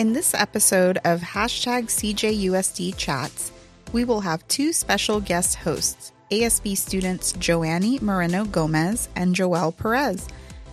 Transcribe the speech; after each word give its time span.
In 0.00 0.14
this 0.14 0.32
episode 0.32 0.96
of 1.04 1.20
hashtag 1.20 1.88
CJUSD 1.88 2.96
Chats, 2.96 3.52
we 3.92 4.06
will 4.06 4.22
have 4.22 4.48
two 4.48 4.72
special 4.72 5.20
guest 5.20 5.56
hosts, 5.56 6.12
ASB 6.30 6.74
students 6.78 7.34
Joany 7.34 8.00
Moreno 8.00 8.46
Gomez 8.46 9.10
and 9.14 9.34
Joel 9.34 9.72
Perez, 9.72 10.26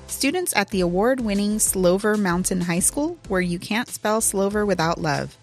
students 0.07 0.55
at 0.55 0.69
the 0.69 0.79
award 0.79 1.19
winning 1.19 1.59
Slover 1.59 2.15
Mountain 2.15 2.61
High 2.61 2.79
School, 2.79 3.17
where 3.27 3.41
you 3.41 3.59
can't 3.59 3.89
spell 3.89 4.21
Slover 4.21 4.65
without 4.65 5.01
love. 5.01 5.37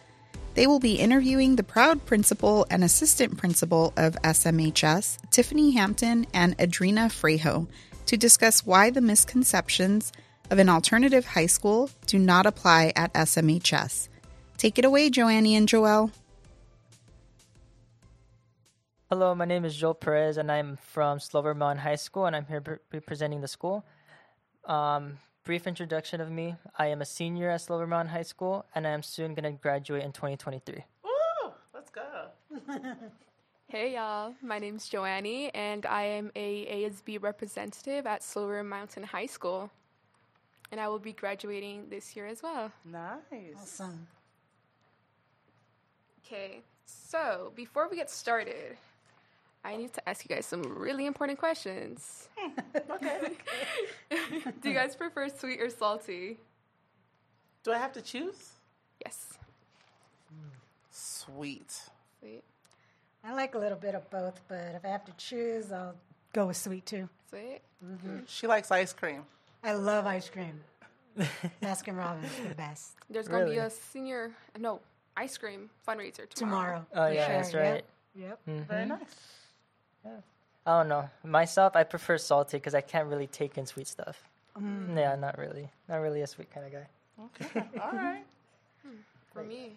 They 0.55 0.67
will 0.67 0.81
be 0.81 0.95
interviewing 0.95 1.57
the 1.57 1.63
proud 1.63 2.07
principal 2.07 2.67
and 2.71 2.83
assistant 2.83 3.37
principal 3.37 3.93
of 3.99 4.17
SMHS, 4.23 5.19
Tiffany 5.29 5.73
Hampton 5.73 6.27
and 6.33 6.57
Edrina 6.57 7.11
Fraijo, 7.11 7.67
to 8.07 8.17
discuss 8.17 8.65
why 8.65 8.89
the 8.89 9.03
misconceptions 9.03 10.11
of 10.51 10.59
an 10.59 10.69
alternative 10.69 11.25
high 11.27 11.47
school 11.47 11.91
do 12.07 12.19
not 12.19 12.47
apply 12.47 12.93
at 12.97 13.13
SMHS. 13.15 14.09
Take 14.57 14.79
it 14.79 14.85
away, 14.85 15.11
Joany 15.11 15.53
and 15.53 15.69
Joel. 15.69 16.11
Hello, 19.11 19.35
my 19.35 19.45
name 19.45 19.65
is 19.65 19.77
Joel 19.77 19.95
Perez, 19.95 20.39
and 20.39 20.51
I'm 20.51 20.77
from 20.77 21.21
Slover 21.21 21.55
Mountain 21.55 21.85
High 21.85 21.97
School, 21.97 22.27
and 22.27 22.35
I'm 22.35 22.47
here 22.47 22.81
representing 22.93 23.41
the 23.41 23.49
school. 23.49 23.85
Um, 24.65 25.19
brief 25.45 25.67
introduction 25.67 26.21
of 26.21 26.31
me 26.31 26.57
I 26.79 26.87
am 26.87 27.03
a 27.03 27.05
senior 27.05 27.51
at 27.51 27.61
Slover 27.61 27.87
Mountain 27.87 28.15
High 28.15 28.23
School, 28.23 28.65
and 28.75 28.87
I 28.87 28.91
am 28.91 29.03
soon 29.03 29.35
going 29.35 29.45
to 29.45 29.59
graduate 29.61 30.03
in 30.03 30.13
2023. 30.13 30.85
Woo! 31.05 31.53
Let's 31.75 31.91
go. 31.91 32.29
Hey 33.69 33.95
y'all, 33.95 34.35
my 34.41 34.61
name's 34.61 34.89
Joany 34.89 35.51
and 35.53 35.85
I 35.85 36.05
am 36.05 36.31
a 36.37 36.67
ASB 36.67 37.21
representative 37.21 38.07
at 38.07 38.23
Slover 38.23 38.63
Mountain 38.63 39.03
High 39.03 39.27
School. 39.27 39.69
And 40.71 40.81
I 40.81 40.89
will 40.89 40.99
be 40.99 41.13
graduating 41.13 41.89
this 41.89 42.17
year 42.17 42.27
as 42.27 42.43
well. 42.43 42.73
Nice. 42.85 43.55
Awesome. 43.61 44.07
Okay, 46.27 46.63
so 46.87 47.53
before 47.55 47.89
we 47.89 47.97
get 47.97 48.11
started, 48.11 48.77
I 49.65 49.77
need 49.77 49.93
to 49.95 50.09
ask 50.09 50.25
you 50.29 50.35
guys 50.35 50.47
some 50.47 50.63
really 50.63 51.07
important 51.07 51.39
questions. 51.39 52.29
Okay. 52.91 53.31
Do 54.61 54.69
you 54.69 54.75
guys 54.75 54.95
prefer 54.97 55.29
sweet 55.29 55.61
or 55.61 55.71
salty? 55.71 56.39
Do 57.63 57.73
I 57.73 57.79
have 57.79 57.93
to 57.93 58.03
choose? 58.03 58.51
Yes. 59.05 59.35
Sweet. 60.91 61.73
Sweet. 62.21 62.43
I 63.25 63.33
like 63.35 63.55
a 63.55 63.59
little 63.59 63.79
bit 63.79 63.95
of 63.95 64.09
both, 64.11 64.41
but 64.49 64.75
if 64.75 64.85
I 64.85 64.89
have 64.89 65.05
to 65.07 65.13
choose, 65.17 65.73
I'll 65.73 65.95
go 66.33 66.47
with 66.47 66.57
sweet 66.57 66.85
too. 66.85 67.09
Sweet. 67.31 67.61
Mm-hmm. 67.85 68.19
She 68.27 68.47
likes 68.47 68.71
ice 68.71 68.93
cream. 68.93 69.25
I 69.65 69.73
love 69.73 70.07
ice 70.07 70.29
cream. 70.29 70.61
Baskin 71.63 71.97
Robbins, 71.97 72.31
is 72.39 72.49
the 72.49 72.55
best. 72.55 72.93
There's 73.09 73.29
gonna 73.29 73.45
be 73.45 73.53
Really? 73.53 73.67
a 73.67 73.71
senior 73.71 74.33
no 74.59 74.81
ice 75.17 75.39
cream 75.39 75.71
fundraiser 75.87 76.29
tomorrow. 76.29 76.85
Tomorrow. 76.91 77.09
Oh, 77.09 77.09
yeah, 77.09 77.27
sure. 77.27 77.37
that's 77.37 77.55
right. 77.55 77.85
Yep. 78.17 78.41
Mm. 78.49 78.67
Very 78.67 78.87
nice. 78.87 79.01
I 80.67 80.79
don't 80.79 80.89
know. 80.89 81.09
Myself, 81.25 81.77
I 81.77 81.85
prefer 81.85 82.17
salty 82.19 82.57
because 82.57 82.75
I 82.75 82.81
can't 82.81 83.09
really 83.09 83.27
take 83.27 83.59
in 83.59 83.67
sweet 83.67 83.87
stuff. 83.87 84.23
Yeah, 84.61 85.17
not 85.17 85.37
really. 85.39 85.69
Not 85.89 85.97
really 85.97 86.23
a 86.23 86.27
sweet 86.27 86.51
kind 86.51 86.67
of 86.67 86.73
guy. 86.73 86.87
Okay. 87.25 87.67
All 87.83 87.93
right. 87.93 88.25
For 89.33 89.43
me, 89.43 89.73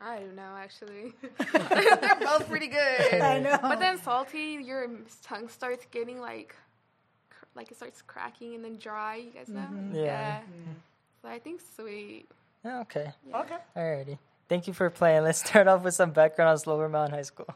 I 0.00 0.18
don't 0.20 0.36
know 0.36 0.54
actually. 0.56 1.12
They're 1.52 2.16
both 2.20 2.48
pretty 2.48 2.68
good. 2.68 3.20
I 3.20 3.38
know. 3.40 3.58
But 3.60 3.80
then 3.80 3.98
salty, 4.00 4.58
your 4.62 4.88
tongue 5.22 5.48
starts 5.48 5.86
getting 5.90 6.20
like, 6.20 6.48
cr- 6.48 6.56
like 7.54 7.70
it 7.70 7.76
starts 7.76 8.02
cracking 8.02 8.54
and 8.54 8.64
then 8.64 8.76
dry. 8.76 9.16
You 9.16 9.30
guys 9.30 9.48
know? 9.48 9.66
Yeah. 9.92 10.40
So 11.22 11.28
I 11.28 11.38
think 11.38 11.60
sweet. 11.76 12.26
Yeah, 12.64 12.80
okay. 12.80 13.12
Okay. 13.34 13.56
Alrighty. 13.76 14.18
Thank 14.48 14.66
you 14.66 14.72
for 14.72 14.90
playing. 14.90 15.22
Let's 15.24 15.38
start 15.48 15.68
off 15.68 15.82
with 15.82 15.94
some 15.94 16.10
background 16.10 16.50
on 16.50 16.58
Slover 16.58 16.88
Mountain 16.88 17.14
High 17.14 17.22
School. 17.22 17.48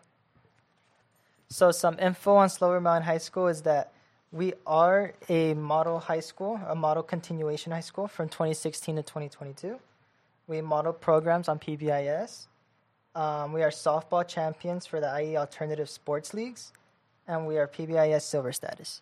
So, 1.50 1.70
some 1.70 1.98
info 1.98 2.36
on 2.36 2.50
Slover 2.50 2.80
Mountain 2.80 3.04
High 3.04 3.18
School 3.18 3.46
is 3.48 3.62
that 3.62 3.92
we 4.32 4.52
are 4.66 5.14
a 5.30 5.54
model 5.54 5.98
high 5.98 6.20
school, 6.20 6.60
a 6.68 6.74
model 6.74 7.02
continuation 7.02 7.72
high 7.72 7.80
school 7.80 8.06
from 8.06 8.28
2016 8.28 8.96
to 8.96 9.02
2022. 9.02 9.78
We 10.46 10.60
model 10.60 10.92
programs 10.92 11.48
on 11.48 11.58
PBIS. 11.58 12.48
Um, 13.14 13.52
we 13.54 13.62
are 13.62 13.70
softball 13.70 14.26
champions 14.28 14.86
for 14.86 15.00
the 15.00 15.22
IE 15.22 15.36
Alternative 15.38 15.88
Sports 15.88 16.34
Leagues, 16.34 16.72
and 17.26 17.46
we 17.46 17.56
are 17.56 17.66
PBIS 17.66 18.22
silver 18.22 18.52
status. 18.52 19.00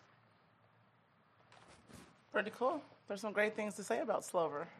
Pretty 2.37 2.53
cool. 2.55 2.79
There's 3.07 3.21
some 3.21 3.33
great 3.33 3.55
things 3.55 3.73
to 3.77 3.83
say 3.83 3.99
about 3.99 4.23
Slover. 4.23 4.67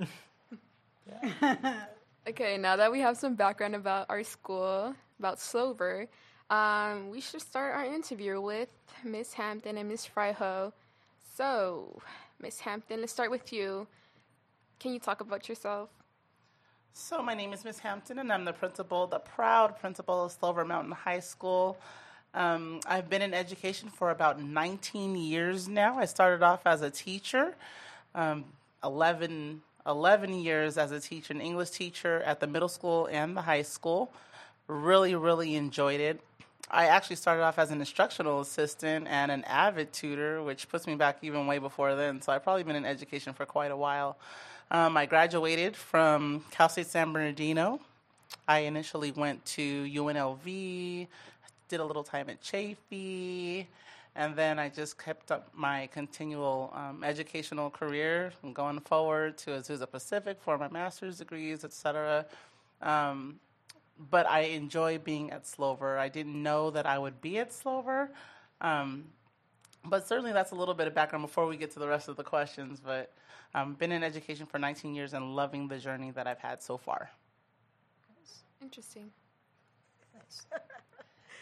Okay, 2.30 2.56
now 2.56 2.76
that 2.76 2.92
we 2.92 3.00
have 3.00 3.18
some 3.18 3.34
background 3.34 3.74
about 3.74 4.06
our 4.10 4.22
school, 4.22 4.94
about 5.18 5.40
Slover, 5.40 6.08
um, 6.52 7.10
we 7.10 7.20
should 7.20 7.42
start 7.42 7.74
our 7.74 7.86
interview 7.86 8.40
with 8.40 8.70
Miss 9.04 9.34
Hampton 9.34 9.76
and 9.80 9.90
Miss 9.90 10.06
Fraijo. 10.06 10.72
So, 11.36 12.00
Miss 12.40 12.60
Hampton, 12.60 13.00
let's 13.00 13.14
start 13.14 13.32
with 13.32 13.52
you. 13.52 13.88
Can 14.78 14.94
you 14.94 15.00
talk 15.00 15.22
about 15.22 15.50
yourself? 15.50 15.90
So 16.94 17.24
my 17.24 17.34
name 17.34 17.54
is 17.54 17.66
Miss 17.66 17.80
Hampton, 17.80 18.20
and 18.20 18.32
I'm 18.32 18.46
the 18.46 18.54
principal, 18.54 19.08
the 19.08 19.20
proud 19.20 19.80
principal 19.80 20.26
of 20.26 20.32
Slover 20.32 20.64
Mountain 20.64 20.92
High 20.92 21.22
School. 21.22 21.76
Um, 22.38 22.82
I've 22.86 23.10
been 23.10 23.24
in 23.24 23.34
education 23.34 23.90
for 23.90 24.12
about 24.12 24.40
19 24.40 25.16
years 25.16 25.68
now. 25.68 25.98
I 25.98 26.06
started 26.06 26.44
off 26.44 26.68
as 26.68 26.84
a 26.84 26.92
teacher, 26.92 27.56
um, 28.14 28.46
11, 28.84 29.64
11 29.88 30.34
years 30.36 30.78
as 30.78 30.92
a 30.92 31.00
teacher, 31.00 31.34
an 31.34 31.42
English 31.42 31.72
teacher 31.72 32.22
at 32.22 32.40
the 32.40 32.46
middle 32.46 32.70
school 32.70 33.08
and 33.12 33.36
the 33.36 33.42
high 33.42 33.64
school. 33.64 34.14
Really, 34.68 35.16
really 35.16 35.56
enjoyed 35.56 36.00
it. 36.00 36.20
I 36.70 36.86
actually 36.86 37.16
started 37.16 37.42
off 37.42 37.58
as 37.58 37.72
an 37.72 37.80
instructional 37.80 38.42
assistant 38.42 39.08
and 39.08 39.32
an 39.32 39.44
avid 39.46 39.92
tutor, 39.92 40.44
which 40.44 40.70
puts 40.70 40.86
me 40.86 40.94
back 40.94 41.18
even 41.24 41.48
way 41.48 41.58
before 41.58 41.96
then. 41.96 42.22
So 42.22 42.32
I've 42.32 42.44
probably 42.44 42.62
been 42.62 42.76
in 42.76 42.86
education 42.86 43.34
for 43.34 43.48
quite 43.48 43.72
a 43.72 43.78
while. 43.78 44.16
Um, 44.70 44.96
I 44.96 45.08
graduated 45.08 45.76
from 45.76 46.46
Cal 46.52 46.70
State 46.70 46.86
San 46.86 47.12
Bernardino. 47.14 47.80
I 48.48 48.60
initially 48.60 49.12
went 49.12 49.44
to 49.46 49.86
UNLV, 49.86 51.08
did 51.68 51.80
a 51.80 51.86
little 51.86 52.04
time 52.04 52.30
at 52.30 52.42
Chaffey, 52.42 53.68
and 54.16 54.36
then 54.36 54.60
I 54.60 54.70
just 54.70 54.98
kept 54.98 55.32
up 55.32 55.50
my 55.54 55.88
continual 55.88 56.74
um, 56.76 57.04
educational 57.04 57.70
career 57.70 58.34
and 58.44 58.56
going 58.56 58.80
forward 58.80 59.38
to 59.40 59.52
Azusa 59.52 59.90
Pacific 59.90 60.38
for 60.42 60.58
my 60.58 60.68
master's 60.70 61.20
degrees, 61.20 61.64
etc. 61.64 62.26
Um, 62.82 63.40
but 64.10 64.30
I 64.30 64.42
enjoy 64.42 65.00
being 65.00 65.32
at 65.32 65.46
Slover. 65.48 65.98
I 65.98 66.10
didn't 66.10 66.42
know 66.42 66.72
that 66.72 66.86
I 66.86 66.98
would 66.98 67.22
be 67.22 67.40
at 67.40 67.54
Slover. 67.54 68.10
Um, 68.62 69.06
but 69.86 70.08
certainly 70.08 70.34
that's 70.34 70.52
a 70.52 70.56
little 70.56 70.74
bit 70.74 70.88
of 70.88 70.94
background 70.94 71.24
before 71.24 71.48
we 71.48 71.58
get 71.58 71.72
to 71.72 71.80
the 71.80 71.88
rest 71.88 72.08
of 72.10 72.16
the 72.16 72.24
questions. 72.24 72.82
But 72.84 73.14
I've 73.54 73.78
been 73.78 73.92
in 73.92 74.04
education 74.04 74.46
for 74.46 74.60
19 74.60 74.96
years 74.96 75.14
and 75.14 75.36
loving 75.36 75.68
the 75.68 75.78
journey 75.78 76.12
that 76.12 76.28
I've 76.28 76.40
had 76.40 76.62
so 76.62 76.78
far. 76.78 77.10
Interesting. 78.62 79.12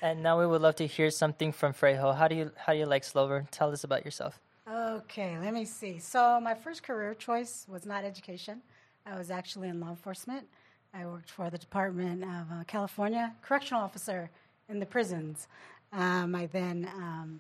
And 0.01 0.21
now 0.21 0.39
we 0.39 0.45
would 0.45 0.61
love 0.61 0.75
to 0.75 0.87
hear 0.87 1.09
something 1.09 1.51
from 1.51 1.73
Fraijo. 1.73 2.15
How 2.15 2.27
do 2.27 2.35
you 2.35 2.51
how 2.57 2.73
do 2.73 2.79
you 2.79 2.85
like 2.85 3.03
Slover? 3.03 3.45
Tell 3.51 3.71
us 3.71 3.83
about 3.83 4.05
yourself. 4.05 4.39
Okay, 4.71 5.37
let 5.39 5.53
me 5.53 5.65
see. 5.65 5.99
So 5.99 6.39
my 6.41 6.53
first 6.55 6.83
career 6.83 7.13
choice 7.13 7.65
was 7.69 7.85
not 7.85 8.03
education. 8.03 8.61
I 9.05 9.17
was 9.17 9.29
actually 9.29 9.69
in 9.69 9.79
law 9.79 9.89
enforcement. 9.89 10.47
I 10.93 11.05
worked 11.05 11.29
for 11.29 11.49
the 11.49 11.57
Department 11.57 12.23
of 12.23 12.51
uh, 12.51 12.63
California 12.65 13.33
correctional 13.41 13.83
officer 13.83 14.29
in 14.69 14.79
the 14.79 14.85
prisons. 14.85 15.47
Um, 15.93 16.33
I 16.35 16.47
then 16.47 16.89
um, 16.95 17.39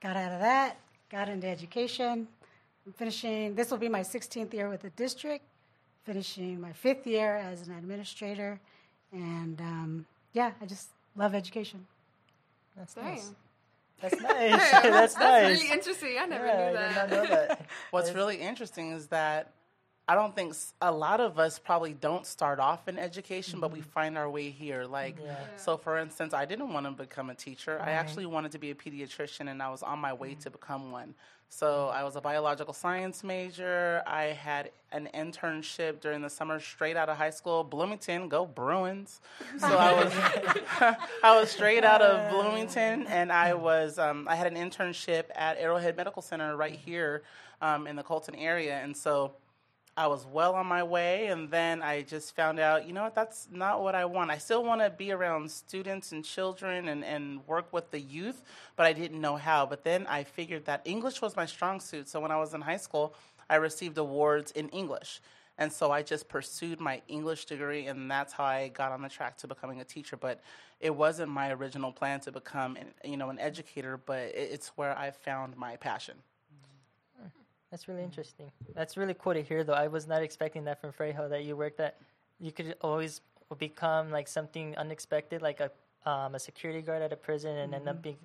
got 0.00 0.16
out 0.16 0.32
of 0.32 0.40
that, 0.40 0.76
got 1.10 1.28
into 1.28 1.46
education. 1.46 2.28
I'm 2.86 2.92
finishing. 2.92 3.54
This 3.54 3.70
will 3.70 3.78
be 3.78 3.88
my 3.88 4.00
16th 4.00 4.52
year 4.52 4.68
with 4.68 4.82
the 4.82 4.90
district. 4.90 5.44
Finishing 6.04 6.60
my 6.60 6.72
fifth 6.72 7.06
year 7.06 7.36
as 7.36 7.68
an 7.68 7.74
administrator, 7.74 8.58
and 9.12 9.60
um, 9.60 10.06
yeah, 10.32 10.50
I 10.60 10.66
just 10.66 10.88
love 11.16 11.34
education. 11.34 11.86
That's 12.76 12.94
Dang. 12.94 13.04
nice. 13.04 13.32
That's 14.00 14.20
nice. 14.20 14.70
That's 14.82 15.16
nice. 15.16 15.60
Really 15.60 15.72
interesting. 15.72 16.16
I 16.20 16.26
never 16.26 16.46
yeah, 16.46 16.70
knew 16.70 16.76
I 16.76 16.88
did 16.88 16.96
not 16.96 17.10
know 17.10 17.26
that. 17.26 17.66
What's 17.92 18.12
really 18.12 18.36
interesting 18.36 18.90
is 18.92 19.06
that 19.08 19.52
I 20.08 20.14
don't 20.14 20.34
think 20.34 20.54
a 20.80 20.90
lot 20.90 21.20
of 21.20 21.38
us 21.38 21.58
probably 21.58 21.94
don't 21.94 22.26
start 22.26 22.58
off 22.58 22.88
in 22.88 22.98
education, 22.98 23.60
but 23.60 23.70
we 23.70 23.80
mm-hmm. 23.80 23.88
find 23.90 24.18
our 24.18 24.28
way 24.28 24.50
here. 24.50 24.84
Like, 24.84 25.16
Yeah. 25.22 25.36
so 25.56 25.76
for 25.76 25.96
instance, 25.96 26.34
I 26.34 26.44
didn't 26.44 26.72
want 26.72 26.86
to 26.86 26.92
become 26.92 27.30
a 27.30 27.34
teacher. 27.34 27.78
I 27.78 27.82
mm-hmm. 27.82 27.88
actually 27.90 28.26
wanted 28.26 28.52
to 28.52 28.58
be 28.58 28.70
a 28.70 28.74
pediatrician, 28.74 29.48
and 29.48 29.62
I 29.62 29.70
was 29.70 29.82
on 29.82 30.00
my 30.00 30.12
way 30.12 30.30
to 30.30 30.36
mm-hmm. 30.36 30.52
become 30.52 30.92
one. 30.92 31.14
So 31.54 31.88
I 31.88 32.02
was 32.02 32.16
a 32.16 32.20
biological 32.22 32.72
science 32.72 33.22
major. 33.22 34.02
I 34.06 34.22
had 34.22 34.70
an 34.90 35.10
internship 35.12 36.00
during 36.00 36.22
the 36.22 36.30
summer 36.30 36.58
straight 36.58 36.96
out 36.96 37.10
of 37.10 37.18
high 37.18 37.28
school, 37.28 37.62
Bloomington. 37.62 38.30
Go 38.30 38.46
Bruins! 38.46 39.20
So 39.58 39.66
I 39.66 39.92
was 39.92 40.12
I 41.22 41.38
was 41.38 41.50
straight 41.50 41.84
out 41.84 42.00
of 42.00 42.30
Bloomington, 42.30 43.06
and 43.06 43.30
I 43.30 43.50
uh. 43.50 43.58
was 43.58 43.98
um, 43.98 44.26
I 44.30 44.34
had 44.34 44.46
an 44.46 44.54
internship 44.54 45.24
at 45.34 45.58
Arrowhead 45.58 45.94
Medical 45.94 46.22
Center 46.22 46.56
right 46.56 46.74
here 46.74 47.22
um, 47.60 47.86
in 47.86 47.96
the 47.96 48.02
Colton 48.02 48.34
area, 48.34 48.80
and 48.82 48.96
so 48.96 49.32
I 49.94 50.06
was 50.06 50.24
well 50.24 50.54
on 50.54 50.66
my 50.66 50.82
way, 50.82 51.26
and 51.26 51.50
then 51.50 51.82
I 51.82 52.00
just 52.00 52.34
found 52.34 52.58
out, 52.58 52.86
you 52.86 52.94
know 52.94 53.02
what, 53.02 53.14
that's 53.14 53.46
not 53.52 53.82
what 53.82 53.94
I 53.94 54.06
want. 54.06 54.30
I 54.30 54.38
still 54.38 54.64
want 54.64 54.80
to 54.80 54.88
be 54.88 55.12
around 55.12 55.50
students 55.50 56.12
and 56.12 56.24
children 56.24 56.88
and, 56.88 57.04
and 57.04 57.46
work 57.46 57.70
with 57.74 57.90
the 57.90 58.00
youth, 58.00 58.42
but 58.74 58.86
I 58.86 58.94
didn't 58.94 59.20
know 59.20 59.36
how. 59.36 59.66
But 59.66 59.84
then 59.84 60.06
I 60.06 60.24
figured 60.24 60.64
that 60.64 60.80
English 60.86 61.20
was 61.20 61.36
my 61.36 61.44
strong 61.44 61.78
suit. 61.78 62.08
So 62.08 62.20
when 62.20 62.30
I 62.30 62.38
was 62.38 62.54
in 62.54 62.62
high 62.62 62.78
school, 62.78 63.14
I 63.50 63.56
received 63.56 63.98
awards 63.98 64.50
in 64.52 64.70
English. 64.70 65.20
And 65.58 65.70
so 65.70 65.90
I 65.90 66.02
just 66.02 66.26
pursued 66.26 66.80
my 66.80 67.02
English 67.08 67.44
degree, 67.44 67.86
and 67.86 68.10
that's 68.10 68.32
how 68.32 68.44
I 68.44 68.68
got 68.68 68.92
on 68.92 69.02
the 69.02 69.10
track 69.10 69.36
to 69.38 69.46
becoming 69.46 69.82
a 69.82 69.84
teacher. 69.84 70.16
But 70.16 70.40
it 70.80 70.94
wasn't 70.96 71.30
my 71.30 71.52
original 71.52 71.92
plan 71.92 72.20
to 72.20 72.32
become, 72.32 72.76
an, 72.76 72.86
you 73.04 73.18
know, 73.18 73.28
an 73.28 73.38
educator. 73.38 73.98
But 73.98 74.32
it's 74.34 74.68
where 74.68 74.96
I 74.96 75.10
found 75.10 75.54
my 75.58 75.76
passion. 75.76 76.14
That's 77.72 77.88
really 77.88 78.04
interesting. 78.04 78.52
That's 78.74 78.98
really 78.98 79.14
cool 79.18 79.32
to 79.32 79.42
hear, 79.42 79.64
though. 79.64 79.72
I 79.72 79.88
was 79.88 80.06
not 80.06 80.22
expecting 80.22 80.62
that 80.64 80.78
from 80.78 80.92
Fraijo 80.92 81.30
that 81.30 81.44
you 81.44 81.56
worked 81.56 81.78
that 81.78 81.96
you 82.38 82.52
could 82.52 82.76
always 82.82 83.22
become 83.58 84.10
like 84.10 84.28
something 84.28 84.76
unexpected, 84.76 85.40
like 85.40 85.60
a 85.60 85.70
um, 86.04 86.34
a 86.34 86.38
security 86.38 86.82
guard 86.82 87.00
at 87.00 87.14
a 87.14 87.16
prison, 87.16 87.56
and 87.56 87.72
mm-hmm. 87.72 87.74
end 87.80 87.88
up 87.88 87.96
mm-hmm. 88.02 88.10
be, 88.10 88.18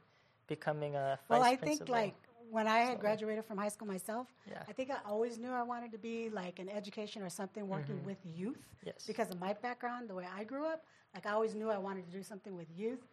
becoming 0.47 0.95
a. 0.95 1.17
well, 1.29 1.41
I 1.41 1.55
principal. 1.55 1.85
think 1.85 1.89
like 1.89 2.15
when 2.51 2.67
I 2.67 2.79
had 2.79 2.99
graduated 2.99 3.45
from 3.45 3.57
high 3.57 3.69
school 3.69 3.87
myself, 3.87 4.27
yeah. 4.49 4.63
I 4.67 4.73
think 4.73 4.91
I 4.91 4.97
always 5.09 5.37
knew 5.37 5.51
I 5.51 5.63
wanted 5.63 5.93
to 5.93 5.97
be 5.97 6.29
like 6.29 6.59
an 6.59 6.67
education 6.67 7.21
or 7.21 7.29
something 7.29 7.69
working 7.69 7.95
mm-hmm. 7.95 8.05
with 8.05 8.17
youth. 8.35 8.59
Yes. 8.85 9.05
Because 9.07 9.29
of 9.31 9.39
my 9.39 9.53
background, 9.53 10.09
the 10.09 10.15
way 10.15 10.25
I 10.37 10.43
grew 10.43 10.65
up, 10.65 10.83
like 11.15 11.25
I 11.25 11.31
always 11.31 11.55
knew 11.55 11.69
I 11.69 11.77
wanted 11.77 12.05
to 12.11 12.11
do 12.11 12.21
something 12.21 12.53
with 12.53 12.67
youth, 12.75 13.07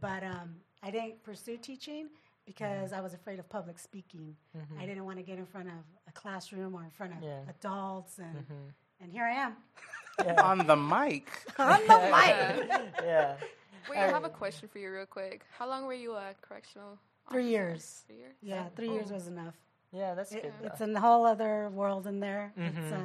but 0.00 0.22
um, 0.22 0.54
I 0.84 0.92
didn't 0.92 1.20
pursue 1.24 1.56
teaching 1.56 2.10
because 2.54 2.90
mm-hmm. 2.90 2.98
I 2.98 3.00
was 3.00 3.14
afraid 3.14 3.38
of 3.38 3.48
public 3.48 3.78
speaking. 3.78 4.34
Mm-hmm. 4.56 4.80
I 4.80 4.86
didn't 4.86 5.04
want 5.04 5.18
to 5.18 5.22
get 5.22 5.38
in 5.38 5.46
front 5.46 5.68
of 5.68 5.84
a 6.08 6.12
classroom 6.12 6.74
or 6.74 6.82
in 6.82 6.90
front 6.90 7.12
of 7.12 7.22
yeah. 7.22 7.42
adults, 7.48 8.18
and 8.18 8.38
mm-hmm. 8.38 9.02
and 9.02 9.12
here 9.12 9.24
I 9.24 9.34
am. 9.34 9.52
Yeah. 10.24 10.42
On 10.42 10.58
the 10.58 10.74
mic. 10.76 11.28
On 11.58 11.80
the 11.86 11.98
mic. 11.98 12.82
yeah. 13.04 13.34
Wait, 13.88 13.98
I 13.98 14.08
have 14.08 14.24
a 14.24 14.28
question 14.28 14.68
for 14.68 14.78
you, 14.78 14.90
real 14.90 15.06
quick. 15.06 15.44
How 15.56 15.68
long 15.68 15.86
were 15.86 15.94
you 15.94 16.16
at 16.16 16.42
correctional? 16.42 16.98
Three 17.30 17.46
years. 17.46 18.02
Three 18.08 18.16
years. 18.16 18.34
Yeah, 18.42 18.64
three 18.74 18.88
oh. 18.88 18.94
years 18.94 19.12
was 19.12 19.28
enough. 19.28 19.54
Yeah, 19.92 20.14
that's 20.14 20.32
it, 20.32 20.42
good. 20.42 20.52
Though. 20.60 20.66
It's 20.66 20.80
a 20.80 21.00
whole 21.00 21.24
other 21.24 21.70
world 21.72 22.08
in 22.08 22.18
there. 22.18 22.52
Mm-hmm. 22.58 22.92
Uh, 22.92 22.96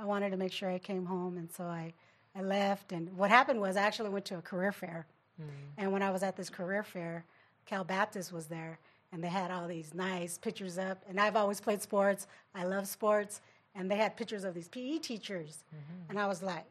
I 0.00 0.04
wanted 0.06 0.30
to 0.30 0.38
make 0.38 0.52
sure 0.52 0.70
I 0.70 0.78
came 0.78 1.04
home, 1.04 1.36
and 1.36 1.52
so 1.52 1.64
I, 1.64 1.92
I 2.34 2.40
left. 2.40 2.92
And 2.92 3.14
what 3.16 3.30
happened 3.30 3.60
was 3.60 3.76
I 3.76 3.82
actually 3.82 4.08
went 4.08 4.24
to 4.26 4.38
a 4.38 4.42
career 4.42 4.72
fair, 4.72 5.06
mm-hmm. 5.40 5.50
and 5.76 5.92
when 5.92 6.02
I 6.02 6.10
was 6.10 6.22
at 6.22 6.36
this 6.36 6.48
career 6.48 6.82
fair, 6.82 7.26
Cal 7.68 7.84
Baptist 7.84 8.32
was 8.32 8.46
there, 8.46 8.78
and 9.12 9.22
they 9.22 9.28
had 9.28 9.50
all 9.50 9.68
these 9.68 9.92
nice 9.92 10.38
pictures 10.38 10.78
up. 10.78 11.04
And 11.06 11.20
I've 11.20 11.36
always 11.36 11.60
played 11.60 11.82
sports. 11.82 12.26
I 12.54 12.64
love 12.64 12.88
sports, 12.88 13.42
and 13.74 13.90
they 13.90 13.96
had 13.96 14.16
pictures 14.16 14.44
of 14.44 14.54
these 14.54 14.68
PE 14.68 14.98
teachers. 14.98 15.64
Mm-hmm. 15.68 16.10
And 16.10 16.18
I 16.18 16.26
was 16.26 16.42
like, 16.42 16.64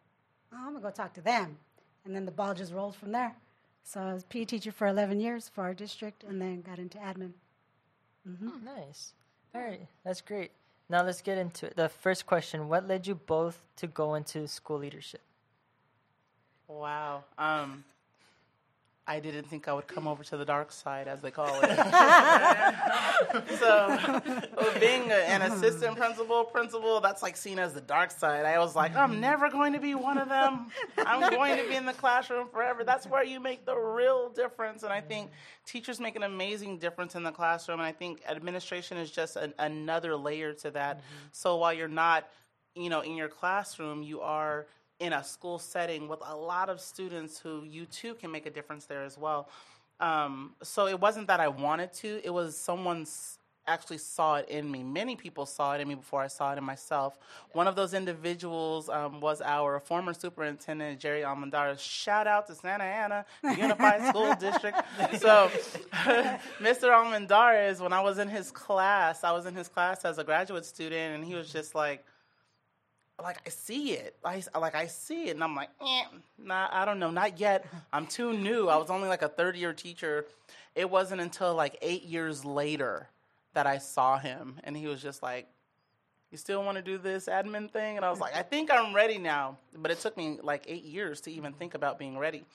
oh, 0.52 0.58
I'm 0.58 0.74
gonna 0.74 0.80
go 0.80 0.90
talk 0.90 1.14
to 1.14 1.22
them. 1.22 1.58
And 2.04 2.16
then 2.16 2.26
the 2.26 2.32
ball 2.32 2.56
just 2.56 2.74
rolled 2.74 2.96
from 2.96 3.12
there. 3.12 3.36
So 3.84 4.02
I 4.02 4.12
was 4.12 4.24
PE 4.24 4.46
teacher 4.46 4.72
for 4.72 4.88
11 4.88 5.20
years 5.20 5.50
for 5.54 5.62
our 5.62 5.76
district, 5.76 6.24
and 6.24 6.42
then 6.42 6.62
got 6.62 6.80
into 6.80 6.98
admin. 6.98 7.34
Mm-hmm. 8.28 8.50
Oh, 8.50 8.76
nice. 8.76 9.14
All 9.54 9.62
right, 9.62 9.88
that's 10.04 10.22
great. 10.22 10.52
Now 10.90 11.04
let's 11.04 11.22
get 11.22 11.38
into 11.38 11.68
it. 11.68 11.76
The 11.76 11.90
first 11.90 12.26
question: 12.26 12.70
What 12.70 12.88
led 12.88 13.06
you 13.06 13.14
both 13.14 13.62
to 13.76 13.86
go 13.86 14.16
into 14.16 14.48
school 14.48 14.80
leadership? 14.80 15.22
Wow. 16.68 17.24
Um, 17.38 17.84
I 19.10 19.22
didn't 19.22 19.46
think 19.46 19.70
I 19.70 19.74
would 19.74 19.88
come 19.88 20.06
over 20.06 20.22
to 20.26 20.36
the 20.36 20.44
dark 20.44 20.70
side, 20.72 21.08
as 21.08 21.22
they 21.22 21.32
call 21.32 21.48
it. 21.64 21.70
so, 23.58 24.22
being 24.82 25.10
a, 25.10 25.16
an 25.16 25.44
assistant 25.44 25.96
principal, 25.96 26.44
principal, 26.44 27.00
that's 27.00 27.24
like 27.24 27.38
seen 27.38 27.58
as 27.58 27.74
the 27.74 27.80
dark 27.80 28.12
side. 28.12 28.46
I 28.46 28.60
was 28.60 28.76
like, 28.76 28.98
I'm 28.98 29.22
never 29.22 29.50
going 29.50 29.72
to 29.74 29.80
be 29.80 29.96
one 29.96 30.18
of 30.18 30.28
them. 30.28 30.68
I'm 30.98 31.34
going 31.34 31.58
to 31.58 31.70
be 31.70 31.76
in 31.76 31.86
the 31.86 31.94
classroom 31.94 32.50
forever. 32.50 32.84
That's 32.84 33.08
where 33.08 33.24
you 33.24 33.40
make 33.40 33.66
the 33.66 33.78
real 33.78 34.30
difference. 34.30 34.84
And 34.84 34.92
I 34.92 35.00
think 35.00 35.32
teachers 35.66 36.02
make 36.02 36.18
an 36.18 36.24
amazing 36.24 36.78
difference 36.78 37.16
in 37.16 37.24
the 37.24 37.32
classroom. 37.32 37.80
And 37.80 37.88
I 37.88 37.94
think 37.94 38.22
administration 38.28 38.98
is 38.98 39.10
just 39.10 39.38
an, 39.38 39.54
another 39.58 40.18
layer 40.18 40.52
to 40.52 40.72
that. 40.72 40.98
Mm-hmm. 40.98 41.28
So 41.32 41.56
while 41.56 41.72
you're 41.72 41.88
not, 41.88 42.28
you 42.76 42.90
know, 42.90 43.00
in 43.00 43.16
your 43.16 43.30
classroom, 43.30 44.04
you 44.04 44.20
are 44.20 44.68
in 45.00 45.14
a 45.14 45.24
school 45.24 45.60
setting 45.60 46.08
with 46.08 46.20
a 46.26 46.36
lot 46.36 46.70
of 46.70 46.82
students 46.82 47.40
who 47.40 47.64
you 47.64 47.86
too 47.86 48.16
can 48.16 48.32
make 48.32 48.46
a 48.46 48.50
difference 48.50 48.86
there 48.86 49.04
as 49.04 49.18
well. 49.18 49.50
Um, 50.00 50.54
so 50.62 50.88
it 50.88 51.00
wasn't 51.00 51.28
that 51.28 51.40
I 51.40 51.48
wanted 51.48 51.94
to, 51.94 52.22
it 52.24 52.30
was 52.30 52.56
someone's 52.56 53.40
actually 53.68 53.98
saw 53.98 54.36
it 54.36 54.50
in 54.50 54.70
me. 54.72 54.82
Many 54.82 55.16
people 55.16 55.46
saw 55.46 55.76
it 55.76 55.82
in 55.82 55.88
me 55.88 55.96
before 55.96 56.22
I 56.22 56.28
saw 56.28 56.54
it 56.54 56.58
in 56.58 56.64
myself. 56.64 57.20
One 57.52 57.68
of 57.68 57.76
those 57.76 57.94
individuals 57.94 58.90
um, 58.90 59.20
was 59.20 59.42
our 59.42 59.80
former 59.82 60.14
superintendent, 60.14 61.00
Jerry 61.00 61.24
Almendarez. 61.24 61.82
Shout 61.82 62.28
out 62.28 62.48
to 62.48 62.56
Santa 62.56 62.86
Ana 62.86 63.26
Unified 63.44 64.06
School 64.10 64.34
District. 64.40 64.78
So, 65.18 65.52
Mr. 66.62 66.94
Almendarez, 66.94 67.82
when 67.82 67.94
I 67.94 68.02
was 68.02 68.20
in 68.20 68.30
his 68.30 68.52
class, 68.52 69.24
I 69.24 69.32
was 69.32 69.46
in 69.46 69.54
his 69.54 69.68
class 69.68 70.06
as 70.06 70.18
a 70.18 70.24
graduate 70.24 70.66
student, 70.66 71.16
and 71.16 71.26
he 71.26 71.36
was 71.36 71.52
just 71.52 71.76
like, 71.76 72.06
like 73.24 73.38
I 73.46 73.50
see 73.50 73.94
it. 73.94 74.16
I, 74.24 74.42
like 74.60 74.76
I 74.76 74.88
see 74.88 75.28
it, 75.28 75.32
and 75.32 75.44
I'm 75.44 75.56
like, 75.56 75.70
eh, 75.82 76.04
nah, 76.38 76.68
I 76.72 76.86
don't 76.86 77.00
know, 77.00 77.10
not 77.10 77.40
yet. 77.40 77.66
I'm 77.94 78.06
too 78.06 78.34
new. 78.34 78.68
I 78.70 78.78
was 78.78 78.90
only 78.90 79.08
like 79.08 79.22
a 79.22 79.28
third 79.30 79.56
year 79.56 79.74
teacher. 79.74 80.26
It 80.76 80.90
wasn't 80.90 81.22
until 81.22 81.56
like 81.56 81.78
eight 81.82 82.04
years 82.04 82.46
later 82.46 83.08
that 83.54 83.66
I 83.66 83.80
saw 83.80 84.20
him, 84.20 84.60
and 84.64 84.78
he 84.78 84.86
was 84.86 85.02
just 85.02 85.24
like, 85.24 85.48
"You 86.32 86.38
still 86.38 86.64
want 86.64 86.78
to 86.78 86.84
do 86.84 86.98
this 86.98 87.26
admin 87.26 87.72
thing?" 87.72 87.98
And 87.98 88.06
I 88.06 88.12
was 88.12 88.20
like, 88.20 88.36
"I 88.36 88.44
think 88.44 88.70
I'm 88.72 88.94
ready 88.94 89.18
now." 89.18 89.58
But 89.76 89.90
it 89.90 90.00
took 90.00 90.16
me 90.16 90.38
like 90.44 90.66
eight 90.68 90.84
years 90.84 91.22
to 91.22 91.32
even 91.32 91.54
think 91.54 91.74
about 91.74 91.98
being 91.98 92.18
ready. 92.18 92.46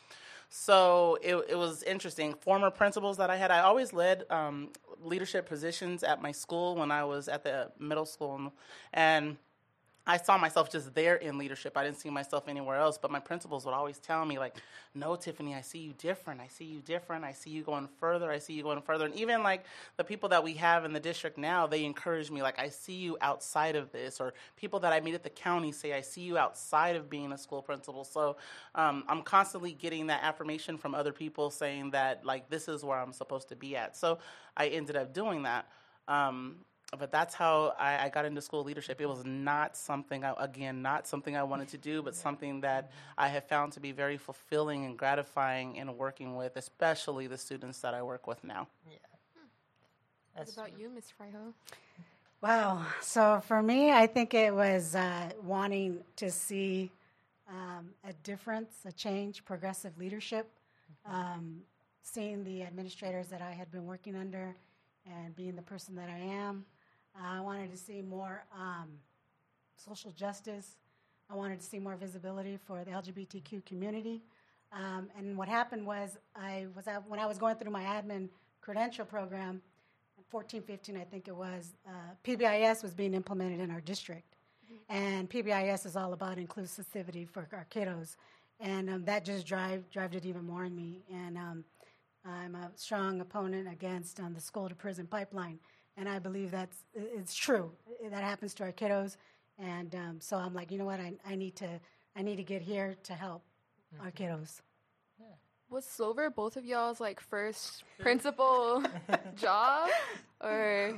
So 0.49 1.19
it, 1.23 1.35
it 1.49 1.57
was 1.57 1.83
interesting. 1.83 2.35
Former 2.35 2.71
principals 2.71 3.17
that 3.17 3.31
I 3.31 3.37
had, 3.37 3.51
I 3.51 3.61
always 3.61 3.95
led 3.95 4.27
um, 4.29 4.69
leadership 5.03 5.49
positions 5.49 6.03
at 6.05 6.21
my 6.21 6.31
school 6.31 6.77
when 6.77 6.91
I 6.91 7.05
was 7.05 7.27
at 7.27 7.43
the 7.43 7.73
middle 7.79 8.05
school, 8.05 8.53
and 8.93 9.39
I 10.05 10.17
saw 10.17 10.37
myself 10.37 10.71
just 10.71 10.95
there 10.95 11.15
in 11.15 11.39
leadership. 11.39 11.77
I 11.77 11.85
didn't 11.85 11.99
see 11.99 12.11
myself 12.11 12.49
anywhere 12.49 12.77
else. 12.77 12.99
But 12.99 13.13
my 13.13 13.21
principals 13.21 13.65
would 13.65 13.75
always 13.75 13.99
tell 13.99 14.25
me, 14.25 14.37
like, 14.37 14.57
no, 14.95 15.15
Tiffany, 15.15 15.55
I 15.55 15.61
see 15.61 15.79
you 15.79 15.93
different. 15.97 16.41
I 16.41 16.49
see 16.49 16.65
you 16.65 16.81
different. 16.81 17.25
I 17.25 17.33
see 17.33 17.51
you 17.51 17.63
going 17.63 17.89
further. 18.01 18.31
I 18.31 18.39
see 18.39 18.53
you 18.55 18.65
going 18.65 18.83
further. 18.83 19.05
And 19.05 19.15
even 19.15 19.45
like 19.45 19.65
the 19.97 20.05
people 20.05 20.29
that 20.31 20.43
we 20.43 20.55
have 20.55 20.85
in 20.85 20.93
the 20.93 20.99
district 20.99 21.39
now, 21.39 21.69
they 21.69 21.85
encourage 21.85 22.33
me, 22.33 22.43
like, 22.43 22.59
I 22.59 22.69
see 22.69 22.95
you 22.95 23.17
outside 23.21 23.77
of 23.77 23.93
this. 23.93 24.21
Or 24.21 24.35
people 24.57 24.81
that 24.81 24.93
I 24.93 24.99
meet 24.99 25.15
at 25.15 25.23
the 25.23 25.31
county 25.31 25.71
say, 25.71 25.93
I 25.93 26.01
see 26.01 26.23
you 26.23 26.37
outside 26.37 26.97
of 26.97 27.09
being 27.09 27.31
a 27.31 27.39
school 27.39 27.63
principal. 27.63 28.03
So 28.03 28.37
um, 28.75 29.05
I'm 29.09 29.23
constantly 29.23 29.73
getting 29.73 30.09
that 30.09 30.25
affirmation 30.25 30.79
from 30.79 30.97
other 30.97 31.13
people 31.13 31.49
saying 31.49 31.93
that, 31.93 32.27
like, 32.27 32.51
this 32.51 32.67
is 32.67 32.83
where 32.85 32.99
I'm 32.99 33.13
supposed 33.13 33.49
to 33.51 33.57
be 33.57 33.77
at. 33.77 33.97
So 33.97 34.19
I 34.57 34.67
ended 34.67 34.97
up 34.97 35.15
doing 35.15 35.45
that. 35.45 35.69
Um, 36.09 36.57
but 36.99 37.11
that's 37.11 37.35
how 37.35 37.75
I, 37.79 38.05
I, 38.05 38.09
got 38.11 38.25
into 38.25 38.43
school 38.43 38.65
leadership. 38.65 39.01
It 39.01 39.07
was 39.07 39.25
not 39.25 39.77
something, 39.77 40.25
I, 40.25 40.35
again, 40.39 40.83
not 40.83 41.07
something 41.07 41.37
I 41.37 41.43
wanted 41.43 41.69
to 41.69 41.79
do, 41.79 42.03
but 42.03 42.15
something 42.15 42.61
that 42.61 42.91
I 43.17 43.29
have 43.29 43.45
found 43.49 43.73
to 43.73 43.81
be 43.81 43.93
very 43.93 44.19
fulfilling 44.19 44.85
and 44.85 44.99
gratifying 44.99 45.77
in 45.77 45.97
working 45.97 46.37
with, 46.37 46.57
especially 46.57 47.27
the 47.27 47.39
students 47.39 47.81
that 47.81 47.95
I 47.95 48.03
work 48.03 48.27
with 48.27 48.45
now. 48.45 48.69
Yeah. 48.91 48.99
What 50.35 50.53
about 50.53 50.79
you, 50.79 50.91
Ms. 50.91 51.13
Fraijo? 51.19 51.53
Wow. 52.43 52.85
So 53.01 53.41
for 53.47 53.63
me, 53.63 53.93
I 53.93 54.07
think 54.07 54.35
it 54.35 54.55
was 54.55 54.95
uh, 54.95 55.31
wanting 55.43 56.01
to 56.17 56.31
see 56.31 56.91
um, 57.49 57.91
a 58.05 58.13
difference, 58.25 58.75
a 58.85 58.93
change, 58.93 59.45
progressive 59.45 59.97
leadership, 59.99 60.49
um, 61.07 61.61
seeing 62.03 62.45
the 62.45 62.63
administrators 62.63 63.29
that 63.29 63.43
I 63.43 63.53
had 63.53 63.71
been 63.71 63.87
working 63.87 64.17
under 64.17 64.55
and 65.07 65.35
being 65.37 65.57
the 65.57 65.63
person 65.63 65.95
that 65.97 66.09
I 66.09 66.19
am. 66.19 66.65
I 67.21 67.41
wanted 67.41 67.71
to 67.71 67.77
see 67.77 68.03
more 68.03 68.45
um, 68.57 68.89
social 69.77 70.11
justice. 70.13 70.77
I 71.31 71.35
wanted 71.35 71.61
to 71.61 71.67
see 71.67 71.79
more 71.79 71.97
visibility 71.97 72.59
for 72.67 72.85
the 72.85 72.91
LGBTQ 72.91 73.65
community. 73.65 74.23
Um, 74.73 75.09
and 75.17 75.37
what 75.37 75.49
happened 75.49 75.87
was, 75.87 76.17
I 76.35 76.67
was 76.75 76.89
out, 76.89 77.09
when 77.09 77.21
I 77.21 77.27
was 77.27 77.39
going 77.39 77.57
through 77.57 77.71
my 77.71 77.83
admin 77.83 78.29
credential 78.61 79.05
program, 79.05 79.61
14, 80.31 80.63
15, 80.63 80.97
I 80.97 81.05
think 81.05 81.29
it 81.29 81.37
was, 81.37 81.75
uh, 81.87 82.15
PBIS 82.25 82.83
was 82.83 82.95
being 82.95 83.13
implemented 83.13 83.61
in 83.61 83.71
our 83.71 83.81
district. 83.83 84.37
Mm-hmm. 84.65 84.97
And 84.97 85.31
PBIS 85.31 85.85
is 85.85 85.97
all 85.97 86.15
about 86.15 86.39
inclusivity 86.39 87.29
for 87.29 87.47
our 87.53 87.67
kiddos. 87.71 88.17
And 88.61 88.89
um, 88.89 89.05
that 89.05 89.25
just 89.25 89.47
drive, 89.47 89.89
drove 89.91 90.15
it 90.15 90.25
even 90.25 90.45
more 90.45 90.65
in 90.65 90.75
me. 90.75 91.03
And 91.13 91.37
um, 91.37 91.65
I'm 92.25 92.55
a 92.55 92.71
strong 92.77 93.21
opponent 93.21 93.69
against 93.71 94.21
um, 94.21 94.33
the 94.33 94.41
school 94.41 94.69
to 94.69 94.75
prison 94.75 95.07
pipeline 95.07 95.59
and 95.97 96.09
I 96.09 96.19
believe 96.19 96.51
that's 96.51 96.85
it's 96.95 97.35
true. 97.35 97.71
That 98.11 98.23
happens 98.23 98.55
to 98.55 98.65
our 98.65 98.73
kiddos, 98.73 99.17
and 99.59 99.95
um, 99.95 100.17
so 100.21 100.37
I'm 100.37 100.55
like, 100.55 100.71
you 100.71 100.79
know 100.79 100.85
what? 100.85 101.01
I, 101.01 101.15
I 101.27 101.35
need 101.35 101.57
to 101.57 101.69
I 102.17 102.23
need 102.23 102.37
to 102.37 102.45
get 102.45 102.63
here 102.63 102.97
to 103.05 103.13
help 103.15 103.43
mm-hmm. 103.95 104.05
our 104.05 104.11
kiddos. 104.11 104.61
Yeah. 105.19 105.27
Was 105.71 105.85
Slover 105.85 106.31
both 106.31 106.57
of 106.57 106.65
y'all's 106.65 107.01
like 107.01 107.21
first 107.21 107.85
principal 107.99 108.83
job, 109.37 109.91
or? 110.41 110.95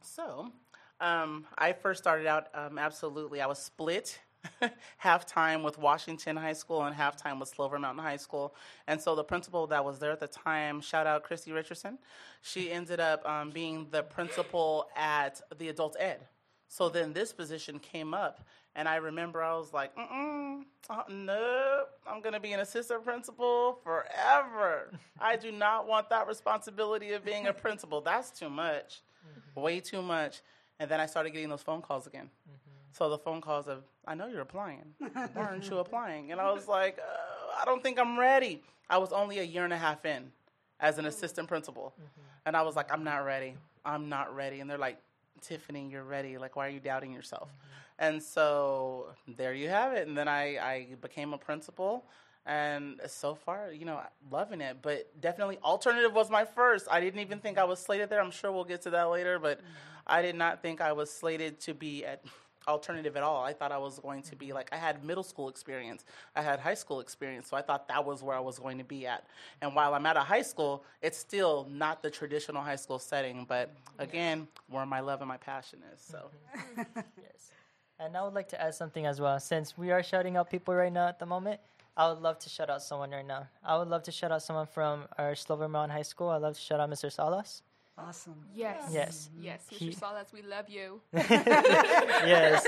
So, 0.00 0.52
Um, 1.00 1.46
I 1.58 1.72
first 1.72 2.02
started 2.02 2.26
out 2.26 2.48
um, 2.54 2.78
absolutely. 2.78 3.40
I 3.40 3.46
was 3.46 3.58
split 3.58 4.20
half 4.98 5.26
time 5.26 5.62
with 5.62 5.78
Washington 5.78 6.36
High 6.36 6.52
School 6.52 6.82
and 6.84 6.94
half 6.94 7.16
time 7.16 7.38
with 7.38 7.48
Slover 7.48 7.78
Mountain 7.78 8.04
High 8.04 8.16
School. 8.16 8.54
And 8.86 9.00
so 9.00 9.14
the 9.14 9.24
principal 9.24 9.66
that 9.68 9.84
was 9.84 9.98
there 9.98 10.10
at 10.10 10.20
the 10.20 10.26
time, 10.26 10.80
shout 10.80 11.06
out 11.06 11.22
Christy 11.22 11.52
Richardson, 11.52 11.98
she 12.42 12.70
ended 12.70 13.00
up 13.00 13.26
um, 13.28 13.50
being 13.50 13.88
the 13.90 14.02
principal 14.02 14.88
at 14.96 15.40
the 15.58 15.68
adult 15.68 15.96
ed. 15.98 16.26
So 16.68 16.88
then 16.88 17.12
this 17.12 17.32
position 17.32 17.78
came 17.78 18.14
up, 18.14 18.40
and 18.74 18.88
I 18.88 18.96
remember 18.96 19.42
I 19.42 19.54
was 19.54 19.72
like, 19.72 19.94
mm 19.96 20.64
uh, 20.90 21.02
no, 21.08 21.84
I'm 22.06 22.20
going 22.20 22.34
to 22.34 22.40
be 22.40 22.52
an 22.52 22.60
assistant 22.60 23.04
principal 23.04 23.78
forever. 23.82 24.90
I 25.20 25.36
do 25.36 25.50
not 25.50 25.86
want 25.86 26.10
that 26.10 26.26
responsibility 26.26 27.12
of 27.12 27.24
being 27.24 27.46
a 27.46 27.52
principal. 27.64 28.00
That's 28.00 28.30
too 28.30 28.50
much, 28.50 29.00
mm-hmm. 29.26 29.60
way 29.60 29.80
too 29.80 30.02
much. 30.02 30.42
And 30.78 30.90
then 30.90 31.00
I 31.00 31.06
started 31.06 31.30
getting 31.30 31.48
those 31.48 31.62
phone 31.62 31.80
calls 31.80 32.06
again. 32.06 32.28
Mm-hmm. 32.48 32.63
So 32.96 33.10
the 33.10 33.18
phone 33.18 33.40
calls 33.40 33.66
of, 33.66 33.82
I 34.06 34.14
know 34.14 34.28
you're 34.28 34.40
applying. 34.40 34.94
Why 34.98 35.28
aren't 35.36 35.68
you 35.68 35.78
applying? 35.78 36.30
And 36.30 36.40
I 36.40 36.52
was 36.52 36.68
like, 36.68 36.98
uh, 36.98 37.60
I 37.60 37.64
don't 37.64 37.82
think 37.82 37.98
I'm 37.98 38.16
ready. 38.16 38.62
I 38.88 38.98
was 38.98 39.12
only 39.12 39.40
a 39.40 39.42
year 39.42 39.64
and 39.64 39.72
a 39.72 39.76
half 39.76 40.04
in 40.04 40.30
as 40.78 40.98
an 40.98 41.06
assistant 41.06 41.48
principal. 41.48 41.92
Mm-hmm. 41.96 42.20
And 42.46 42.56
I 42.56 42.62
was 42.62 42.76
like, 42.76 42.92
I'm 42.92 43.02
not 43.02 43.24
ready. 43.24 43.56
I'm 43.84 44.08
not 44.08 44.34
ready. 44.34 44.60
And 44.60 44.70
they're 44.70 44.78
like, 44.78 44.98
Tiffany, 45.40 45.88
you're 45.90 46.04
ready. 46.04 46.38
Like, 46.38 46.54
why 46.54 46.68
are 46.68 46.70
you 46.70 46.78
doubting 46.78 47.12
yourself? 47.12 47.48
Mm-hmm. 47.48 48.04
And 48.06 48.22
so 48.22 49.06
there 49.26 49.54
you 49.54 49.68
have 49.68 49.92
it. 49.92 50.06
And 50.06 50.16
then 50.16 50.28
I, 50.28 50.58
I 50.58 50.86
became 51.00 51.32
a 51.32 51.38
principal. 51.38 52.04
And 52.46 53.00
so 53.08 53.34
far, 53.34 53.72
you 53.72 53.86
know, 53.86 54.00
loving 54.30 54.60
it. 54.60 54.76
But 54.82 55.20
definitely, 55.20 55.58
alternative 55.64 56.12
was 56.12 56.30
my 56.30 56.44
first. 56.44 56.86
I 56.88 57.00
didn't 57.00 57.20
even 57.20 57.40
think 57.40 57.58
I 57.58 57.64
was 57.64 57.80
slated 57.80 58.08
there. 58.08 58.20
I'm 58.20 58.30
sure 58.30 58.52
we'll 58.52 58.64
get 58.64 58.82
to 58.82 58.90
that 58.90 59.04
later. 59.10 59.40
But 59.40 59.58
mm-hmm. 59.58 59.66
I 60.06 60.22
did 60.22 60.36
not 60.36 60.62
think 60.62 60.80
I 60.80 60.92
was 60.92 61.10
slated 61.10 61.58
to 61.62 61.74
be 61.74 62.04
at 62.04 62.22
alternative 62.66 63.16
at 63.16 63.22
all. 63.22 63.42
I 63.44 63.52
thought 63.52 63.72
I 63.72 63.78
was 63.78 63.98
going 63.98 64.22
to 64.22 64.36
be 64.36 64.52
like 64.52 64.68
I 64.72 64.76
had 64.76 65.04
middle 65.04 65.22
school 65.22 65.48
experience, 65.48 66.04
I 66.34 66.42
had 66.42 66.60
high 66.60 66.74
school 66.74 67.00
experience, 67.00 67.48
so 67.48 67.56
I 67.56 67.62
thought 67.62 67.88
that 67.88 68.04
was 68.04 68.22
where 68.22 68.36
I 68.36 68.40
was 68.40 68.58
going 68.58 68.78
to 68.78 68.84
be 68.84 69.06
at. 69.06 69.26
And 69.60 69.74
while 69.74 69.94
I'm 69.94 70.06
at 70.06 70.16
a 70.16 70.20
high 70.20 70.42
school, 70.42 70.84
it's 71.02 71.18
still 71.18 71.66
not 71.70 72.02
the 72.02 72.10
traditional 72.10 72.62
high 72.62 72.76
school 72.76 72.98
setting, 72.98 73.44
but 73.48 73.74
again, 73.98 74.48
where 74.68 74.86
my 74.86 75.00
love 75.00 75.20
and 75.20 75.28
my 75.28 75.36
passion 75.36 75.80
is. 75.94 76.00
So 76.00 76.30
mm-hmm. 76.56 76.82
yes. 77.16 77.52
And 77.98 78.16
I 78.16 78.24
would 78.24 78.34
like 78.34 78.48
to 78.48 78.60
add 78.60 78.74
something 78.74 79.06
as 79.06 79.20
well. 79.20 79.38
Since 79.38 79.78
we 79.78 79.90
are 79.92 80.02
shouting 80.02 80.36
out 80.36 80.50
people 80.50 80.74
right 80.74 80.92
now 80.92 81.08
at 81.08 81.18
the 81.18 81.26
moment, 81.26 81.60
I 81.96 82.08
would 82.08 82.20
love 82.20 82.40
to 82.40 82.48
shout 82.48 82.70
out 82.70 82.82
someone 82.82 83.12
right 83.12 83.26
now. 83.26 83.46
I 83.62 83.78
would 83.78 83.88
love 83.88 84.02
to 84.04 84.12
shout 84.12 84.32
out 84.32 84.42
someone 84.42 84.66
from 84.66 85.04
our 85.16 85.36
Slover 85.36 85.68
Mountain 85.68 85.96
High 85.96 86.02
School. 86.02 86.28
I'd 86.28 86.42
love 86.42 86.54
to 86.54 86.60
shout 86.60 86.80
out 86.80 86.90
Mr. 86.90 87.10
Salas. 87.10 87.62
Awesome. 87.96 88.46
Yes. 88.54 88.90
Yes. 88.90 89.30
Yes, 89.40 89.66
Mr. 89.72 89.76
He, 89.76 89.92
Salas, 89.92 90.32
we 90.32 90.42
love 90.42 90.68
you. 90.68 91.00
yes. 91.12 92.66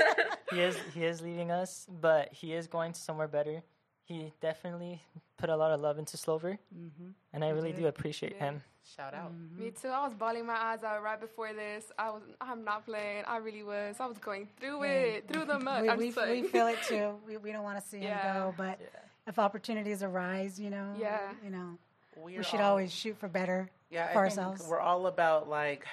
He 0.51 0.61
is 0.61 0.77
he 0.93 1.03
is 1.03 1.21
leaving 1.21 1.51
us, 1.51 1.85
but 2.01 2.31
he 2.31 2.53
is 2.53 2.67
going 2.67 2.93
to 2.93 2.99
somewhere 2.99 3.27
better. 3.27 3.61
He 4.05 4.31
definitely 4.39 5.01
put 5.37 5.49
a 5.49 5.57
lot 5.57 5.71
of 5.71 5.81
love 5.81 5.99
into 5.99 6.15
Slover, 6.15 6.57
mm-hmm. 6.73 7.09
and 7.33 7.43
I 7.43 7.49
really 7.49 7.73
do 7.73 7.87
appreciate 7.87 8.35
yeah. 8.37 8.45
him. 8.45 8.63
Shout 8.95 9.13
out. 9.13 9.33
Mm-hmm. 9.33 9.63
Me 9.63 9.71
too. 9.71 9.89
I 9.89 10.05
was 10.05 10.13
bawling 10.13 10.45
my 10.45 10.55
eyes 10.55 10.81
out 10.81 11.03
right 11.03 11.19
before 11.19 11.51
this. 11.51 11.91
I 11.99 12.11
was. 12.11 12.21
I'm 12.39 12.63
not 12.63 12.85
playing. 12.85 13.25
I 13.27 13.37
really 13.37 13.63
was. 13.63 13.97
I 13.99 14.05
was 14.05 14.17
going 14.17 14.47
through 14.61 14.83
it, 14.83 15.27
through 15.27 15.43
the 15.43 15.59
mud. 15.59 15.81
We, 15.81 15.89
we, 15.89 16.05
we, 16.05 16.43
feel 16.43 16.67
it 16.67 16.77
too. 16.87 17.15
We, 17.27 17.35
we 17.35 17.51
don't 17.51 17.63
want 17.63 17.81
to 17.81 17.85
see 17.85 17.99
yeah. 17.99 18.33
him 18.33 18.43
go, 18.43 18.53
but 18.55 18.79
yeah. 18.79 18.99
if 19.27 19.39
opportunities 19.39 20.03
arise, 20.03 20.57
you 20.57 20.69
know, 20.69 20.93
yeah, 20.97 21.19
you 21.43 21.49
know, 21.49 21.77
we, 22.15 22.37
we 22.37 22.43
should 22.43 22.61
always 22.61 22.93
shoot 22.93 23.17
for 23.17 23.27
better 23.27 23.69
yeah, 23.89 24.11
for 24.13 24.19
I 24.19 24.23
ourselves. 24.23 24.65
we're 24.69 24.79
all 24.79 25.07
about 25.07 25.49
like 25.49 25.85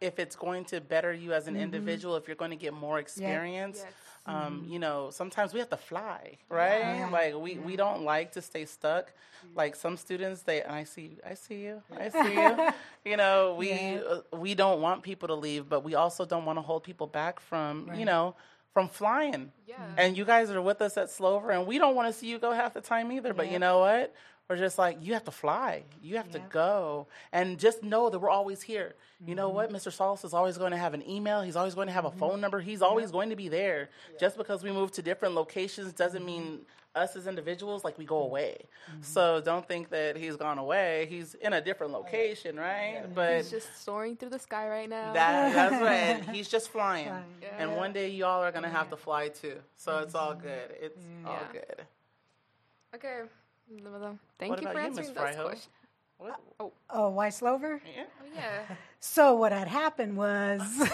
if 0.00 0.18
it's 0.18 0.36
going 0.36 0.64
to 0.66 0.80
better 0.80 1.12
you 1.12 1.32
as 1.32 1.46
an 1.46 1.54
mm-hmm. 1.54 1.62
individual, 1.62 2.16
if 2.16 2.26
you're 2.26 2.36
going 2.36 2.50
to 2.50 2.56
get 2.56 2.74
more 2.74 2.98
experience. 2.98 3.82
Yes. 3.82 3.92
Um, 4.26 4.34
mm-hmm. 4.62 4.72
You 4.72 4.78
know, 4.78 5.10
sometimes 5.10 5.52
we 5.52 5.60
have 5.60 5.68
to 5.68 5.76
fly, 5.76 6.38
right? 6.48 6.78
Yeah. 6.78 7.10
Like 7.10 7.34
we, 7.36 7.58
we 7.58 7.76
don't 7.76 8.04
like 8.04 8.32
to 8.32 8.42
stay 8.42 8.64
stuck. 8.64 9.12
Like 9.54 9.76
some 9.76 9.98
students, 9.98 10.42
they 10.42 10.62
and 10.62 10.72
I 10.72 10.84
see, 10.84 11.18
I 11.28 11.34
see 11.34 11.62
you, 11.64 11.82
I 11.94 12.08
see 12.08 12.34
you. 12.34 12.70
you 13.10 13.18
know, 13.18 13.54
we 13.58 13.70
yeah. 13.70 14.00
uh, 14.08 14.36
we 14.36 14.54
don't 14.54 14.80
want 14.80 15.02
people 15.02 15.28
to 15.28 15.34
leave, 15.34 15.68
but 15.68 15.84
we 15.84 15.94
also 15.94 16.24
don't 16.24 16.46
want 16.46 16.56
to 16.56 16.62
hold 16.62 16.84
people 16.84 17.06
back 17.06 17.38
from, 17.38 17.86
right. 17.86 17.98
you 17.98 18.06
know, 18.06 18.34
from 18.72 18.88
flying. 18.88 19.52
Yeah. 19.66 19.76
And 19.98 20.16
you 20.16 20.24
guys 20.24 20.50
are 20.50 20.62
with 20.62 20.80
us 20.80 20.96
at 20.96 21.10
Slover, 21.10 21.50
and 21.50 21.66
we 21.66 21.76
don't 21.76 21.94
want 21.94 22.12
to 22.12 22.18
see 22.18 22.26
you 22.26 22.38
go 22.38 22.52
half 22.52 22.72
the 22.72 22.80
time 22.80 23.12
either. 23.12 23.34
But 23.34 23.50
you 23.50 23.58
know 23.58 23.80
what? 23.80 24.14
We're 24.48 24.56
just 24.56 24.76
like, 24.76 24.98
you 25.00 25.14
have 25.14 25.24
to 25.24 25.30
fly. 25.30 25.84
You 26.02 26.18
have 26.18 26.26
yeah. 26.26 26.32
to 26.34 26.38
go. 26.50 27.06
And 27.32 27.58
just 27.58 27.82
know 27.82 28.10
that 28.10 28.18
we're 28.18 28.28
always 28.28 28.60
here. 28.60 28.94
Mm-hmm. 29.16 29.30
You 29.30 29.36
know 29.36 29.48
what? 29.48 29.70
Mr. 29.70 29.88
Mm-hmm. 29.88 29.90
Salas 29.90 30.24
is 30.24 30.34
always 30.34 30.58
going 30.58 30.72
to 30.72 30.76
have 30.76 30.92
an 30.92 31.08
email. 31.08 31.40
He's 31.40 31.56
always 31.56 31.74
going 31.74 31.86
to 31.86 31.94
have 31.94 32.04
a 32.04 32.10
mm-hmm. 32.10 32.18
phone 32.18 32.40
number. 32.42 32.60
He's 32.60 32.82
always 32.82 33.10
going 33.10 33.30
to 33.30 33.36
be 33.36 33.48
there. 33.48 33.88
Yeah. 34.12 34.18
Just 34.20 34.36
because 34.36 34.62
we 34.62 34.70
move 34.70 34.92
to 34.92 35.02
different 35.02 35.34
locations 35.34 35.94
doesn't 35.94 36.26
mean 36.26 36.42
mm-hmm. 36.42 36.62
us 36.94 37.16
as 37.16 37.26
individuals, 37.26 37.84
like 37.84 37.96
we 37.96 38.04
go 38.04 38.18
away. 38.18 38.58
Mm-hmm. 38.90 39.00
So 39.00 39.40
don't 39.40 39.66
think 39.66 39.88
that 39.88 40.18
he's 40.18 40.36
gone 40.36 40.58
away. 40.58 41.06
He's 41.08 41.32
in 41.36 41.54
a 41.54 41.62
different 41.62 41.94
location, 41.94 42.58
right? 42.58 42.96
Yeah. 42.96 43.06
But 43.14 43.36
he's 43.36 43.50
just 43.50 43.82
soaring 43.82 44.14
through 44.14 44.30
the 44.30 44.38
sky 44.38 44.68
right 44.68 44.90
now. 44.90 45.14
That, 45.14 45.54
that's 45.54 45.82
right. 46.28 46.34
he's 46.36 46.50
just 46.50 46.68
flying. 46.68 47.06
flying. 47.06 47.24
And 47.56 47.76
one 47.76 47.94
day 47.94 48.10
y'all 48.10 48.42
are 48.42 48.52
going 48.52 48.64
to 48.64 48.68
have 48.68 48.90
to 48.90 48.96
fly 48.98 49.28
too. 49.28 49.56
So 49.76 50.00
it's 50.00 50.14
all 50.14 50.34
good. 50.34 50.76
It's 50.82 51.02
all 51.24 51.40
good. 51.50 51.86
Okay. 52.94 53.22
Thank 54.38 54.50
what 54.50 54.62
you 54.62 54.68
for 54.68 54.78
answering 54.78 55.08
you, 55.08 55.14
those 55.14 55.34
questions. 55.34 55.68
What? 56.18 56.40
Oh. 56.60 56.72
oh, 56.90 57.08
why 57.10 57.28
Slover? 57.30 57.80
Yeah. 57.84 58.04
Oh, 58.22 58.26
yeah. 58.34 58.76
So 59.06 59.34
what 59.34 59.52
had 59.52 59.68
happened 59.68 60.16
was. 60.16 60.62
Ooh, 60.80 60.86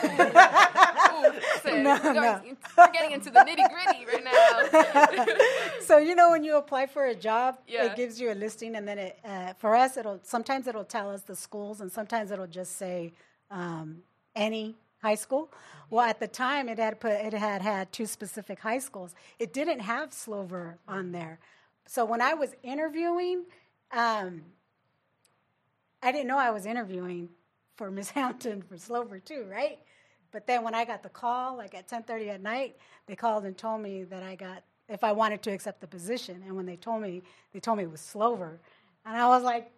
no, 1.80 2.00
we're, 2.02 2.12
no. 2.12 2.42
we're 2.76 2.90
getting 2.90 3.12
into 3.12 3.30
the 3.30 3.38
nitty 3.38 3.70
gritty 3.70 4.04
right 4.04 4.24
now. 4.24 5.36
so 5.80 5.98
you 5.98 6.16
know 6.16 6.30
when 6.30 6.42
you 6.42 6.56
apply 6.56 6.86
for 6.86 7.06
a 7.06 7.14
job, 7.14 7.58
yeah. 7.68 7.84
it 7.84 7.94
gives 7.94 8.20
you 8.20 8.32
a 8.32 8.34
listing, 8.34 8.74
and 8.74 8.88
then 8.88 8.98
it 8.98 9.18
uh, 9.24 9.52
for 9.58 9.76
us 9.76 9.96
it'll 9.96 10.18
sometimes 10.24 10.66
it'll 10.66 10.82
tell 10.82 11.08
us 11.08 11.20
the 11.20 11.36
schools, 11.36 11.80
and 11.80 11.92
sometimes 11.92 12.32
it'll 12.32 12.48
just 12.48 12.78
say 12.78 13.12
um, 13.48 13.98
any 14.34 14.74
high 15.00 15.14
school. 15.14 15.48
Well, 15.88 16.04
at 16.04 16.18
the 16.18 16.26
time 16.26 16.68
it 16.68 16.80
had 16.80 16.98
put 16.98 17.12
it 17.12 17.32
had 17.32 17.62
had 17.62 17.92
two 17.92 18.06
specific 18.06 18.58
high 18.58 18.80
schools. 18.80 19.14
It 19.38 19.52
didn't 19.52 19.80
have 19.80 20.12
Slover 20.12 20.78
on 20.88 21.12
there. 21.12 21.38
So 21.86 22.04
when 22.04 22.20
I 22.20 22.34
was 22.34 22.54
interviewing, 22.62 23.44
um, 23.92 24.42
I 26.02 26.12
didn't 26.12 26.28
know 26.28 26.38
I 26.38 26.50
was 26.50 26.66
interviewing 26.66 27.28
for 27.76 27.90
Miss 27.90 28.10
Hampton 28.18 28.62
for 28.62 28.76
Slover 28.76 29.18
too, 29.18 29.46
right? 29.50 29.78
But 30.32 30.46
then 30.46 30.62
when 30.62 30.74
I 30.74 30.84
got 30.84 31.02
the 31.02 31.08
call, 31.08 31.56
like 31.56 31.74
at 31.74 31.88
10:30 31.88 32.28
at 32.28 32.42
night, 32.42 32.76
they 33.06 33.16
called 33.16 33.44
and 33.44 33.56
told 33.56 33.82
me 33.82 34.04
that 34.04 34.22
I 34.22 34.36
got 34.36 34.62
if 34.88 35.02
I 35.04 35.12
wanted 35.12 35.42
to 35.42 35.52
accept 35.52 35.80
the 35.80 35.86
position. 35.86 36.42
And 36.46 36.56
when 36.56 36.66
they 36.66 36.76
told 36.76 37.02
me, 37.02 37.22
they 37.52 37.60
told 37.60 37.78
me 37.78 37.84
it 37.84 37.90
was 37.90 38.00
Slover, 38.00 38.60
and 39.04 39.16
I 39.16 39.28
was 39.28 39.42
like, 39.42 39.72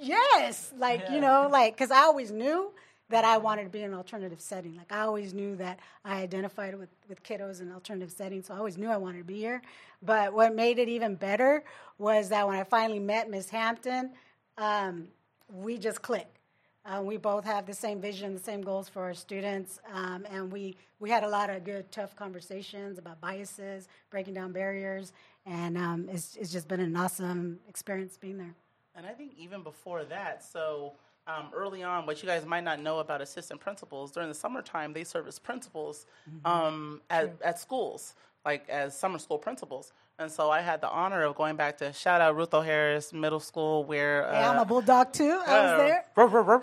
yes, 0.00 0.72
like 0.76 1.00
yeah. 1.02 1.14
you 1.14 1.20
know, 1.20 1.48
like 1.50 1.74
because 1.74 1.90
I 1.90 2.00
always 2.00 2.32
knew 2.32 2.72
that 3.10 3.24
I 3.24 3.36
wanted 3.36 3.64
to 3.64 3.70
be 3.70 3.80
in 3.80 3.90
an 3.92 3.94
alternative 3.94 4.40
setting. 4.40 4.76
Like 4.76 4.90
I 4.92 5.00
always 5.00 5.34
knew 5.34 5.56
that 5.56 5.78
I 6.04 6.22
identified 6.22 6.78
with, 6.78 6.88
with 7.08 7.22
kiddos 7.22 7.60
in 7.60 7.70
alternative 7.72 8.10
settings, 8.10 8.46
so 8.46 8.54
I 8.54 8.58
always 8.58 8.78
knew 8.78 8.88
I 8.88 8.96
wanted 8.96 9.18
to 9.18 9.24
be 9.24 9.36
here. 9.36 9.62
But 10.02 10.32
what 10.32 10.54
made 10.54 10.78
it 10.78 10.88
even 10.88 11.14
better 11.14 11.64
was 11.98 12.28
that 12.30 12.46
when 12.46 12.56
I 12.56 12.64
finally 12.64 12.98
met 12.98 13.30
Miss 13.30 13.48
Hampton, 13.50 14.10
um, 14.58 15.08
we 15.52 15.78
just 15.78 16.02
clicked. 16.02 16.38
Uh, 16.86 17.00
we 17.02 17.16
both 17.16 17.44
have 17.44 17.64
the 17.64 17.72
same 17.72 17.98
vision, 17.98 18.34
the 18.34 18.40
same 18.40 18.60
goals 18.60 18.90
for 18.90 19.02
our 19.02 19.14
students, 19.14 19.80
um, 19.90 20.26
and 20.30 20.52
we, 20.52 20.76
we 21.00 21.08
had 21.08 21.24
a 21.24 21.28
lot 21.28 21.48
of 21.48 21.64
good, 21.64 21.90
tough 21.90 22.14
conversations 22.14 22.98
about 22.98 23.18
biases, 23.22 23.88
breaking 24.10 24.34
down 24.34 24.52
barriers, 24.52 25.14
and 25.46 25.78
um, 25.78 26.06
it's, 26.12 26.36
it's 26.36 26.52
just 26.52 26.68
been 26.68 26.80
an 26.80 26.94
awesome 26.94 27.58
experience 27.70 28.18
being 28.18 28.36
there. 28.36 28.54
And 28.94 29.06
I 29.06 29.12
think 29.12 29.32
even 29.38 29.62
before 29.62 30.04
that, 30.04 30.44
so 30.44 30.92
um, 31.26 31.46
early 31.54 31.82
on, 31.82 32.06
what 32.06 32.22
you 32.22 32.28
guys 32.28 32.44
might 32.44 32.64
not 32.64 32.80
know 32.80 32.98
about 32.98 33.20
assistant 33.20 33.60
principals, 33.60 34.10
during 34.10 34.28
the 34.28 34.34
summertime, 34.34 34.92
they 34.92 35.04
serve 35.04 35.26
as 35.26 35.38
principals 35.38 36.06
mm-hmm. 36.28 36.46
um, 36.46 37.00
at, 37.10 37.34
at 37.42 37.58
schools, 37.58 38.14
like 38.44 38.68
as 38.68 38.96
summer 38.96 39.18
school 39.18 39.38
principals. 39.38 39.92
And 40.18 40.30
so 40.30 40.50
I 40.50 40.60
had 40.60 40.80
the 40.80 40.88
honor 40.88 41.22
of 41.22 41.34
going 41.34 41.56
back 41.56 41.78
to 41.78 41.92
shout 41.92 42.20
out 42.20 42.36
Ruth 42.36 42.54
O. 42.54 42.60
Harris 42.60 43.12
Middle 43.12 43.40
School, 43.40 43.84
where 43.84 44.28
uh, 44.28 44.52
I'm 44.52 44.58
a 44.58 44.64
bulldog 44.64 45.12
too. 45.12 45.40
I 45.46 45.60
was 45.60 45.70
uh, 45.70 45.76
there. 45.78 46.04
Ruh, 46.14 46.26
ruh, 46.26 46.42
ruh. 46.42 46.60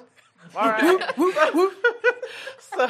All 0.55 0.69
right. 0.69 0.99
so 2.59 2.89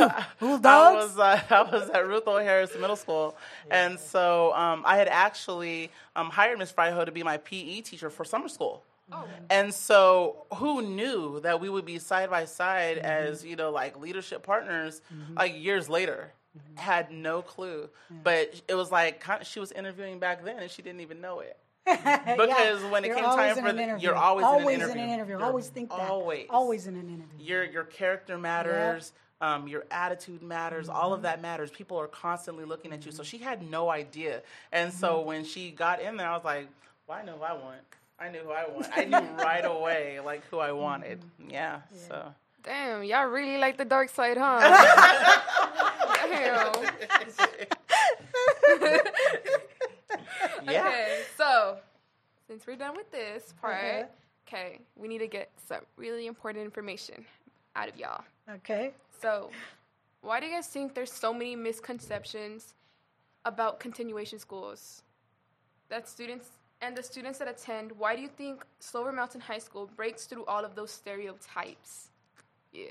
I 0.00 0.94
was 0.94 1.18
uh, 1.18 1.40
I 1.50 1.62
was 1.70 1.90
at 1.90 2.06
Ruth 2.06 2.22
O. 2.26 2.36
Harris 2.36 2.72
Middle 2.78 2.96
School, 2.96 3.36
and 3.70 3.98
so 3.98 4.54
um, 4.54 4.84
I 4.86 4.96
had 4.96 5.08
actually 5.08 5.90
um, 6.14 6.30
hired 6.30 6.58
Miss 6.58 6.72
Fraijo 6.72 7.04
to 7.04 7.12
be 7.12 7.22
my 7.22 7.36
PE 7.38 7.80
teacher 7.82 8.08
for 8.08 8.24
summer 8.24 8.48
school. 8.48 8.84
Oh. 9.12 9.24
And 9.50 9.72
so, 9.72 10.46
who 10.54 10.82
knew 10.82 11.40
that 11.40 11.60
we 11.60 11.68
would 11.68 11.84
be 11.84 11.98
side 11.98 12.28
by 12.30 12.44
side 12.44 12.96
mm-hmm. 12.96 13.06
as 13.06 13.44
you 13.44 13.54
know, 13.56 13.70
like 13.70 13.98
leadership 13.98 14.42
partners, 14.42 15.00
mm-hmm. 15.14 15.34
like 15.36 15.54
years 15.56 15.88
later? 15.88 16.32
Mm-hmm. 16.58 16.76
Had 16.78 17.10
no 17.12 17.42
clue, 17.42 17.88
but 18.24 18.60
it 18.66 18.74
was 18.74 18.90
like 18.90 19.22
she 19.42 19.60
was 19.60 19.72
interviewing 19.72 20.18
back 20.18 20.42
then, 20.44 20.58
and 20.58 20.70
she 20.70 20.80
didn't 20.82 21.00
even 21.02 21.20
know 21.20 21.40
it. 21.40 21.56
Because 21.86 22.82
when 22.90 23.04
it 23.04 23.08
You're 23.08 23.16
came 23.16 23.24
time 23.26 23.54
for 23.56 23.72
the, 23.72 23.80
interview. 23.82 24.08
you're 24.08 24.16
always, 24.16 24.44
always 24.44 24.76
in 24.76 24.82
an 24.82 24.88
interview. 24.90 25.14
interview. 25.14 25.34
You're 25.38 25.44
always 25.44 25.68
think 25.68 25.90
that. 25.90 26.10
Always. 26.10 26.46
Always 26.50 26.86
in 26.88 26.94
an 26.96 27.08
interview. 27.08 27.38
Your 27.46 27.64
your 27.64 27.84
character 27.84 28.36
matters. 28.38 29.12
Um, 29.42 29.68
your 29.68 29.84
attitude 29.90 30.42
matters. 30.42 30.88
All 30.88 31.04
Mm-hmm. 31.04 31.12
of 31.12 31.22
that 31.22 31.42
matters. 31.42 31.70
People 31.70 31.98
are 32.00 32.08
constantly 32.08 32.64
looking 32.64 32.92
at 32.92 33.04
you. 33.06 33.12
So 33.12 33.22
she 33.22 33.36
had 33.38 33.70
no 33.70 33.90
idea. 33.90 34.42
And 34.72 34.92
so 34.92 35.18
Mm-hmm. 35.18 35.26
when 35.28 35.44
she 35.44 35.70
got 35.70 36.00
in 36.00 36.16
there, 36.16 36.28
I 36.28 36.34
was 36.34 36.44
like, 36.44 36.68
well, 37.06 37.18
I 37.18 37.22
know 37.22 37.36
who 37.36 37.42
I 37.44 37.52
want. 37.52 37.76
I 38.18 38.28
knew 38.30 38.40
who 38.40 38.50
I 38.50 38.66
wanted. 38.68 38.90
I 38.96 39.04
knew 39.04 39.32
right 39.44 39.64
away 39.64 40.18
like 40.24 40.42
who 40.50 40.58
I 40.58 40.72
wanted. 40.72 41.20
Mm-hmm. 41.20 41.50
Yeah. 41.50 41.80
So 42.08 42.32
Damn, 42.62 43.04
y'all 43.04 43.26
really 43.26 43.58
like 43.58 43.76
the 43.76 43.84
dark 43.84 44.08
side, 44.08 44.36
huh? 44.36 44.58
Damn. 46.26 46.82
yeah. 50.64 50.86
Okay, 50.86 51.22
so 51.36 51.76
since 52.48 52.66
we're 52.66 52.76
done 52.76 52.96
with 52.96 53.10
this 53.12 53.54
part, 53.60 53.76
Okay. 53.76 54.04
okay, 54.48 54.78
we 54.96 55.06
need 55.08 55.18
to 55.18 55.28
get 55.28 55.50
some 55.68 55.80
really 55.96 56.26
important 56.26 56.64
information 56.64 57.24
out 57.76 57.88
of 57.88 57.96
y'all. 57.96 58.24
Okay. 58.50 58.92
So, 59.22 59.50
why 60.22 60.40
do 60.40 60.46
you 60.46 60.52
guys 60.52 60.66
think 60.66 60.94
there's 60.94 61.12
so 61.12 61.32
many 61.32 61.54
misconceptions 61.56 62.74
about 63.44 63.80
continuation 63.80 64.38
schools? 64.38 65.02
That 65.88 66.08
students 66.08 66.48
and 66.80 66.96
the 66.96 67.02
students 67.02 67.38
that 67.38 67.48
attend, 67.48 67.92
why 67.92 68.16
do 68.16 68.22
you 68.22 68.28
think 68.28 68.64
Slover 68.80 69.12
Mountain 69.12 69.40
High 69.40 69.58
School 69.58 69.90
breaks 69.96 70.26
through 70.26 70.44
all 70.46 70.64
of 70.64 70.74
those 70.74 70.90
stereotypes? 70.90 72.08
Yeah. 72.72 72.88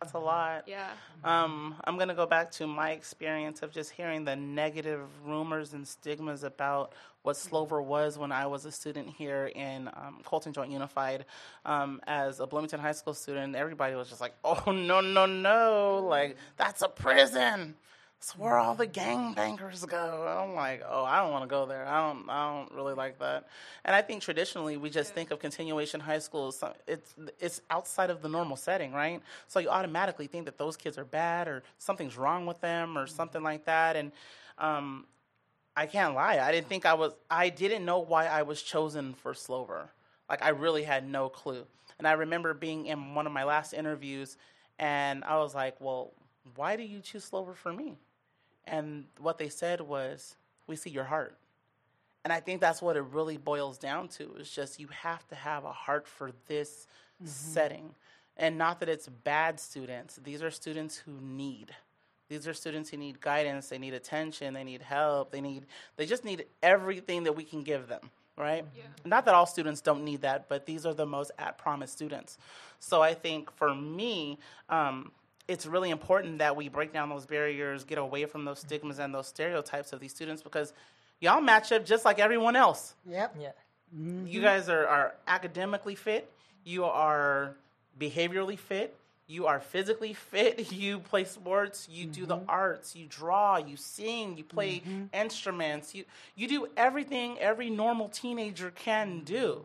That's 0.00 0.12
a 0.12 0.18
lot. 0.18 0.64
Yeah. 0.66 0.90
Um, 1.24 1.74
I'm 1.84 1.96
going 1.96 2.08
to 2.08 2.14
go 2.14 2.26
back 2.26 2.50
to 2.52 2.66
my 2.66 2.90
experience 2.90 3.62
of 3.62 3.72
just 3.72 3.92
hearing 3.92 4.24
the 4.24 4.36
negative 4.36 5.00
rumors 5.24 5.72
and 5.72 5.88
stigmas 5.88 6.42
about 6.42 6.92
what 7.22 7.36
Slover 7.36 7.80
was 7.80 8.18
when 8.18 8.30
I 8.30 8.46
was 8.46 8.66
a 8.66 8.70
student 8.72 9.08
here 9.08 9.50
in 9.54 9.88
um, 9.88 10.20
Colton 10.22 10.52
Joint 10.52 10.70
Unified. 10.70 11.24
Um, 11.64 12.00
as 12.06 12.40
a 12.40 12.46
Bloomington 12.46 12.78
High 12.78 12.92
School 12.92 13.14
student, 13.14 13.56
everybody 13.56 13.94
was 13.94 14.08
just 14.08 14.20
like, 14.20 14.34
oh, 14.44 14.70
no, 14.70 15.00
no, 15.00 15.24
no. 15.24 16.06
Like, 16.06 16.36
that's 16.56 16.82
a 16.82 16.88
prison. 16.88 17.74
It's 18.18 18.36
where 18.36 18.56
all 18.56 18.74
the 18.74 18.86
gangbangers 18.86 19.86
go. 19.86 20.26
I'm 20.26 20.54
like, 20.54 20.82
oh, 20.88 21.04
I 21.04 21.20
don't 21.22 21.30
want 21.32 21.44
to 21.44 21.48
go 21.48 21.66
there. 21.66 21.86
I 21.86 22.08
don't, 22.08 22.28
I 22.28 22.50
don't 22.50 22.72
really 22.74 22.94
like 22.94 23.18
that. 23.20 23.46
And 23.84 23.94
I 23.94 24.02
think 24.02 24.22
traditionally 24.22 24.76
we 24.76 24.90
just 24.90 25.14
think 25.14 25.30
of 25.30 25.38
continuation 25.38 26.00
high 26.00 26.18
school. 26.18 26.48
as 26.48 26.56
some- 26.56 26.72
It's 26.88 27.14
it's 27.38 27.60
outside 27.70 28.10
of 28.10 28.22
the 28.22 28.28
normal 28.28 28.56
setting, 28.56 28.92
right? 28.92 29.22
So 29.46 29.60
you 29.60 29.68
automatically 29.68 30.26
think 30.26 30.46
that 30.46 30.58
those 30.58 30.76
kids 30.76 30.98
are 30.98 31.04
bad 31.04 31.46
or 31.46 31.62
something's 31.78 32.16
wrong 32.16 32.46
with 32.46 32.60
them 32.60 32.96
or 32.98 33.06
something 33.06 33.42
like 33.42 33.64
that. 33.66 33.94
And 33.96 34.10
um, 34.58 35.04
I 35.76 35.86
can't 35.86 36.14
lie. 36.14 36.38
I 36.40 36.50
didn't 36.50 36.68
think 36.68 36.86
I 36.86 36.94
was. 36.94 37.12
I 37.30 37.50
didn't 37.50 37.84
know 37.84 37.98
why 37.98 38.26
I 38.26 38.42
was 38.42 38.62
chosen 38.62 39.14
for 39.14 39.34
Slover. 39.34 39.90
Like 40.28 40.42
I 40.42 40.48
really 40.48 40.82
had 40.84 41.06
no 41.08 41.28
clue. 41.28 41.64
And 41.98 42.08
I 42.08 42.12
remember 42.12 42.54
being 42.54 42.86
in 42.86 43.14
one 43.14 43.26
of 43.26 43.32
my 43.32 43.44
last 43.44 43.72
interviews, 43.72 44.36
and 44.78 45.22
I 45.22 45.36
was 45.36 45.54
like, 45.54 45.76
"Well, 45.80 46.12
why 46.56 46.76
do 46.76 46.82
you 46.82 47.00
choose 47.00 47.24
Slover 47.24 47.54
for 47.54 47.72
me?" 47.72 47.98
And 48.66 49.06
what 49.18 49.38
they 49.38 49.48
said 49.48 49.80
was, 49.80 50.36
"We 50.66 50.76
see 50.76 50.90
your 50.90 51.04
heart." 51.04 51.36
And 52.24 52.32
I 52.32 52.40
think 52.40 52.60
that's 52.60 52.82
what 52.82 52.96
it 52.96 53.02
really 53.02 53.36
boils 53.36 53.78
down 53.78 54.08
to. 54.08 54.34
Is 54.34 54.50
just 54.50 54.80
you 54.80 54.88
have 54.88 55.26
to 55.28 55.34
have 55.36 55.64
a 55.64 55.72
heart 55.72 56.08
for 56.08 56.32
this 56.48 56.86
setting, 57.24 57.94
and 58.36 58.58
not 58.58 58.80
that 58.80 58.88
it's 58.88 59.08
bad 59.08 59.60
students. 59.60 60.16
These 60.16 60.42
are 60.42 60.50
students 60.50 60.96
who 60.96 61.12
need. 61.20 61.74
These 62.28 62.48
are 62.48 62.54
students 62.54 62.90
who 62.90 62.96
need 62.96 63.20
guidance. 63.20 63.68
They 63.68 63.78
need 63.78 63.94
attention. 63.94 64.54
They 64.54 64.64
need 64.64 64.82
help. 64.82 65.30
They 65.30 65.40
need. 65.40 65.66
They 65.96 66.06
just 66.06 66.24
need 66.24 66.46
everything 66.62 67.22
that 67.24 67.36
we 67.36 67.44
can 67.44 67.62
give 67.62 67.86
them. 67.86 68.10
Right. 68.36 68.66
Yeah. 68.76 68.82
Not 69.04 69.24
that 69.24 69.34
all 69.34 69.46
students 69.46 69.80
don't 69.80 70.04
need 70.04 70.20
that, 70.22 70.48
but 70.48 70.66
these 70.66 70.84
are 70.84 70.92
the 70.92 71.06
most 71.06 71.30
at 71.38 71.56
promise 71.56 71.90
students. 71.90 72.36
So 72.80 73.00
I 73.00 73.14
think 73.14 73.50
for 73.50 73.74
me, 73.74 74.38
um, 74.68 75.12
it's 75.48 75.66
really 75.66 75.90
important 75.90 76.38
that 76.38 76.56
we 76.56 76.68
break 76.68 76.92
down 76.92 77.08
those 77.08 77.26
barriers, 77.26 77.84
get 77.84 77.98
away 77.98 78.24
from 78.26 78.44
those 78.44 78.60
stigmas 78.60 78.98
and 78.98 79.14
those 79.14 79.28
stereotypes 79.28 79.92
of 79.92 80.00
these 80.00 80.12
students 80.12 80.42
because 80.42 80.72
y'all 81.20 81.40
match 81.40 81.72
up 81.72 81.84
just 81.84 82.04
like 82.04 82.18
everyone 82.18 82.56
else. 82.56 82.94
Yep. 83.08 83.36
Yeah. 83.40 83.52
You 83.92 84.00
mm-hmm. 84.00 84.40
guys 84.42 84.68
are, 84.68 84.86
are 84.86 85.14
academically 85.28 85.94
fit, 85.94 86.30
you 86.64 86.84
are 86.84 87.54
behaviorally 87.98 88.58
fit, 88.58 88.96
you 89.28 89.46
are 89.46 89.60
physically 89.60 90.12
fit, 90.12 90.72
you 90.72 90.98
play 90.98 91.24
sports, 91.24 91.88
you 91.90 92.06
do 92.06 92.26
the 92.26 92.36
mm-hmm. 92.36 92.50
arts, 92.50 92.96
you 92.96 93.06
draw, 93.06 93.56
you 93.56 93.76
sing, 93.76 94.36
you 94.36 94.44
play 94.44 94.80
mm-hmm. 94.80 95.04
instruments, 95.14 95.94
you 95.94 96.04
you 96.34 96.48
do 96.48 96.66
everything 96.76 97.38
every 97.38 97.70
normal 97.70 98.08
teenager 98.08 98.70
can 98.70 99.20
do. 99.20 99.64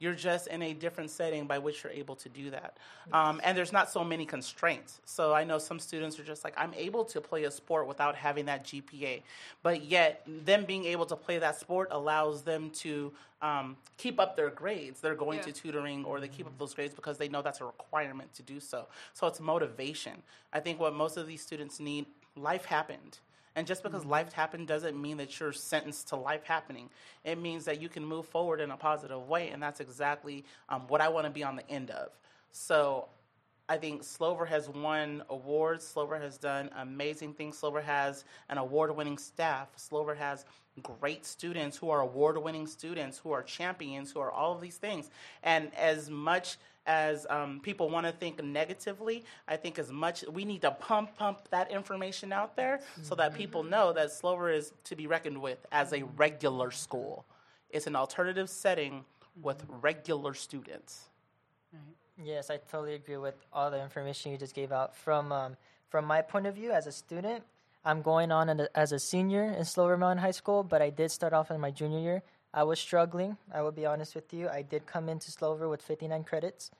You're 0.00 0.14
just 0.14 0.46
in 0.46 0.62
a 0.62 0.72
different 0.72 1.10
setting 1.10 1.46
by 1.46 1.58
which 1.58 1.84
you're 1.84 1.92
able 1.92 2.16
to 2.16 2.28
do 2.30 2.50
that. 2.50 2.78
Um, 3.12 3.38
and 3.44 3.56
there's 3.56 3.70
not 3.70 3.90
so 3.90 4.02
many 4.02 4.24
constraints. 4.24 4.98
So 5.04 5.34
I 5.34 5.44
know 5.44 5.58
some 5.58 5.78
students 5.78 6.18
are 6.18 6.24
just 6.24 6.42
like, 6.42 6.54
I'm 6.56 6.72
able 6.74 7.04
to 7.04 7.20
play 7.20 7.44
a 7.44 7.50
sport 7.50 7.86
without 7.86 8.16
having 8.16 8.46
that 8.46 8.64
GPA. 8.64 9.20
But 9.62 9.84
yet, 9.84 10.22
them 10.26 10.64
being 10.64 10.86
able 10.86 11.04
to 11.04 11.16
play 11.16 11.38
that 11.38 11.60
sport 11.60 11.88
allows 11.90 12.42
them 12.42 12.70
to 12.76 13.12
um, 13.42 13.76
keep 13.98 14.18
up 14.18 14.36
their 14.36 14.48
grades. 14.48 15.00
They're 15.02 15.14
going 15.14 15.38
Yeah. 15.38 15.44
to 15.44 15.52
tutoring 15.52 16.06
or 16.06 16.18
they 16.18 16.28
keep 16.28 16.46
up 16.46 16.58
those 16.58 16.72
grades 16.72 16.94
because 16.94 17.18
they 17.18 17.28
know 17.28 17.42
that's 17.42 17.60
a 17.60 17.66
requirement 17.66 18.32
to 18.34 18.42
do 18.42 18.58
so. 18.58 18.86
So 19.12 19.26
it's 19.26 19.38
motivation. 19.38 20.22
I 20.50 20.60
think 20.60 20.80
what 20.80 20.94
most 20.94 21.18
of 21.18 21.26
these 21.26 21.42
students 21.42 21.78
need, 21.78 22.06
life 22.36 22.64
happened. 22.64 23.18
And 23.56 23.66
just 23.66 23.82
because 23.82 24.04
life 24.04 24.32
happened 24.32 24.68
doesn't 24.68 25.00
mean 25.00 25.16
that 25.16 25.38
you're 25.40 25.52
sentenced 25.52 26.08
to 26.08 26.16
life 26.16 26.44
happening. 26.44 26.88
It 27.24 27.36
means 27.36 27.64
that 27.64 27.80
you 27.80 27.88
can 27.88 28.04
move 28.04 28.26
forward 28.26 28.60
in 28.60 28.70
a 28.70 28.76
positive 28.76 29.28
way, 29.28 29.48
and 29.48 29.62
that's 29.62 29.80
exactly 29.80 30.44
um, 30.68 30.82
what 30.88 31.00
I 31.00 31.08
want 31.08 31.26
to 31.26 31.30
be 31.30 31.42
on 31.42 31.56
the 31.56 31.68
end 31.68 31.90
of. 31.90 32.10
So 32.52 33.08
I 33.70 33.76
think 33.76 34.02
Slover 34.02 34.44
has 34.46 34.68
won 34.68 35.22
awards. 35.30 35.86
Slover 35.86 36.18
has 36.18 36.38
done 36.38 36.70
amazing 36.78 37.34
things. 37.34 37.56
Slover 37.56 37.80
has 37.80 38.24
an 38.48 38.58
award 38.58 38.96
winning 38.96 39.16
staff. 39.16 39.68
Slover 39.76 40.12
has 40.16 40.44
great 40.82 41.24
students 41.24 41.76
who 41.76 41.88
are 41.88 42.00
award 42.00 42.36
winning 42.36 42.66
students, 42.66 43.16
who 43.16 43.30
are 43.30 43.44
champions, 43.44 44.10
who 44.10 44.18
are 44.18 44.32
all 44.32 44.52
of 44.52 44.60
these 44.60 44.76
things. 44.76 45.12
And 45.44 45.72
as 45.76 46.10
much 46.10 46.56
as 46.84 47.28
um, 47.30 47.60
people 47.60 47.88
want 47.88 48.06
to 48.06 48.12
think 48.12 48.42
negatively, 48.42 49.22
I 49.46 49.56
think 49.56 49.78
as 49.78 49.92
much 49.92 50.24
we 50.26 50.44
need 50.44 50.62
to 50.62 50.72
pump 50.72 51.16
pump 51.16 51.46
that 51.50 51.70
information 51.70 52.32
out 52.32 52.56
there 52.56 52.80
so 53.02 53.14
that 53.14 53.34
people 53.34 53.62
know 53.62 53.92
that 53.92 54.10
Slover 54.10 54.50
is 54.50 54.72
to 54.82 54.96
be 54.96 55.06
reckoned 55.06 55.40
with 55.40 55.64
as 55.70 55.92
a 55.92 56.02
regular 56.16 56.72
school. 56.72 57.24
It's 57.68 57.86
an 57.86 57.94
alternative 57.94 58.50
setting 58.50 59.04
with 59.40 59.64
regular 59.80 60.34
students. 60.34 61.10
Yes, 62.22 62.50
I 62.50 62.58
totally 62.70 62.94
agree 62.94 63.16
with 63.16 63.34
all 63.52 63.70
the 63.70 63.82
information 63.82 64.32
you 64.32 64.38
just 64.38 64.54
gave 64.54 64.72
out. 64.72 64.94
From 64.94 65.32
um, 65.32 65.56
from 65.88 66.04
my 66.04 66.22
point 66.22 66.46
of 66.46 66.54
view 66.54 66.70
as 66.70 66.86
a 66.86 66.92
student, 66.92 67.42
I'm 67.84 68.02
going 68.02 68.30
on 68.30 68.66
as 68.74 68.92
a 68.92 68.98
senior 68.98 69.44
in 69.44 69.64
Slover 69.64 69.96
Mountain 69.96 70.18
High 70.18 70.30
School, 70.32 70.62
but 70.62 70.82
I 70.82 70.90
did 70.90 71.10
start 71.10 71.32
off 71.32 71.50
in 71.50 71.60
my 71.60 71.70
junior 71.70 71.98
year. 71.98 72.22
I 72.52 72.64
was 72.64 72.78
struggling. 72.78 73.36
I 73.52 73.62
will 73.62 73.72
be 73.72 73.86
honest 73.86 74.14
with 74.14 74.32
you. 74.34 74.48
I 74.48 74.62
did 74.62 74.86
come 74.86 75.08
into 75.08 75.30
Slover 75.30 75.68
with 75.68 75.82
59 75.82 76.24
credits. 76.24 76.70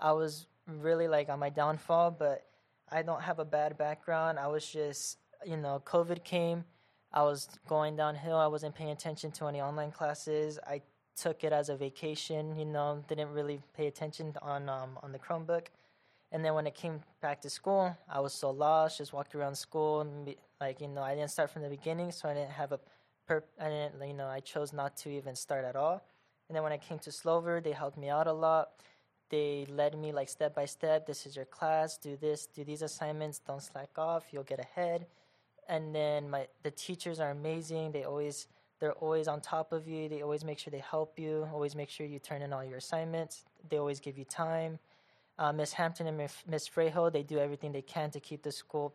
I 0.00 0.12
was 0.12 0.46
really 0.66 1.08
like 1.08 1.28
on 1.28 1.38
my 1.38 1.50
downfall, 1.50 2.12
but 2.12 2.46
I 2.90 3.02
don't 3.02 3.22
have 3.22 3.38
a 3.38 3.44
bad 3.44 3.76
background. 3.78 4.38
I 4.38 4.48
was 4.48 4.66
just, 4.66 5.18
you 5.46 5.56
know, 5.56 5.82
COVID 5.84 6.24
came. 6.24 6.64
I 7.12 7.22
was 7.22 7.48
going 7.68 7.96
downhill. 7.96 8.36
I 8.36 8.46
wasn't 8.46 8.74
paying 8.74 8.90
attention 8.90 9.30
to 9.32 9.46
any 9.46 9.60
online 9.60 9.90
classes. 9.90 10.58
I 10.66 10.80
took 11.22 11.44
it 11.44 11.52
as 11.52 11.68
a 11.68 11.76
vacation, 11.76 12.56
you 12.56 12.64
know, 12.64 13.02
didn't 13.08 13.32
really 13.32 13.60
pay 13.76 13.86
attention 13.86 14.34
on 14.42 14.68
um, 14.68 14.98
on 15.02 15.12
the 15.12 15.18
Chromebook. 15.18 15.66
And 16.32 16.44
then 16.44 16.54
when 16.54 16.66
it 16.66 16.74
came 16.74 17.00
back 17.20 17.40
to 17.42 17.50
school, 17.50 17.96
I 18.08 18.20
was 18.20 18.32
so 18.32 18.50
lost, 18.50 18.98
just 18.98 19.12
walked 19.12 19.34
around 19.34 19.56
school 19.56 20.02
and 20.02 20.24
be, 20.24 20.36
like, 20.60 20.80
you 20.80 20.88
know, 20.88 21.02
I 21.02 21.14
didn't 21.16 21.30
start 21.30 21.50
from 21.50 21.62
the 21.62 21.68
beginning, 21.68 22.12
so 22.12 22.28
I 22.28 22.34
didn't 22.34 22.52
have 22.52 22.72
a 22.72 22.80
perp 23.28 23.42
I 23.60 23.68
didn't, 23.68 23.94
you 24.06 24.14
know, 24.14 24.28
I 24.28 24.40
chose 24.40 24.72
not 24.72 24.96
to 24.98 25.10
even 25.10 25.34
start 25.34 25.64
at 25.64 25.76
all. 25.76 26.02
And 26.48 26.56
then 26.56 26.62
when 26.62 26.72
I 26.72 26.78
came 26.78 26.98
to 27.00 27.12
Slover, 27.12 27.60
they 27.60 27.72
helped 27.72 27.98
me 27.98 28.08
out 28.08 28.26
a 28.26 28.32
lot. 28.32 28.70
They 29.28 29.66
led 29.70 29.96
me 29.96 30.12
like 30.12 30.28
step 30.28 30.54
by 30.54 30.66
step. 30.66 31.06
This 31.06 31.26
is 31.26 31.36
your 31.36 31.44
class. 31.44 31.96
Do 31.96 32.16
this. 32.16 32.46
Do 32.46 32.64
these 32.64 32.82
assignments. 32.82 33.38
Don't 33.38 33.62
slack 33.62 33.90
off. 33.96 34.24
You'll 34.32 34.42
get 34.42 34.58
ahead. 34.58 35.06
And 35.68 35.94
then 35.94 36.28
my 36.28 36.48
the 36.64 36.72
teachers 36.72 37.20
are 37.20 37.30
amazing. 37.30 37.92
They 37.92 38.02
always 38.02 38.48
they're 38.80 38.92
always 38.94 39.28
on 39.28 39.40
top 39.40 39.72
of 39.72 39.86
you. 39.86 40.08
They 40.08 40.22
always 40.22 40.42
make 40.42 40.58
sure 40.58 40.70
they 40.70 40.82
help 40.90 41.18
you. 41.18 41.46
Always 41.52 41.76
make 41.76 41.90
sure 41.90 42.06
you 42.06 42.18
turn 42.18 42.42
in 42.42 42.52
all 42.52 42.64
your 42.64 42.78
assignments. 42.78 43.44
They 43.68 43.76
always 43.76 44.00
give 44.00 44.18
you 44.18 44.24
time. 44.24 44.78
Uh, 45.38 45.52
Miss 45.52 45.72
Hampton 45.74 46.06
and 46.06 46.16
Miss- 46.16 46.42
Miss 46.48 46.68
Fraijo, 46.68 47.12
they 47.12 47.22
do 47.22 47.38
everything 47.38 47.72
they 47.72 47.82
can 47.82 48.10
to 48.10 48.20
keep 48.20 48.42
the 48.42 48.52
school, 48.52 48.94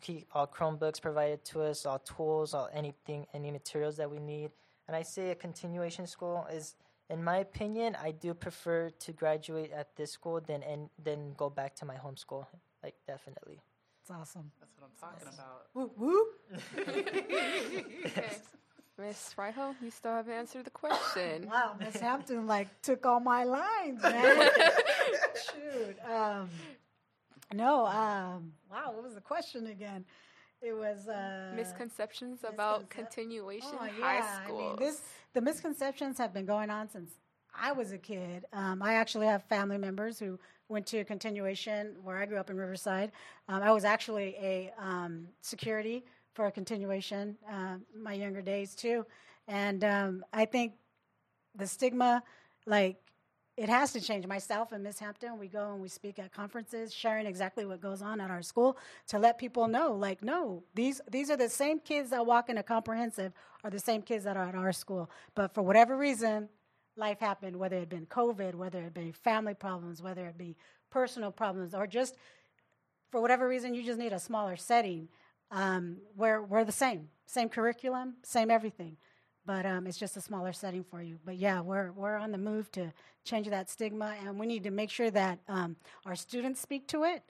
keep 0.00 0.26
all 0.32 0.46
Chromebooks 0.46 1.00
provided 1.00 1.44
to 1.46 1.62
us, 1.62 1.84
all 1.84 1.98
tools, 1.98 2.54
all 2.54 2.68
anything, 2.72 3.26
any 3.34 3.50
materials 3.50 3.96
that 3.96 4.10
we 4.10 4.18
need. 4.18 4.50
And 4.86 4.96
I 4.96 5.02
say 5.02 5.30
a 5.30 5.34
continuation 5.34 6.06
school 6.06 6.46
is, 6.52 6.76
in 7.10 7.22
my 7.22 7.38
opinion, 7.38 7.96
I 8.02 8.10
do 8.12 8.34
prefer 8.34 8.90
to 8.90 9.12
graduate 9.12 9.70
at 9.72 9.96
this 9.96 10.12
school 10.12 10.40
than 10.40 10.62
and 10.62 10.88
then 11.02 11.32
go 11.36 11.50
back 11.50 11.74
to 11.76 11.84
my 11.84 11.96
home 11.96 12.16
school. 12.16 12.48
Like 12.82 12.94
definitely. 13.06 13.60
It's 14.00 14.10
awesome. 14.10 14.52
That's 14.60 14.72
what 14.78 14.88
I'm 14.88 14.94
talking 15.00 15.28
about. 15.34 15.66
Whoop 15.74 15.98
whoop. 15.98 16.28
Miss 19.06 19.32
Fraijo, 19.38 19.74
you 19.80 19.90
still 19.90 20.12
haven't 20.12 20.32
answered 20.32 20.64
the 20.64 20.70
question. 20.70 21.48
Wow, 21.50 21.76
Miss 21.78 21.96
Hampton 21.96 22.46
like 22.46 22.66
took 22.82 23.06
all 23.06 23.20
my 23.20 23.44
lines, 23.44 24.02
man. 24.02 24.50
Shoot. 25.52 25.96
Um, 26.10 26.48
no. 27.54 27.86
Um, 27.86 28.52
wow, 28.70 28.92
what 28.92 29.04
was 29.04 29.14
the 29.14 29.20
question 29.20 29.68
again? 29.68 30.04
It 30.60 30.72
was 30.72 31.06
uh, 31.06 31.52
Misconceptions 31.54 32.40
about 32.42 32.88
continuation 32.90 33.68
Oh, 33.74 33.86
high 34.00 34.16
yeah. 34.18 34.44
school. 34.44 34.58
I 34.58 34.68
mean, 34.70 34.76
this 34.78 35.02
the 35.34 35.40
misconceptions 35.40 36.18
have 36.18 36.32
been 36.34 36.46
going 36.46 36.70
on 36.70 36.88
since 36.88 37.10
I 37.54 37.72
was 37.72 37.92
a 37.92 37.98
kid. 37.98 38.46
Um, 38.52 38.82
I 38.82 38.94
actually 38.94 39.26
have 39.26 39.44
family 39.44 39.78
members 39.78 40.18
who 40.18 40.38
went 40.68 40.86
to 40.86 41.04
continuation 41.04 41.94
where 42.02 42.16
I 42.16 42.26
grew 42.26 42.38
up 42.38 42.50
in 42.50 42.56
Riverside. 42.56 43.12
Um, 43.48 43.62
I 43.62 43.70
was 43.70 43.84
actually 43.84 44.34
a 44.40 44.72
um, 44.78 45.28
security 45.42 46.04
for 46.36 46.46
a 46.46 46.52
continuation 46.52 47.36
uh, 47.50 47.76
my 47.98 48.12
younger 48.12 48.42
days 48.42 48.74
too, 48.74 49.06
and 49.48 49.82
um, 49.82 50.24
I 50.34 50.44
think 50.44 50.74
the 51.56 51.66
stigma, 51.66 52.22
like 52.66 52.98
it 53.56 53.70
has 53.70 53.90
to 53.94 54.02
change. 54.02 54.26
Myself 54.26 54.72
and 54.72 54.84
Miss 54.84 54.98
Hampton, 54.98 55.38
we 55.38 55.48
go 55.48 55.72
and 55.72 55.80
we 55.80 55.88
speak 55.88 56.18
at 56.18 56.30
conferences, 56.30 56.92
sharing 56.92 57.26
exactly 57.26 57.64
what 57.64 57.80
goes 57.80 58.02
on 58.02 58.20
at 58.20 58.30
our 58.30 58.42
school 58.42 58.76
to 59.08 59.18
let 59.18 59.38
people 59.38 59.66
know, 59.66 59.94
like, 59.94 60.22
no, 60.22 60.62
these 60.74 61.00
these 61.10 61.30
are 61.30 61.38
the 61.38 61.48
same 61.48 61.80
kids 61.80 62.10
that 62.10 62.24
walk 62.26 62.50
in 62.50 62.58
a 62.58 62.62
comprehensive 62.62 63.32
are 63.64 63.70
the 63.70 63.78
same 63.78 64.02
kids 64.02 64.24
that 64.24 64.36
are 64.36 64.44
at 64.44 64.54
our 64.54 64.72
school. 64.72 65.10
But 65.34 65.54
for 65.54 65.62
whatever 65.62 65.96
reason, 65.96 66.50
life 66.96 67.18
happened, 67.18 67.56
whether 67.56 67.76
it 67.76 67.80
had 67.80 67.88
been 67.88 68.06
COVID, 68.06 68.54
whether 68.54 68.78
it 68.80 68.84
had 68.84 68.94
been 68.94 69.14
family 69.14 69.54
problems, 69.54 70.02
whether 70.02 70.26
it 70.26 70.36
be 70.36 70.54
personal 70.90 71.32
problems, 71.32 71.74
or 71.74 71.86
just 71.86 72.16
for 73.10 73.22
whatever 73.22 73.48
reason 73.48 73.72
you 73.74 73.82
just 73.82 73.98
need 73.98 74.12
a 74.12 74.18
smaller 74.18 74.56
setting. 74.56 75.08
Um, 75.50 75.98
we're 76.16 76.42
we're 76.42 76.64
the 76.64 76.72
same, 76.72 77.08
same 77.26 77.48
curriculum, 77.48 78.16
same 78.22 78.50
everything 78.50 78.96
but 79.46 79.64
um, 79.64 79.86
it's 79.86 79.96
just 79.96 80.16
a 80.16 80.20
smaller 80.20 80.52
setting 80.52 80.82
for 80.82 81.00
you. 81.00 81.18
But 81.24 81.36
yeah, 81.36 81.60
we're 81.60 81.92
we're 81.92 82.16
on 82.16 82.32
the 82.32 82.38
move 82.38 82.70
to 82.72 82.92
change 83.24 83.48
that 83.48 83.70
stigma, 83.70 84.14
and 84.24 84.38
we 84.38 84.44
need 84.44 84.64
to 84.64 84.70
make 84.70 84.90
sure 84.90 85.10
that 85.10 85.38
um, 85.48 85.76
our 86.04 86.16
students 86.16 86.60
speak 86.60 86.88
to 86.88 87.04
it, 87.04 87.22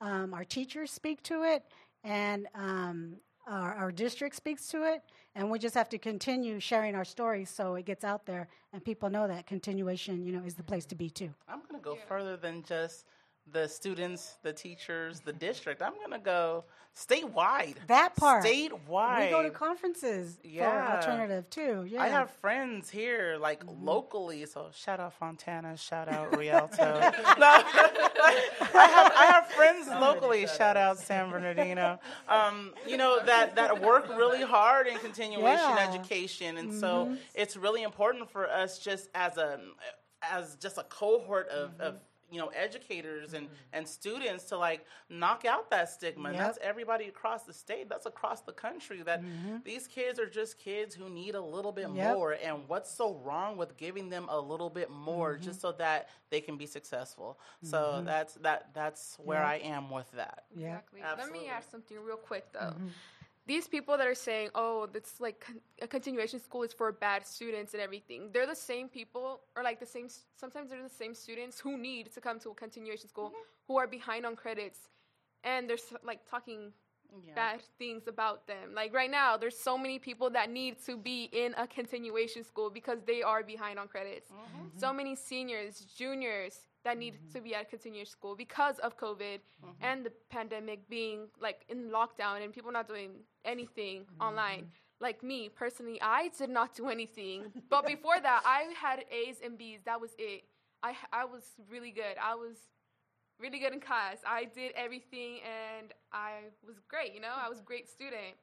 um, 0.00 0.32
our 0.34 0.44
teachers 0.44 0.90
speak 0.90 1.22
to 1.24 1.42
it, 1.42 1.64
and 2.04 2.46
um, 2.54 3.16
our, 3.46 3.74
our 3.74 3.92
district 3.92 4.36
speaks 4.36 4.68
to 4.68 4.84
it, 4.84 5.02
and 5.34 5.50
we 5.50 5.58
just 5.58 5.74
have 5.74 5.88
to 5.90 5.98
continue 5.98 6.60
sharing 6.60 6.94
our 6.94 7.04
stories 7.04 7.50
so 7.50 7.74
it 7.74 7.84
gets 7.84 8.04
out 8.04 8.26
there 8.26 8.48
and 8.72 8.84
people 8.84 9.08
know 9.08 9.26
that 9.26 9.46
continuation, 9.46 10.24
you 10.24 10.32
know, 10.32 10.44
is 10.44 10.54
the 10.54 10.62
place 10.62 10.84
to 10.86 10.94
be 10.94 11.08
too. 11.08 11.30
I'm 11.48 11.60
going 11.60 11.74
to 11.74 11.84
go 11.84 11.96
further 12.06 12.36
than 12.36 12.62
just 12.62 13.06
the 13.52 13.68
students, 13.68 14.36
the 14.42 14.52
teachers, 14.52 15.20
the 15.20 15.32
district. 15.32 15.80
I'm 15.82 15.94
going 15.94 16.10
to 16.10 16.18
go 16.18 16.64
statewide. 16.96 17.76
That 17.86 18.14
part. 18.16 18.44
Statewide. 18.44 19.26
We 19.26 19.30
go 19.30 19.42
to 19.42 19.50
conferences 19.50 20.38
Yeah. 20.42 20.86
for 20.86 20.96
alternative 20.96 21.48
too. 21.48 21.84
Yeah, 21.88 22.02
I 22.02 22.08
have 22.08 22.30
friends 22.30 22.90
here, 22.90 23.36
like 23.40 23.62
locally. 23.66 24.44
So 24.46 24.68
shout 24.74 24.98
out 25.00 25.14
Fontana, 25.14 25.76
shout 25.76 26.08
out 26.08 26.36
Rialto. 26.36 26.84
no, 27.00 27.02
I 28.20 28.88
have 28.94 29.12
I 29.16 29.30
have 29.32 29.46
friends 29.48 29.88
locally. 29.88 30.46
Shout 30.46 30.76
out 30.76 30.98
San 30.98 31.30
Bernardino. 31.30 32.00
Um, 32.28 32.72
you 32.86 32.96
know 32.96 33.20
that 33.24 33.54
that 33.56 33.80
work 33.80 34.08
really 34.16 34.42
hard 34.42 34.86
in 34.86 34.98
continuation 34.98 35.44
Yeah. 35.76 35.88
education, 35.88 36.58
and 36.58 36.72
so 36.72 37.16
it's 37.34 37.56
really 37.56 37.82
important 37.82 38.30
for 38.30 38.48
us 38.50 38.78
just 38.78 39.08
as 39.14 39.36
a 39.36 39.60
as 40.22 40.56
just 40.56 40.78
a 40.78 40.82
cohort 40.84 41.48
of. 41.48 41.80
of 41.80 41.94
you 42.30 42.38
know, 42.38 42.48
educators 42.48 43.34
and, 43.34 43.46
mm-hmm. 43.46 43.54
and 43.72 43.88
students 43.88 44.44
to 44.44 44.58
like 44.58 44.84
knock 45.08 45.44
out 45.44 45.70
that 45.70 45.88
stigma. 45.88 46.30
Yep. 46.30 46.38
that's 46.38 46.58
everybody 46.62 47.06
across 47.06 47.44
the 47.44 47.52
state. 47.52 47.88
That's 47.88 48.06
across 48.06 48.40
the 48.42 48.52
country. 48.52 49.02
That 49.02 49.22
mm-hmm. 49.22 49.56
these 49.64 49.86
kids 49.86 50.18
are 50.18 50.28
just 50.28 50.58
kids 50.58 50.94
who 50.94 51.08
need 51.08 51.34
a 51.34 51.40
little 51.40 51.72
bit 51.72 51.88
Yep. 51.88 52.16
more. 52.16 52.32
And 52.32 52.68
what's 52.68 52.90
so 52.90 53.14
wrong 53.24 53.56
with 53.56 53.76
giving 53.76 54.08
them 54.08 54.26
a 54.28 54.40
little 54.40 54.70
bit 54.70 54.90
more 54.90 55.34
mm-hmm. 55.34 55.44
just 55.44 55.60
so 55.60 55.72
that 55.72 56.08
they 56.30 56.40
can 56.40 56.56
be 56.56 56.66
successful? 56.66 57.38
So 57.62 58.02
that's 58.04 58.34
that 58.34 58.70
that's 58.74 59.16
where 59.24 59.42
I 59.42 59.56
am 59.56 59.90
with 59.90 60.10
that. 60.12 60.44
yeah. 60.56 60.78
Exactly. 60.96 61.24
Let 61.24 61.32
me 61.32 61.48
ask 61.48 61.70
something 61.70 61.98
real 61.98 62.16
quick 62.16 62.52
though. 62.52 62.74
These 63.48 63.66
people 63.66 63.96
that 63.96 64.06
are 64.06 64.20
saying, 64.28 64.50
"Oh, 64.54 64.86
that's 64.94 65.14
like 65.26 65.40
con- 65.46 65.62
a 65.86 65.88
continuation 65.96 66.38
school 66.38 66.62
is 66.68 66.72
for 66.80 66.92
bad 66.92 67.26
students 67.26 67.72
and 67.74 67.80
everything," 67.88 68.20
they're 68.32 68.50
the 68.56 68.62
same 68.72 68.86
people, 68.98 69.40
or 69.56 69.62
like 69.68 69.80
the 69.80 69.90
same. 69.96 70.08
Sometimes 70.42 70.68
they're 70.68 70.88
the 70.90 70.98
same 71.02 71.14
students 71.14 71.58
who 71.58 71.72
need 71.78 72.04
to 72.16 72.20
come 72.20 72.38
to 72.44 72.50
a 72.50 72.54
continuation 72.54 73.08
school, 73.08 73.30
mm-hmm. 73.30 73.66
who 73.66 73.74
are 73.80 73.88
behind 73.98 74.22
on 74.28 74.36
credits, 74.44 74.80
and 75.44 75.60
they're 75.68 75.84
like 76.10 76.20
talking 76.34 76.60
Yeah. 77.26 77.34
bad 77.34 77.62
things 77.78 78.06
about 78.06 78.46
them. 78.46 78.74
Like 78.74 78.94
right 78.94 79.10
now, 79.10 79.36
there's 79.36 79.58
so 79.58 79.78
many 79.78 79.98
people 79.98 80.30
that 80.30 80.50
need 80.50 80.76
to 80.86 80.96
be 80.96 81.28
in 81.32 81.54
a 81.56 81.66
continuation 81.66 82.44
school 82.44 82.70
because 82.70 82.98
they 83.06 83.22
are 83.22 83.42
behind 83.42 83.78
on 83.78 83.88
credits. 83.88 84.30
Mm-hmm. 84.30 84.78
So 84.78 84.92
many 84.92 85.16
seniors, 85.16 85.80
juniors 85.96 86.68
that 86.84 86.98
need 86.98 87.14
mm-hmm. 87.14 87.32
to 87.32 87.40
be 87.40 87.54
at 87.54 87.68
continuation 87.70 88.10
school 88.10 88.34
because 88.36 88.78
of 88.78 88.96
COVID 88.96 89.40
mm-hmm. 89.40 89.70
and 89.82 90.04
the 90.04 90.12
pandemic 90.30 90.88
being 90.88 91.28
like 91.40 91.64
in 91.68 91.90
lockdown 91.90 92.42
and 92.42 92.52
people 92.52 92.72
not 92.72 92.88
doing 92.88 93.10
anything 93.44 94.04
online. 94.20 94.66
Like 95.00 95.22
me 95.22 95.48
personally, 95.48 95.98
I 96.02 96.30
did 96.36 96.50
not 96.50 96.74
do 96.74 96.88
anything. 96.88 97.44
but 97.70 97.86
before 97.86 98.20
that, 98.20 98.42
I 98.44 98.72
had 98.76 99.04
A's 99.10 99.36
and 99.44 99.56
B's. 99.56 99.80
That 99.84 100.00
was 100.00 100.10
it. 100.18 100.44
I 100.82 100.94
I 101.12 101.24
was 101.24 101.44
really 101.70 101.90
good. 101.90 102.16
I 102.22 102.34
was 102.34 102.56
really 103.40 103.58
good 103.58 103.72
in 103.72 103.80
class. 103.80 104.18
I 104.26 104.44
did 104.44 104.72
everything 104.76 105.40
and 105.44 105.92
I 106.12 106.50
was 106.66 106.76
great, 106.88 107.14
you 107.14 107.20
know? 107.20 107.34
I 107.34 107.48
was 107.48 107.60
a 107.60 107.62
great 107.62 107.88
student. 107.88 108.36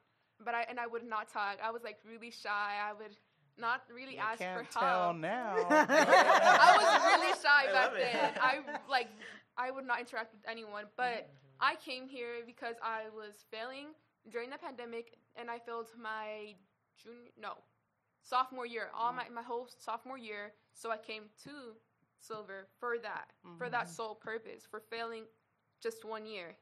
But 0.44 0.54
I 0.54 0.66
and 0.68 0.78
I 0.78 0.86
would 0.86 1.04
not 1.04 1.32
talk. 1.32 1.56
I 1.64 1.70
was 1.70 1.82
like 1.82 1.98
really 2.04 2.30
shy. 2.30 2.74
I 2.76 2.92
would 2.92 3.16
not 3.58 3.82
really 3.94 4.18
ask 4.18 4.38
Can't 4.38 4.66
for 4.66 4.70
tell 4.70 5.04
help. 5.04 5.16
now. 5.16 5.56
I 5.70 6.76
was 6.76 6.90
really 7.08 7.32
shy 7.40 7.70
I 7.70 7.72
back 7.72 7.92
then. 7.94 8.32
I 8.40 8.58
like 8.90 9.08
I 9.56 9.70
would 9.70 9.86
not 9.86 9.98
interact 9.98 10.34
with 10.34 10.42
anyone, 10.46 10.84
but 10.96 11.30
I 11.58 11.76
came 11.76 12.06
here 12.06 12.44
because 12.44 12.76
I 12.82 13.04
was 13.14 13.44
failing 13.50 13.96
during 14.30 14.50
the 14.50 14.58
pandemic 14.58 15.16
and 15.36 15.50
I 15.50 15.58
failed 15.58 15.88
my 16.00 16.54
junior 17.02 17.30
no, 17.40 17.54
sophomore 18.22 18.66
year, 18.66 18.90
all 18.94 19.12
mm. 19.12 19.16
my 19.16 19.28
my 19.32 19.42
whole 19.42 19.68
sophomore 19.78 20.18
year, 20.18 20.52
so 20.74 20.90
I 20.90 20.98
came 20.98 21.24
to 21.44 21.76
Slover 22.26 22.66
for 22.80 22.98
that, 22.98 23.32
for 23.58 23.68
that 23.70 23.84
mm-hmm. 23.84 23.92
sole 23.92 24.14
purpose, 24.14 24.66
for 24.70 24.80
failing 24.80 25.24
just 25.82 26.04
one 26.04 26.26
year. 26.26 26.56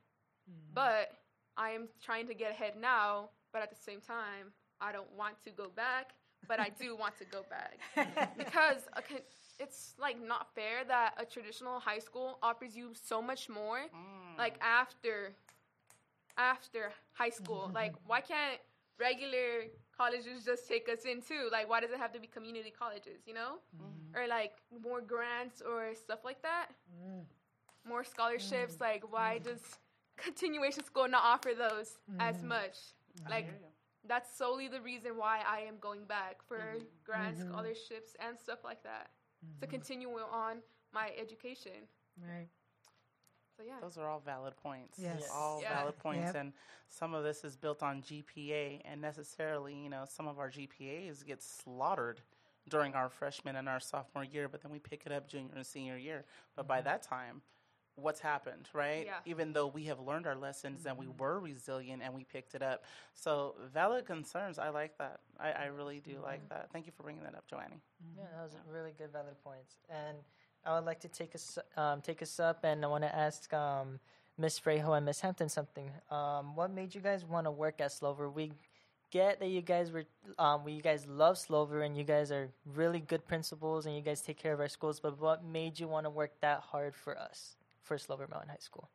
Mm-hmm. 0.51 0.75
But 0.75 1.13
I 1.57 1.71
am 1.71 1.89
trying 2.03 2.27
to 2.29 2.35
get 2.35 2.51
ahead 2.51 2.75
now, 2.81 3.31
but 3.53 3.63
at 3.63 3.71
the 3.71 3.77
same 3.77 4.01
time, 4.01 4.53
I 4.81 4.93
don't 4.93 5.11
want 5.17 5.43
to 5.45 5.51
go 5.51 5.69
back, 5.75 6.13
but 6.49 6.61
I 6.61 6.71
do 6.79 6.97
want 6.97 7.17
to 7.19 7.25
go 7.25 7.45
back. 7.49 7.79
Because 8.37 8.83
a 8.95 9.03
con- 9.03 9.29
it's 9.59 9.95
like 9.99 10.21
not 10.21 10.55
fair 10.55 10.85
that 10.89 11.15
a 11.19 11.25
traditional 11.25 11.79
high 11.79 12.01
school 12.01 12.39
offers 12.43 12.77
you 12.77 12.91
so 12.93 13.23
much 13.23 13.49
more 13.49 13.79
mm. 13.79 14.39
like 14.39 14.57
after 14.61 15.33
after 16.37 16.93
high 17.13 17.31
school. 17.31 17.71
Like 17.81 17.95
why 18.07 18.21
can't 18.21 18.61
regular 18.99 19.71
colleges 19.97 20.45
just 20.45 20.69
take 20.69 20.89
us 20.89 21.05
in 21.05 21.23
too? 21.23 21.49
Like 21.53 21.69
why 21.71 21.81
does 21.81 21.91
it 21.91 21.99
have 21.99 22.13
to 22.13 22.21
be 22.21 22.27
community 22.27 22.73
colleges 22.77 23.21
you 23.27 23.35
know 23.35 23.59
mm-hmm. 23.75 24.04
Or 24.15 24.27
like 24.29 24.53
more 24.83 25.01
grants 25.01 25.63
or 25.63 25.95
stuff 25.95 26.21
like 26.25 26.41
that 26.43 26.69
mm. 26.93 27.23
more 27.89 28.05
scholarships 28.05 28.77
mm. 28.77 28.81
like 28.81 29.13
why 29.13 29.39
mm. 29.41 29.45
does 29.45 29.79
continuation 30.17 30.85
school 30.85 31.09
not 31.09 31.23
offer 31.25 31.51
those 31.57 31.99
as 32.21 32.43
much 32.43 32.77
like 33.29 33.49
that's 34.07 34.37
solely 34.37 34.69
the 34.69 34.81
reason 34.81 35.13
why 35.17 35.41
I 35.49 35.61
am 35.61 35.75
going 35.81 36.05
back 36.05 36.43
for 36.47 36.59
mm-hmm. 36.59 36.85
grant 37.05 37.39
mm-hmm. 37.39 37.49
scholarships 37.49 38.15
and 38.27 38.39
stuff 38.39 38.59
like 38.65 38.83
that 38.83 39.11
to 39.61 39.67
mm-hmm. 39.67 39.71
continue 39.71 40.09
on 40.09 40.57
my 40.93 41.11
education. 41.21 41.89
Right. 42.21 42.49
So 43.57 43.63
yeah, 43.65 43.75
Those 43.81 43.99
are 43.99 44.09
all 44.09 44.21
valid 44.21 44.57
points. 44.57 44.99
Yes. 44.99 45.29
All 45.33 45.61
Yeah. 45.63 45.79
valid 45.79 45.99
points. 45.99 46.27
Yep. 46.27 46.35
And 46.35 46.53
some 46.89 47.15
of 47.15 47.23
this 47.23 47.45
is 47.45 47.57
built 47.57 47.83
on 47.83 48.03
GPA, 48.03 48.83
and 48.85 49.01
necessarily, 49.01 49.75
you 49.75 49.89
know, 49.89 50.05
some 50.09 50.27
of 50.27 50.39
our 50.39 50.51
GPAs 50.51 51.25
get 51.25 51.41
slaughtered 51.43 52.21
during 52.69 52.95
our 52.95 53.09
freshman 53.09 53.57
and 53.57 53.69
our 53.69 53.81
sophomore 53.81 54.25
year, 54.25 54.49
but 54.49 54.63
then 54.63 54.73
we 54.73 54.79
pick 54.79 55.03
it 55.07 55.13
up 55.13 55.29
junior 55.29 55.53
and 55.55 55.67
senior 55.67 55.97
year. 55.97 56.25
But 56.57 56.67
by 56.67 56.81
that 56.83 57.03
time, 57.03 57.43
what's 57.97 58.21
happened, 58.21 58.69
right? 58.73 59.07
Yeah. 59.07 59.19
Even 59.27 59.53
though 59.53 59.67
we 59.67 59.85
have 59.85 60.01
learned 60.01 60.27
our 60.27 60.35
lessons 60.35 60.87
and 60.87 60.97
we 60.99 61.07
were 61.19 61.39
resilient 61.39 62.03
and 62.03 62.13
we 62.15 62.25
picked 62.25 62.55
it 62.55 62.63
up. 62.63 62.85
So, 63.15 63.55
valid 63.73 64.07
concerns. 64.07 64.59
I 64.59 64.71
like 64.71 64.99
that. 64.99 65.21
I, 65.39 65.53
I 65.53 65.65
really 65.67 66.01
do 66.01 66.19
like 66.23 66.49
that. 66.49 66.71
Thank 66.73 66.87
you 66.87 66.93
for 66.97 67.03
bringing 67.03 67.23
that 67.23 67.35
up, 67.35 67.47
Joanne. 67.49 67.81
Yeah, 68.17 68.25
that 68.37 68.43
was 68.43 68.57
really 68.73 68.93
good, 68.99 69.13
valid 69.13 69.37
points. 69.45 69.77
And 69.89 70.19
I 70.65 70.75
would 70.75 70.87
like 70.87 71.01
to 71.01 71.09
take 71.09 71.35
us 71.35 71.59
um, 71.77 72.01
take 72.01 72.23
us 72.23 72.41
up, 72.41 72.65
and 72.65 72.85
I 72.85 72.89
want 72.89 73.05
to 73.05 73.15
ask 73.15 73.53
um, 73.53 74.01
Miss 74.39 74.59
Fraijo 74.59 74.97
and 74.97 75.05
Miss 75.05 75.21
Hampton 75.21 75.49
something. 75.49 75.91
Um, 76.11 76.57
what 76.57 76.71
made 76.71 76.95
you 76.95 77.01
guys 77.01 77.25
want 77.25 77.47
to 77.47 77.51
work 77.51 77.81
at 77.81 77.93
Slover? 77.93 78.31
We 78.31 78.53
get 79.15 79.39
that 79.39 79.49
you 79.49 79.63
guys 79.63 79.93
were, 79.93 80.05
um, 80.41 80.69
you 80.69 80.83
guys 80.83 81.07
love 81.07 81.39
Slover, 81.39 81.83
and 81.83 81.97
you 81.97 82.03
guys 82.03 82.33
are 82.33 82.49
really 82.75 82.99
good 82.99 83.25
principals, 83.25 83.87
and 83.87 83.95
you 83.95 84.03
guys 84.03 84.21
take 84.21 84.37
care 84.37 84.53
of 84.53 84.59
our 84.59 84.69
schools. 84.69 84.99
But 84.99 85.21
what 85.21 85.45
made 85.45 85.79
you 85.79 85.87
want 85.87 86.05
to 86.05 86.11
work 86.11 86.33
that 86.41 86.61
hard 86.61 86.97
for 86.97 87.17
us, 87.17 87.57
for 87.85 87.97
Slover 87.97 88.27
Mountain 88.29 88.49
High 88.49 88.57
School? 88.59 88.91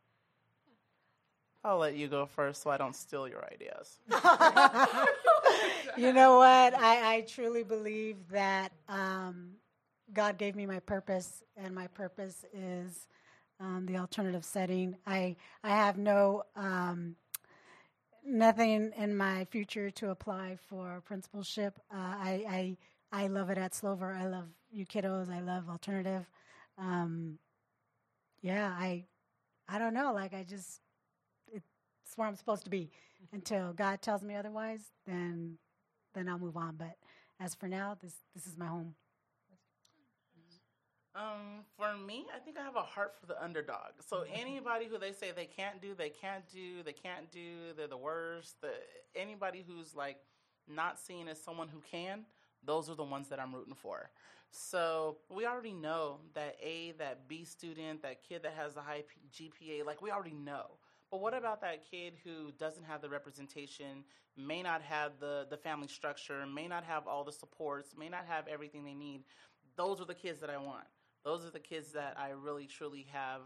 I'll 1.63 1.77
let 1.77 1.95
you 1.95 2.08
go 2.10 2.25
first 2.25 2.62
so 2.62 2.69
I 2.69 2.77
don't 2.77 2.95
steal 2.95 3.27
your 3.27 3.45
ideas. 3.45 3.99
you 5.97 6.12
know 6.12 6.38
what? 6.38 6.73
I, 6.73 7.15
I 7.15 7.21
truly 7.21 7.63
believe 7.63 8.17
that 8.29 8.73
um, 8.89 9.51
God 10.13 10.38
gave 10.38 10.55
me 10.55 10.65
my 10.65 10.79
purpose, 10.79 11.43
and 11.55 11.73
my 11.73 11.88
purpose 11.88 12.43
is 12.53 13.08
um, 13.62 13.86
the 13.86 13.97
alternative 13.97 14.43
setting. 14.43 14.97
I 15.08 15.38
I 15.63 15.69
have 15.69 15.97
no 15.97 16.43
um, 16.58 17.15
nothing 18.25 18.91
in 18.97 19.15
my 19.15 19.45
future 19.45 19.91
to 19.91 20.10
apply 20.12 20.58
for 20.67 21.01
principalship. 21.05 21.79
Uh, 21.93 21.97
I, 21.97 22.77
I 23.12 23.23
I 23.23 23.27
love 23.27 23.49
it 23.49 23.58
at 23.58 23.73
Slover. 23.73 24.13
I 24.13 24.27
love 24.27 24.45
you 24.71 24.86
kiddos. 24.86 25.32
I 25.34 25.41
love 25.41 25.69
alternative. 25.69 26.25
Um, 26.77 27.39
yeah, 28.41 28.69
I 28.77 29.05
I 29.67 29.79
don't 29.79 29.93
know. 29.93 30.13
Like 30.13 30.34
I 30.34 30.43
just 30.43 30.82
it's 31.51 32.17
where 32.17 32.27
I'm 32.27 32.36
supposed 32.36 32.63
to 32.65 32.69
be 32.69 32.91
until 33.34 33.73
God 33.73 34.01
tells 34.01 34.23
me 34.23 34.36
otherwise. 34.36 34.82
Then 35.08 35.58
then 36.13 36.29
I'll 36.29 36.39
move 36.39 36.58
on. 36.58 36.75
But 36.77 36.97
as 37.39 37.55
for 37.55 37.67
now, 37.67 37.97
this 38.01 38.15
this 38.36 38.47
is 38.47 38.58
my 38.58 38.67
home. 38.67 38.95
Um, 41.19 41.65
for 41.75 41.97
me, 41.97 42.25
I 42.34 42.39
think 42.39 42.58
I 42.58 42.63
have 42.63 42.77
a 42.77 42.82
heart 42.82 43.13
for 43.19 43.25
the 43.25 43.41
underdog. 43.43 43.91
So 44.08 44.23
anybody 44.34 44.86
who 44.86 44.97
they 44.97 45.12
say 45.12 45.32
they 45.36 45.47
can't 45.47 45.82
do, 45.82 45.93
they 45.93 46.10
can't 46.10 46.47
do, 46.49 46.82
they 46.82 46.93
can't 46.93 47.29
do, 47.29 47.73
they're 47.75 47.88
the 47.88 47.97
worst. 47.97 48.62
The 48.62 48.69
anybody 49.15 49.65
who's 49.67 49.93
like 49.93 50.17
not 50.65 50.97
seen 50.97 51.27
as 51.27 51.41
someone 51.41 51.67
who 51.67 51.82
can, 51.82 52.23
those 52.63 52.89
are 52.89 52.95
the 52.95 53.03
ones 53.03 53.27
that 53.29 53.39
I'm 53.39 53.53
rooting 53.53 53.73
for. 53.73 54.10
So 54.51 55.17
we 55.29 55.45
already 55.45 55.73
know 55.73 56.19
that 56.36 56.55
A, 56.63 56.93
that 56.99 57.27
B 57.27 57.43
student, 57.43 58.01
that 58.03 58.23
kid 58.23 58.43
that 58.43 58.53
has 58.53 58.77
a 58.77 58.82
high 58.82 59.03
GPA, 59.34 59.86
like 59.86 60.01
we 60.01 60.12
already 60.12 60.34
know. 60.34 60.77
But 61.12 61.19
what 61.19 61.34
about 61.34 61.60
that 61.62 61.84
kid 61.91 62.13
who 62.23 62.51
doesn't 62.58 62.86
have 62.86 63.01
the 63.01 63.10
representation, 63.10 64.05
may 64.38 64.63
not 64.63 64.82
have 64.84 65.13
the, 65.19 65.47
the 65.49 65.58
family 65.58 65.88
structure, 65.88 66.45
may 66.45 66.67
not 66.67 66.86
have 66.86 67.08
all 67.08 67.25
the 67.25 67.32
supports, 67.32 67.93
may 67.97 68.08
not 68.08 68.25
have 68.25 68.47
everything 68.47 68.86
they 68.86 68.93
need? 68.93 69.23
Those 69.75 69.99
are 69.99 70.05
the 70.05 70.13
kids 70.13 70.39
that 70.39 70.49
I 70.49 70.58
want 70.58 70.86
those 71.23 71.45
are 71.45 71.51
the 71.51 71.60
kids 71.60 71.91
that 71.93 72.15
I 72.17 72.29
really 72.29 72.65
truly 72.65 73.08
have. 73.12 73.41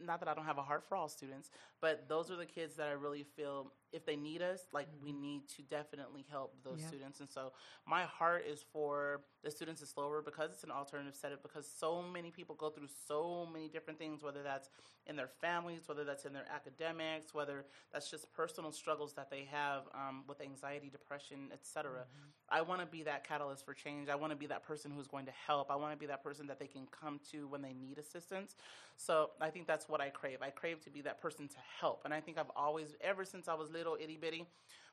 Not 0.00 0.20
that 0.20 0.28
I 0.28 0.34
don't 0.34 0.46
have 0.46 0.58
a 0.58 0.62
heart 0.62 0.84
for 0.88 0.96
all 0.96 1.08
students, 1.08 1.50
but 1.80 2.08
those 2.08 2.30
are 2.30 2.36
the 2.36 2.46
kids 2.46 2.74
that 2.76 2.88
I 2.88 2.92
really 2.92 3.22
feel 3.22 3.72
if 3.92 4.04
they 4.04 4.16
need 4.16 4.42
us, 4.42 4.60
like 4.72 4.88
mm-hmm. 4.88 5.04
we 5.04 5.12
need 5.12 5.48
to 5.56 5.62
definitely 5.62 6.24
help 6.30 6.54
those 6.64 6.80
yep. 6.80 6.88
students. 6.88 7.20
And 7.20 7.30
so 7.30 7.52
my 7.86 8.02
heart 8.02 8.44
is 8.46 8.64
for 8.72 9.20
the 9.42 9.50
students 9.50 9.82
at 9.82 9.88
Slover 9.88 10.22
because 10.22 10.50
it's 10.50 10.64
an 10.64 10.70
alternative 10.70 11.14
setup, 11.14 11.42
because 11.42 11.66
so 11.66 12.02
many 12.02 12.30
people 12.30 12.54
go 12.54 12.70
through 12.70 12.88
so 13.06 13.46
many 13.50 13.68
different 13.68 13.98
things, 13.98 14.22
whether 14.22 14.42
that's 14.42 14.70
in 15.06 15.16
their 15.16 15.28
families, 15.28 15.82
whether 15.86 16.04
that's 16.04 16.24
in 16.24 16.32
their 16.32 16.46
academics, 16.54 17.32
whether 17.32 17.64
that's 17.92 18.10
just 18.10 18.30
personal 18.34 18.70
struggles 18.72 19.14
that 19.14 19.30
they 19.30 19.48
have 19.50 19.82
um, 19.94 20.24
with 20.28 20.40
anxiety, 20.40 20.90
depression, 20.90 21.48
etc. 21.52 21.90
Mm-hmm. 21.90 22.28
I 22.50 22.62
want 22.62 22.80
to 22.80 22.86
be 22.86 23.02
that 23.04 23.26
catalyst 23.26 23.64
for 23.64 23.74
change. 23.74 24.08
I 24.08 24.14
want 24.14 24.32
to 24.32 24.36
be 24.36 24.46
that 24.46 24.64
person 24.64 24.90
who's 24.90 25.06
going 25.06 25.26
to 25.26 25.32
help. 25.46 25.70
I 25.70 25.76
want 25.76 25.92
to 25.92 25.98
be 25.98 26.06
that 26.06 26.22
person 26.22 26.46
that 26.48 26.58
they 26.58 26.66
can 26.66 26.86
come 26.90 27.20
to 27.32 27.46
when 27.48 27.62
they 27.62 27.72
need 27.72 27.98
assistance. 27.98 28.54
So 28.96 29.30
I 29.40 29.50
think 29.50 29.66
that's 29.66 29.88
what 29.88 30.00
I 30.00 30.10
crave. 30.10 30.38
I 30.42 30.50
crave 30.50 30.80
to 30.84 30.90
be 30.90 31.02
that 31.02 31.20
person 31.22 31.46
to 31.48 31.56
help. 31.80 32.02
And 32.04 32.12
I 32.12 32.20
think 32.20 32.36
I've 32.36 32.50
always, 32.56 32.96
ever 33.00 33.24
since 33.24 33.48
I 33.48 33.54
was 33.54 33.70
little 33.78 33.96
itty 34.00 34.18
bitty, 34.20 34.44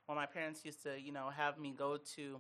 when 0.05 0.15
my 0.15 0.27
parents 0.27 0.63
used 0.63 0.83
to, 0.83 0.99
you 0.99 1.11
know, 1.11 1.29
have 1.35 1.57
me 1.57 1.73
go 1.75 1.97
to, 2.15 2.39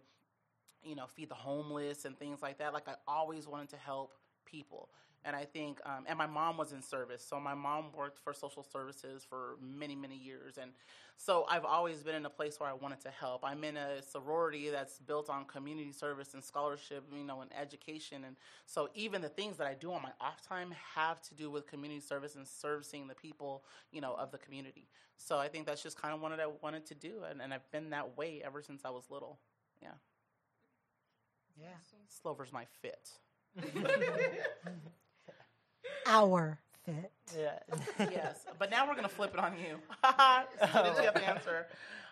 you 0.83 0.95
know, 0.95 1.05
feed 1.07 1.29
the 1.29 1.35
homeless 1.35 2.05
and 2.05 2.17
things 2.17 2.41
like 2.41 2.59
that, 2.59 2.73
like 2.73 2.87
I 2.87 2.93
always 3.07 3.47
wanted 3.47 3.69
to 3.69 3.77
help 3.77 4.13
people. 4.45 4.89
And 5.25 5.35
I 5.35 5.43
think, 5.45 5.79
um, 5.85 6.05
and 6.07 6.17
my 6.17 6.27
mom 6.27 6.55
was 6.55 6.71
in 6.71 6.81
service. 6.83 7.25
So 7.27 7.39
my 7.39 7.55
mom 7.55 7.85
worked 7.97 8.19
for 8.19 8.31
social 8.31 8.63
services 8.63 9.25
for 9.27 9.57
many, 9.59 9.95
many 9.95 10.15
years. 10.15 10.59
And 10.61 10.71
so 11.17 11.45
I've 11.49 11.65
always 11.65 12.03
been 12.03 12.13
in 12.13 12.25
a 12.25 12.29
place 12.29 12.59
where 12.59 12.69
I 12.69 12.73
wanted 12.73 13.01
to 13.01 13.09
help. 13.09 13.43
I'm 13.43 13.63
in 13.63 13.75
a 13.75 14.01
sorority 14.03 14.69
that's 14.69 14.99
built 14.99 15.29
on 15.29 15.45
community 15.45 15.91
service 15.91 16.35
and 16.35 16.43
scholarship, 16.43 17.03
you 17.11 17.23
know, 17.23 17.41
and 17.41 17.49
education. 17.59 18.23
And 18.25 18.35
so 18.67 18.89
even 18.93 19.21
the 19.21 19.29
things 19.29 19.57
that 19.57 19.65
I 19.65 19.73
do 19.73 19.91
on 19.93 20.03
my 20.03 20.11
off 20.21 20.41
time 20.47 20.73
have 20.93 21.21
to 21.23 21.33
do 21.33 21.49
with 21.49 21.65
community 21.65 22.01
service 22.01 22.35
and 22.35 22.47
servicing 22.47 23.07
the 23.07 23.15
people, 23.15 23.63
you 23.91 24.01
know, 24.01 24.13
of 24.15 24.31
the 24.31 24.37
community. 24.37 24.87
So 25.17 25.39
I 25.39 25.47
think 25.47 25.65
that's 25.65 25.81
just 25.81 25.99
kind 25.99 26.13
of 26.13 26.21
what 26.21 26.39
I 26.39 26.47
wanted 26.61 26.85
to 26.87 26.95
do. 26.95 27.23
And, 27.29 27.41
and 27.41 27.53
I've 27.53 27.69
been 27.71 27.89
that 27.91 28.17
way 28.17 28.41
ever 28.45 28.61
since 28.61 28.83
I 28.85 28.89
was 28.91 29.05
little. 29.09 29.39
Yeah. 29.81 29.89
Yeah. 31.57 31.67
Slover's 32.09 32.51
my 32.53 32.65
fit. 32.81 33.09
our 36.05 36.59
fit. 36.85 37.11
Yeah. 37.37 37.59
yes, 38.11 38.45
but 38.59 38.69
now 38.69 38.87
we're 38.87 38.95
gonna 38.95 39.09
flip 39.09 39.33
it 39.33 39.39
on 39.39 39.53
you. 39.57 39.77
so 40.73 40.83
Did 40.83 40.97
you 40.97 41.03
have 41.03 41.13
the 41.13 41.27
answer? 41.27 41.67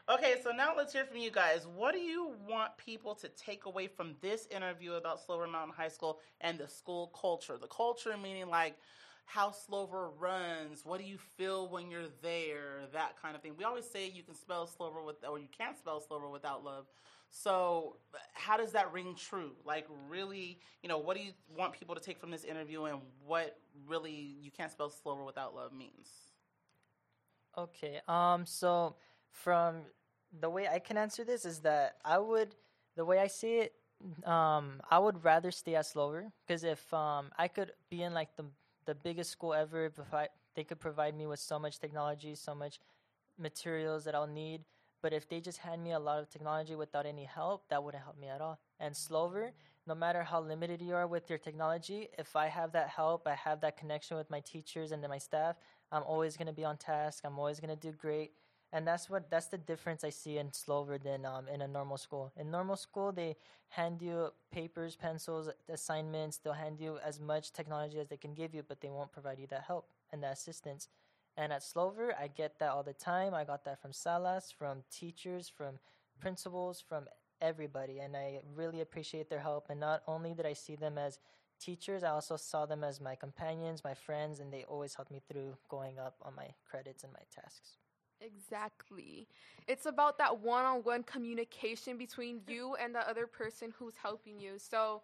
Okay, 0.10 0.36
so 0.44 0.52
now 0.52 0.74
let's 0.76 0.92
hear 0.92 1.06
from 1.06 1.18
you 1.18 1.32
guys. 1.32 1.66
What 1.66 1.94
do 1.94 2.00
you 2.00 2.32
want 2.48 2.76
people 2.78 3.16
to 3.16 3.30
take 3.30 3.66
away 3.66 3.88
from 3.88 4.16
this 4.22 4.48
interview 4.52 4.94
about 4.94 5.26
Slover 5.26 5.48
Mountain 5.48 5.74
High 5.78 5.88
School 5.88 6.20
and 6.42 6.58
the 6.58 6.68
school 6.68 7.08
culture? 7.20 7.58
The 7.58 7.68
culture 7.68 8.14
meaning 8.22 8.50
like 8.50 8.76
how 9.26 9.52
Slover 9.52 10.10
runs. 10.20 10.86
What 10.86 11.00
do 11.00 11.06
you 11.06 11.18
feel 11.38 11.70
when 11.70 11.90
you're 11.90 12.10
there? 12.22 12.82
That 12.92 13.22
kind 13.22 13.36
of 13.36 13.42
thing. 13.42 13.54
We 13.58 13.64
always 13.64 13.90
say 13.90 14.10
you 14.10 14.24
can 14.24 14.36
spell 14.36 14.68
Slover 14.68 15.02
with, 15.02 15.18
or 15.28 15.40
you 15.40 15.48
can't 15.58 15.78
spell 15.78 16.02
Slover 16.02 16.30
without 16.30 16.64
love. 16.64 16.86
So, 17.30 17.96
how 18.34 18.58
does 18.58 18.74
that 18.74 18.92
ring 18.94 19.16
true? 19.18 19.54
Like, 19.66 19.88
really, 20.08 20.60
you 20.84 20.90
know, 20.90 21.00
what 21.00 21.18
do 21.18 21.24
you 21.24 21.32
want 21.58 21.74
people 21.74 21.96
to 21.96 22.02
take 22.02 22.20
from 22.20 22.30
this 22.30 22.44
interview, 22.44 22.84
and 22.84 23.00
what 23.26 23.58
really 23.88 24.12
you 24.12 24.52
can't 24.52 24.72
spell 24.72 24.90
Slover 24.90 25.24
without 25.24 25.56
love 25.56 25.74
means? 25.74 26.10
Okay. 27.58 28.02
Um. 28.08 28.46
So, 28.46 28.96
from 29.32 29.82
the 30.40 30.50
way 30.50 30.68
I 30.68 30.80
can 30.80 30.98
answer 30.98 31.24
this 31.24 31.46
is 31.46 31.60
that 31.60 31.98
I 32.04 32.18
would, 32.18 32.56
the 32.96 33.06
way 33.06 33.20
I 33.20 33.28
see 33.28 33.58
it, 33.58 33.74
um, 34.26 34.82
I 34.90 34.98
would 35.00 35.24
rather 35.24 35.52
stay 35.52 35.76
at 35.76 35.86
Slover 35.86 36.32
because 36.46 36.64
if 36.64 36.94
um 36.94 37.32
I 37.38 37.48
could 37.48 37.72
be 37.90 38.04
in 38.04 38.14
like 38.14 38.36
the 38.36 38.46
the 38.86 38.96
biggest 38.96 39.32
school 39.32 39.54
ever, 39.54 39.86
if 39.86 40.14
I, 40.14 40.28
they 40.56 40.64
could 40.64 40.80
provide 40.80 41.16
me 41.16 41.26
with 41.26 41.40
so 41.40 41.58
much 41.60 41.80
technology, 41.80 42.36
so 42.36 42.54
much 42.54 42.80
materials 43.38 44.04
that 44.06 44.16
I'll 44.16 44.28
need 44.28 44.62
but 45.04 45.12
if 45.12 45.28
they 45.28 45.42
just 45.42 45.60
hand 45.60 45.84
me 45.84 45.92
a 45.92 46.00
lot 46.00 46.20
of 46.20 46.30
technology 46.30 46.76
without 46.76 47.06
any 47.06 47.26
help, 47.26 47.68
that 47.68 47.84
wouldn't 47.84 48.04
help 48.04 48.18
me 48.18 48.30
at 48.30 48.40
all. 48.40 48.58
And 48.80 48.96
Slover, 48.96 49.52
no 49.86 49.96
matter 49.96 50.24
how 50.24 50.42
limited 50.42 50.82
you 50.82 50.96
are 50.96 51.08
with 51.08 51.30
your 51.30 51.40
technology, 51.40 52.08
if 52.18 52.36
I 52.36 52.48
have 52.48 52.72
that 52.72 52.90
help, 52.90 53.28
I 53.28 53.36
have 53.36 53.62
that 53.62 53.78
connection 53.78 54.18
with 54.18 54.30
my 54.30 54.40
teachers 54.40 54.92
and 54.92 55.02
my 55.08 55.18
staff, 55.18 55.58
I'm 55.92 56.04
always 56.04 56.38
going 56.38 56.48
to 56.48 56.54
be 56.54 56.64
on 56.64 56.78
task. 56.78 57.24
I'm 57.26 57.38
always 57.38 57.60
going 57.60 57.76
to 57.78 57.80
do 57.80 57.92
great. 57.92 58.32
And 58.72 58.88
that's 58.88 59.08
what 59.08 59.30
that's 59.30 59.46
the 59.48 59.60
difference 59.60 60.04
I 60.04 60.10
see 60.10 60.40
in 60.40 60.52
Slover 60.52 60.98
than 60.98 61.26
um, 61.26 61.48
in 61.48 61.62
a 61.62 61.68
normal 61.68 61.98
school. 61.98 62.32
In 62.36 62.50
normal 62.50 62.76
school, 62.76 63.12
they 63.12 63.36
hand 63.70 64.02
you 64.02 64.30
papers, 64.52 64.96
pencils, 64.96 65.48
assignments. 65.70 66.38
They'll 66.38 66.54
hand 66.54 66.80
you 66.80 66.98
as 67.06 67.20
much 67.20 67.54
technology 67.54 68.00
as 68.00 68.08
they 68.08 68.18
can 68.18 68.34
give 68.34 68.56
you, 68.56 68.64
but 68.68 68.82
they 68.82 68.90
won't 68.90 69.12
provide 69.12 69.38
you 69.38 69.46
that 69.48 69.66
help 69.68 69.90
and 70.12 70.24
that 70.24 70.34
assistance. 70.34 70.88
And 71.38 71.54
at 71.54 71.62
Slover, 71.62 72.16
I 72.20 72.28
get 72.28 72.58
that 72.60 72.72
all 72.72 72.82
the 72.84 72.94
time. 72.94 73.36
I 73.36 73.44
got 73.44 73.64
that 73.66 73.80
from 73.80 73.94
Salas, 73.94 74.52
from 74.58 74.84
teachers, 74.92 75.50
from 75.56 75.78
principals, 76.20 76.84
from 76.88 77.06
everybody. 77.44 78.00
And 78.00 78.16
I 78.16 78.40
really 78.56 78.82
appreciate 78.82 79.30
their 79.30 79.40
help. 79.40 79.70
And 79.70 79.80
not 79.80 80.02
only 80.08 80.34
did 80.34 80.46
I 80.46 80.54
see 80.54 80.76
them 80.76 80.98
as 80.98 81.20
teachers, 81.60 82.04
I 82.04 82.10
also 82.10 82.38
saw 82.38 82.66
them 82.66 82.84
as 82.84 83.00
my 83.00 83.16
companions, 83.16 83.84
my 83.84 83.94
friends, 83.94 84.40
and 84.40 84.52
they 84.52 84.64
always 84.64 84.96
helped 84.96 85.12
me 85.12 85.22
through 85.28 85.58
going 85.70 86.00
up 86.00 86.16
on 86.22 86.36
my 86.36 86.48
credits 86.70 87.04
and 87.04 87.14
my 87.14 87.26
tasks. 87.34 87.78
Exactly. 88.22 89.28
It's 89.68 89.86
about 89.86 90.18
that 90.18 90.40
one 90.40 90.66
on 90.66 90.78
one 90.84 91.04
communication 91.04 91.98
between 91.98 92.42
you 92.48 92.76
and 92.82 92.96
the 92.96 93.08
other 93.08 93.28
person 93.28 93.74
who's 93.78 93.96
helping 94.02 94.40
you. 94.40 94.54
So 94.58 95.02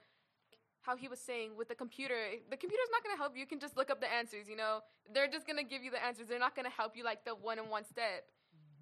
how 0.82 0.96
he 0.96 1.08
was 1.08 1.20
saying 1.20 1.52
with 1.58 1.68
the 1.68 1.76
computer, 1.76 2.16
the 2.50 2.58
computer's 2.58 2.88
not 2.92 3.04
going 3.04 3.16
to 3.16 3.22
help 3.22 3.36
you. 3.36 3.42
You 3.42 3.46
can 3.46 3.60
just 3.60 3.76
look 3.76 3.90
up 3.90 4.00
the 4.00 4.12
answers, 4.12 4.48
you 4.48 4.56
know. 4.56 4.80
They're 5.14 5.28
just 5.28 5.46
going 5.46 5.58
to 5.58 5.64
give 5.64 5.84
you 5.84 5.92
the 5.92 6.04
answers. 6.04 6.28
They're 6.28 6.40
not 6.40 6.56
going 6.56 6.66
to 6.66 6.72
help 6.72 6.96
you 6.96 7.04
like 7.04 7.26
the 7.26 7.36
one 7.36 7.60
on 7.60 7.70
one 7.70 7.84
step, 7.84 8.26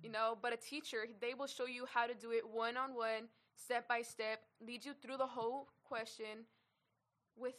you 0.04 0.10
know. 0.10 0.38
But 0.42 0.54
a 0.54 0.58
teacher, 0.58 1.06
they 1.20 1.34
will 1.34 1.48
show 1.48 1.66
you 1.66 1.86
how 1.92 2.06
to 2.06 2.14
do 2.14 2.32
it 2.32 2.44
one 2.48 2.78
on 2.78 2.94
one, 2.94 3.30
step 3.58 3.88
by 3.88 4.02
step, 4.02 4.40
lead 4.66 4.86
you 4.86 4.94
through 4.94 5.18
the 5.18 5.28
whole 5.28 5.68
question 5.84 6.46
with 7.36 7.56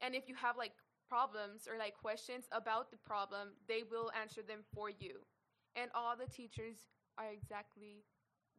and 0.00 0.14
if 0.14 0.28
you 0.28 0.34
have 0.34 0.56
like 0.56 0.72
problems 1.08 1.68
or 1.70 1.78
like 1.78 1.94
questions 1.94 2.46
about 2.52 2.90
the 2.90 2.96
problem, 2.96 3.48
they 3.68 3.82
will 3.90 4.10
answer 4.18 4.40
them 4.42 4.60
for 4.74 4.88
you. 4.88 5.20
And 5.76 5.90
all 5.94 6.16
the 6.16 6.30
teachers 6.30 6.76
are 7.18 7.30
exactly 7.32 8.04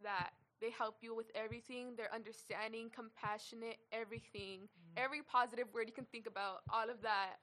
that. 0.04 0.32
They 0.62 0.70
help 0.70 0.98
you 1.02 1.16
with 1.16 1.32
everything. 1.34 1.96
They're 1.98 2.14
understanding, 2.14 2.92
compassionate, 2.94 3.78
everything. 3.92 4.70
Mm. 4.70 5.04
Every 5.04 5.22
positive 5.24 5.66
word 5.74 5.86
you 5.88 5.94
can 5.94 6.06
think 6.12 6.28
about, 6.28 6.60
all 6.72 6.90
of 6.90 7.02
that, 7.02 7.38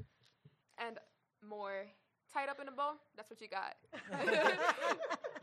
and 0.79 0.99
more. 1.47 1.87
Tied 2.33 2.49
up 2.49 2.61
in 2.61 2.69
a 2.69 2.71
bow, 2.71 2.93
that's 3.17 3.31
what 3.31 3.41
you 3.41 3.49
got. 3.49 3.75
yes. 4.25 4.59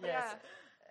Yeah. 0.03 0.33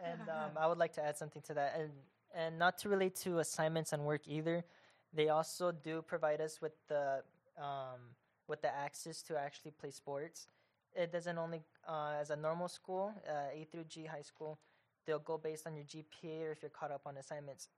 And 0.03 0.23
um, 0.23 0.51
I 0.57 0.67
would 0.67 0.79
like 0.79 0.93
to 0.95 1.05
add 1.05 1.17
something 1.17 1.43
to 1.43 1.55
that. 1.55 1.77
And, 1.79 1.91
and 2.35 2.59
not 2.59 2.79
to 2.79 2.89
relate 2.89 3.15
to 3.17 3.39
assignments 3.39 3.93
and 3.93 4.05
work 4.05 4.23
either, 4.27 4.65
they 5.13 5.29
also 5.29 5.73
do 5.73 6.03
provide 6.03 6.41
us 6.41 6.61
with 6.61 6.73
the, 6.89 7.23
um, 7.57 8.01
with 8.49 8.61
the 8.63 8.75
access 8.75 9.23
to 9.23 9.39
actually 9.39 9.71
play 9.71 9.91
sports. 9.91 10.49
It 10.95 11.13
doesn't 11.13 11.39
only, 11.39 11.63
uh, 11.89 12.15
as 12.21 12.31
a 12.31 12.37
normal 12.37 12.69
school, 12.69 13.13
uh, 13.29 13.55
A 13.55 13.67
through 13.71 13.85
G 13.85 14.05
high 14.07 14.23
school, 14.23 14.59
they'll 15.07 15.19
go 15.19 15.39
based 15.39 15.67
on 15.67 15.77
your 15.77 15.85
GPA 15.85 16.49
or 16.49 16.53
if 16.53 16.63
you're 16.63 16.71
caught 16.71 16.91
up 16.91 17.03
on 17.07 17.17
assignments. 17.17 17.69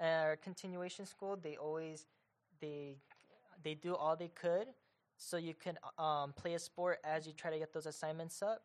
our 0.00 0.36
continuation 0.36 1.04
school, 1.06 1.36
they 1.36 1.56
always 1.56 2.06
they 2.60 2.96
they 3.62 3.74
do 3.74 3.94
all 3.96 4.16
they 4.16 4.28
could 4.28 4.68
so 5.16 5.36
you 5.36 5.54
can 5.54 5.76
um, 5.98 6.32
play 6.32 6.54
a 6.54 6.58
sport 6.58 6.98
as 7.04 7.26
you 7.26 7.32
try 7.32 7.50
to 7.50 7.58
get 7.58 7.72
those 7.72 7.86
assignments 7.86 8.40
up 8.42 8.62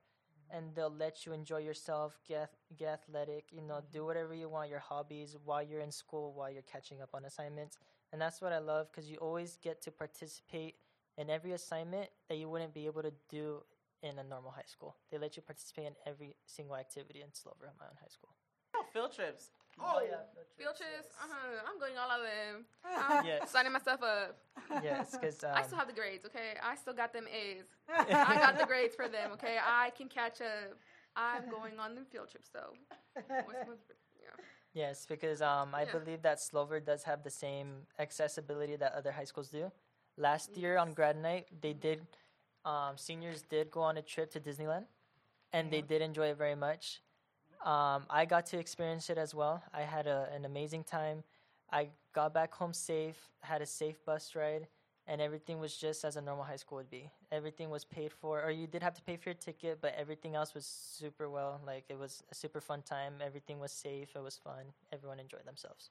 and 0.54 0.74
they'll 0.76 0.90
let 0.90 1.26
you 1.26 1.34
enjoy 1.34 1.58
yourself 1.58 2.20
get 2.28 2.52
get 2.78 2.88
athletic 2.88 3.46
you 3.52 3.62
know 3.62 3.82
do 3.92 4.00
mm-hmm. 4.00 4.08
whatever 4.08 4.34
you 4.34 4.48
want 4.48 4.70
your 4.70 4.80
hobbies 4.80 5.36
while 5.44 5.64
you're 5.64 5.82
in 5.82 5.92
school 5.92 6.34
while 6.34 6.50
you're 6.52 6.62
catching 6.62 7.02
up 7.02 7.10
on 7.14 7.26
assignments. 7.26 7.78
And 8.12 8.22
that's 8.22 8.42
what 8.42 8.54
i 8.54 8.60
love 8.60 8.88
because 8.92 9.10
you 9.10 9.18
always 9.18 9.58
get 9.62 9.82
to 9.82 9.92
participate 9.92 10.76
in 11.18 11.30
every 11.30 11.52
assignment 11.52 12.10
that 12.30 12.38
you 12.38 12.48
wouldn't 12.48 12.74
be 12.74 12.86
able 12.86 13.02
to 13.02 13.14
do 13.30 13.64
in 14.04 14.20
a 14.20 14.24
normal 14.24 14.52
high 14.52 14.68
school. 14.68 14.96
They 15.12 15.18
let 15.18 15.36
you 15.36 15.42
participate 15.42 15.88
in 15.88 15.94
every 16.06 16.36
single 16.46 16.76
activity 16.76 17.22
in 17.22 17.34
slover 17.34 17.72
mountain 17.80 17.98
high 18.00 18.10
school. 18.10 18.30
Oh, 18.76 18.86
field 18.92 19.14
trips. 19.14 19.52
Oh 19.80 20.02
yeah 20.08 20.18
Field 20.58 20.76
trips, 20.78 21.10
uh-huh, 21.20 21.66
I'm 21.68 21.80
going 21.80 21.94
all 21.98 22.12
of 22.12 22.22
them. 22.22 22.66
I'm 22.86 23.26
Yes. 23.26 23.50
signing 23.50 23.72
myself 23.74 24.02
up. 24.04 24.38
yes 24.84 25.12
because 25.18 25.44
um, 25.44 25.52
I 25.56 25.64
still 25.64 25.80
have 25.80 25.88
the 25.88 25.94
grades, 25.94 26.26
okay? 26.26 26.54
I 26.64 26.76
still 26.76 26.94
got 26.94 27.12
them 27.12 27.26
A's. 27.28 27.64
I 27.90 28.36
got 28.36 28.58
the 28.60 28.66
grades 28.66 28.94
for 28.96 29.08
them, 29.08 29.32
okay? 29.34 29.58
I 29.66 29.90
can 29.98 30.08
catch 30.10 30.42
up. 30.42 30.78
I'm 31.16 31.50
going 31.50 31.80
on 31.80 31.96
the 31.96 32.02
field 32.06 32.30
trips, 32.30 32.50
though. 32.54 32.74
What's- 33.14 33.68
what's- 33.68 33.82
yeah. 34.22 34.30
Yes, 34.74 35.06
because 35.08 35.42
um, 35.42 35.74
I 35.76 35.84
Yeah. 35.84 35.92
believe 35.98 36.22
that 36.22 36.40
Slover 36.40 36.80
does 36.80 37.04
have 37.04 37.24
the 37.24 37.30
same 37.32 37.86
accessibility 38.00 38.76
that 38.76 38.94
other 38.94 39.12
high 39.12 39.26
schools 39.26 39.50
do. 39.50 39.72
Last 40.18 40.56
year 40.56 40.78
on 40.78 40.94
grad 40.94 41.18
night, 41.18 41.48
they 41.62 41.74
did, 41.74 42.06
um, 42.66 42.98
seniors 42.98 43.42
did 43.42 43.70
go 43.72 43.82
on 43.82 43.98
a 43.98 44.02
trip 44.04 44.30
to 44.32 44.40
Disneyland, 44.40 44.86
and 45.52 45.72
they 45.72 45.82
did 45.82 46.02
enjoy 46.02 46.28
it 46.28 46.38
very 46.38 46.56
much. 46.56 47.02
Um, 47.64 48.06
I 48.10 48.26
got 48.26 48.46
to 48.48 48.58
experience 48.60 49.10
it 49.10 49.18
as 49.18 49.34
well. 49.34 49.64
I 49.74 49.82
had 49.82 50.08
a, 50.08 50.30
an 50.34 50.46
amazing 50.46 50.84
time. 50.84 51.24
I 51.72 51.90
got 52.14 52.34
back 52.34 52.54
home 52.54 52.74
safe, 52.74 53.18
had 53.42 53.62
a 53.62 53.66
safe 53.66 54.04
bus 54.06 54.36
ride, 54.36 54.68
and 55.08 55.22
everything 55.22 55.60
was 55.60 55.76
just 55.76 56.04
as 56.04 56.18
a 56.18 56.22
normal 56.22 56.44
high 56.44 56.58
school 56.58 56.78
would 56.78 56.90
be. 56.90 57.10
Everything 57.32 57.70
was 57.70 57.86
paid 57.86 58.12
for, 58.12 58.42
or 58.44 58.52
you 58.52 58.68
did 58.68 58.84
have 58.84 58.94
to 58.96 59.02
pay 59.02 59.16
for 59.18 59.30
your 59.30 59.36
ticket, 59.36 59.80
but 59.82 59.96
everything 59.98 60.36
else 60.36 60.54
was 60.54 60.66
super 60.66 61.30
well. 61.30 61.62
Like 61.66 61.86
it 61.90 61.98
was 61.98 62.24
a 62.32 62.36
super 62.36 62.60
fun 62.62 62.82
time. 62.82 63.14
Everything 63.22 63.60
was 63.60 63.72
safe. 63.72 64.10
It 64.16 64.24
was 64.24 64.38
fun. 64.38 64.66
Everyone 64.92 65.20
enjoyed 65.20 65.46
themselves. 65.46 65.90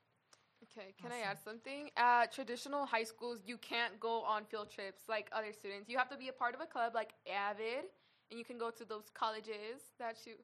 Okay, 0.64 0.94
can 1.00 1.12
I 1.12 1.20
add 1.20 1.38
something? 1.42 1.90
At 1.96 2.32
traditional 2.32 2.86
high 2.86 3.04
schools, 3.04 3.40
you 3.46 3.58
can't 3.58 3.98
go 4.00 4.22
on 4.22 4.44
field 4.44 4.70
trips 4.70 5.02
like 5.08 5.28
other 5.32 5.52
students. 5.52 5.88
You 5.88 5.98
have 5.98 6.08
to 6.10 6.16
be 6.16 6.28
a 6.28 6.32
part 6.32 6.54
of 6.54 6.60
a 6.60 6.66
club 6.66 6.94
like 6.94 7.14
Avid, 7.30 7.84
and 8.30 8.38
you 8.38 8.44
can 8.44 8.58
go 8.58 8.70
to 8.70 8.84
those 8.84 9.10
colleges 9.14 9.92
that 9.98 10.16
you. 10.26 10.34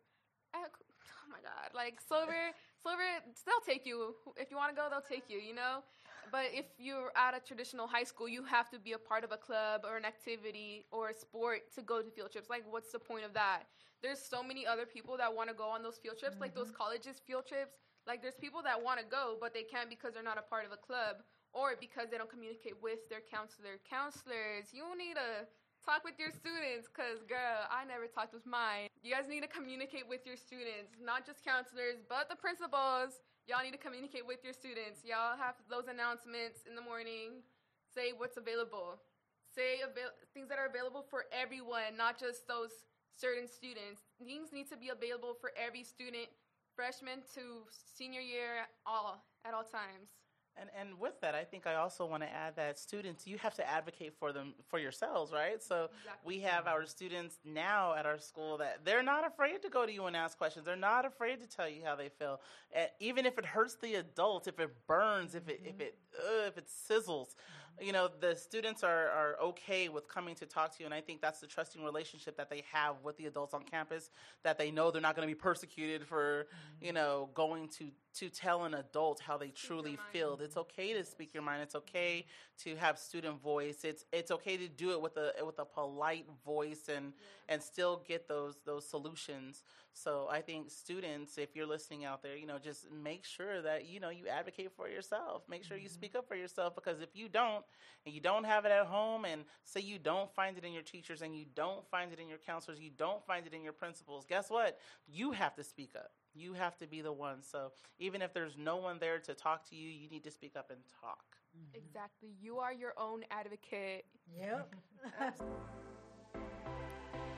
uh, 0.55 0.69
Oh 1.29 1.31
my 1.31 1.43
God! 1.45 1.75
Like 1.75 2.01
Slover, 2.01 2.57
Slover, 2.83 3.05
they'll 3.45 3.67
take 3.67 3.85
you 3.85 4.15
if 4.37 4.51
you 4.51 4.57
want 4.57 4.75
to 4.75 4.77
go. 4.77 4.89
They'll 4.89 5.05
take 5.05 5.29
you. 5.29 5.39
You 5.39 5.55
know, 5.55 5.85
but 6.33 6.47
if 6.53 6.67
you're 6.79 7.13
at 7.17 7.37
a 7.37 7.41
traditional 7.41 7.87
high 7.87 8.05
school, 8.05 8.29
you 8.29 8.43
have 8.45 8.71
to 8.71 8.79
be 8.79 8.93
a 8.93 8.99
part 8.99 9.25
of 9.25 9.33
a 9.33 9.37
club 9.37 9.83
or 9.85 9.97
an 9.97 10.05
activity 10.05 10.87
or 10.91 11.11
a 11.11 11.15
sport 11.15 11.73
to 11.75 11.83
go 11.83 12.03
to 12.03 12.11
field 12.11 12.33
trips. 12.33 12.49
Like, 12.49 12.65
what's 12.71 12.93
the 12.93 12.99
point 12.99 13.25
of 13.25 13.33
that? 13.35 13.65
There's 14.03 14.21
so 14.21 14.43
many 14.43 14.67
other 14.67 14.87
people 14.87 15.17
that 15.19 15.35
want 15.35 15.49
to 15.49 15.55
go 15.55 15.69
on 15.69 15.83
those 15.83 15.99
field 15.99 16.19
trips, 16.19 16.37
like 16.41 16.55
those 16.55 16.69
mm-hmm. 16.69 16.77
colleges 16.77 17.21
field 17.27 17.47
trips. 17.47 17.77
Like, 18.07 18.23
there's 18.23 18.41
people 18.41 18.63
that 18.63 18.83
want 18.83 19.01
to 19.01 19.05
go, 19.05 19.37
but 19.41 19.53
they 19.53 19.65
can't 19.65 19.91
because 19.91 20.15
they're 20.15 20.23
not 20.23 20.39
a 20.39 20.47
part 20.49 20.65
of 20.65 20.73
a 20.73 20.81
club 20.81 21.17
or 21.53 21.75
because 21.79 22.09
they 22.11 22.17
don't 22.17 22.31
communicate 22.31 22.81
with 22.81 23.09
their 23.09 23.21
counselor. 23.21 23.81
Counselors, 23.89 24.73
you 24.73 24.85
need 24.97 25.17
to 25.17 25.49
talk 25.89 26.05
with 26.05 26.21
your 26.21 26.29
students 26.29 26.85
because, 26.85 27.25
girl, 27.25 27.65
I 27.73 27.89
never 27.89 28.05
talked 28.05 28.37
with 28.37 28.45
mine. 28.45 28.93
You 29.01 29.09
guys 29.09 29.25
need 29.25 29.41
to 29.41 29.49
communicate 29.49 30.05
with 30.05 30.29
your 30.29 30.37
students, 30.37 31.01
not 31.01 31.25
just 31.25 31.41
counselors, 31.41 32.05
but 32.05 32.29
the 32.29 32.37
principals. 32.37 33.25
Y'all 33.49 33.65
need 33.65 33.73
to 33.73 33.81
communicate 33.81 34.29
with 34.29 34.45
your 34.45 34.53
students. 34.53 35.01
Y'all 35.01 35.41
have 35.41 35.57
those 35.73 35.89
announcements 35.89 36.69
in 36.69 36.77
the 36.77 36.85
morning. 36.85 37.41
Say 37.89 38.13
what's 38.13 38.37
available. 38.37 39.01
Say 39.49 39.81
avail- 39.81 40.13
things 40.37 40.53
that 40.53 40.61
are 40.61 40.69
available 40.69 41.01
for 41.09 41.25
everyone, 41.33 41.97
not 41.97 42.21
just 42.21 42.45
those 42.45 42.85
certain 43.17 43.49
students. 43.49 44.05
Things 44.21 44.53
need 44.53 44.69
to 44.69 44.77
be 44.77 44.93
available 44.93 45.33
for 45.41 45.57
every 45.57 45.89
student, 45.89 46.29
freshman 46.77 47.25
to 47.33 47.65
senior 47.73 48.21
year, 48.21 48.69
all 48.85 49.25
at 49.49 49.57
all 49.57 49.65
times. 49.65 50.13
And 50.61 50.71
and 50.79 50.99
with 50.99 51.21
that, 51.21 51.35
I 51.35 51.45
think 51.45 51.67
I 51.67 51.75
also 51.75 52.07
want 52.07 52.23
to 52.23 52.29
add 52.29 52.57
that 52.57 52.79
students, 52.79 53.27
you 53.27 53.39
have 53.39 53.55
to 53.55 53.69
advocate 53.69 54.15
for 54.19 54.33
them 54.33 54.55
for 54.69 54.79
yourselves, 54.79 55.33
right? 55.33 55.63
So 55.63 55.89
we 56.25 56.41
have 56.41 56.67
our 56.67 56.87
students 56.87 57.39
now 57.45 57.95
at 57.95 58.07
our 58.07 58.19
school 58.19 58.59
that 58.59 58.85
they're 58.85 59.03
not 59.03 59.27
afraid 59.27 59.63
to 59.63 59.69
go 59.69 59.87
to 59.87 59.93
you 59.93 60.07
and 60.07 60.17
ask 60.17 60.37
questions. 60.37 60.65
They're 60.65 60.77
not 60.77 61.05
afraid 61.05 61.41
to 61.41 61.49
tell 61.49 61.69
you 61.69 61.83
how 61.85 61.97
they 61.97 62.09
feel, 62.09 62.41
uh, 62.77 62.85
even 63.01 63.27
if 63.27 63.39
it 63.39 63.47
hurts 63.47 63.77
the 63.81 63.97
adult, 63.97 64.49
if 64.49 64.59
it 64.59 64.71
burns, 64.87 65.35
if 65.35 65.49
it 65.49 65.61
if 65.65 65.81
it 65.81 65.99
uh, 66.19 66.47
if 66.47 66.59
it 66.59 66.67
sizzles. 66.69 67.35
You 67.81 67.93
know, 67.93 68.09
the 68.21 68.35
students 68.35 68.83
are 68.83 69.09
are 69.09 69.37
okay 69.41 69.89
with 69.89 70.09
coming 70.09 70.35
to 70.37 70.47
talk 70.47 70.77
to 70.77 70.81
you, 70.81 70.87
and 70.87 70.95
I 70.95 71.01
think 71.01 71.21
that's 71.21 71.39
the 71.39 71.47
trusting 71.47 71.85
relationship 71.85 72.37
that 72.37 72.51
they 72.51 72.65
have 72.73 72.97
with 73.05 73.17
the 73.19 73.27
adults 73.27 73.55
on 73.55 73.63
campus. 73.63 74.11
That 74.43 74.59
they 74.59 74.73
know 74.73 74.91
they're 74.91 75.01
not 75.01 75.15
going 75.15 75.29
to 75.29 75.33
be 75.33 75.39
persecuted 75.39 76.05
for, 76.05 76.49
you 76.81 76.93
know, 76.93 77.29
going 77.35 77.69
to 77.79 77.91
to 78.15 78.29
tell 78.29 78.65
an 78.65 78.75
adult 78.75 79.21
how 79.21 79.37
they 79.37 79.49
truly 79.49 79.99
feel. 80.13 80.39
It's 80.43 80.57
okay 80.57 80.93
to 80.95 81.05
speak 81.05 81.35
your 81.35 81.43
mind. 81.43 81.63
It's 81.63 81.75
okay 81.75 82.27
to 82.65 82.77
have 82.77 82.99
student 82.99 83.41
voice. 83.41 83.85
It's 83.85 84.05
it's 84.13 84.31
okay 84.31 84.57
to 84.57 84.69
do 84.69 84.93
it 84.93 85.01
with 85.01 85.17
a 85.17 85.33
with 85.45 85.59
a 85.59 85.65
polite 85.65 86.27
voice 86.45 86.89
and 86.89 87.13
and 87.49 87.63
still 87.63 88.03
get 88.07 88.29
those 88.29 88.57
those 88.65 88.89
solutions. 88.89 89.63
So 89.93 90.29
I 90.31 90.41
think 90.41 90.71
students, 90.71 91.39
if 91.39 91.57
you're 91.57 91.67
listening 91.67 92.05
out 92.05 92.23
there, 92.23 92.37
you 92.37 92.47
know, 92.47 92.59
just 92.59 92.91
make 92.91 93.25
sure 93.25 93.63
that 93.63 93.87
you 93.87 94.01
know 94.01 94.11
you 94.11 94.29
advocate 94.29 94.73
for 94.77 94.89
yourself. 94.89 95.43
Make 95.49 95.65
sure 95.65 95.77
you 95.77 95.89
speak 95.89 96.15
up 96.15 96.27
for 96.29 96.35
yourself 96.37 96.75
because 96.75 97.01
if 97.01 97.11
you 97.15 97.29
don't 97.29 97.65
and 98.05 98.15
you 98.15 98.21
don't 98.21 98.45
have 98.45 98.65
it 98.65 98.73
at 98.73 98.87
home 98.87 99.25
and 99.25 99.45
say 99.65 99.81
you 99.81 99.99
don't 99.99 100.33
find 100.35 100.57
it 100.57 100.65
in 100.65 100.73
your 100.73 100.83
teachers 100.83 101.23
and 101.23 101.37
you 101.37 101.45
don't 101.55 101.87
find 101.91 102.13
it 102.13 102.19
in 102.19 102.29
your 102.29 102.39
counselors, 102.39 102.81
you 102.81 102.91
don't 102.97 103.25
find 103.27 103.47
it 103.47 103.55
in 103.55 103.63
your 103.63 103.73
principals, 103.73 104.25
guess 104.25 104.51
what? 104.51 104.79
You 105.07 105.33
have 105.33 105.55
to 105.57 105.65
speak 105.65 105.91
up. 105.97 106.11
You 106.39 106.53
have 106.53 106.77
to 106.79 106.87
be 106.87 107.01
the 107.01 107.13
one. 107.13 107.43
So 107.43 107.73
even 107.99 108.23
if 108.23 108.33
there's 108.33 108.57
no 108.57 108.77
one 108.77 108.99
there 109.01 109.19
to 109.19 109.35
talk 109.35 109.69
to 109.71 109.75
you, 109.77 109.89
you 109.89 110.09
need 110.09 110.23
to 110.23 110.31
speak 110.31 110.55
up 110.57 110.71
and 110.71 110.79
talk. 111.01 111.25
Mm-hmm. 111.57 111.77
Exactly. 111.77 112.29
You 112.41 112.59
are 112.59 112.73
your 112.73 112.93
own 112.97 113.25
advocate. 113.33 114.05
Yep. 114.39 114.75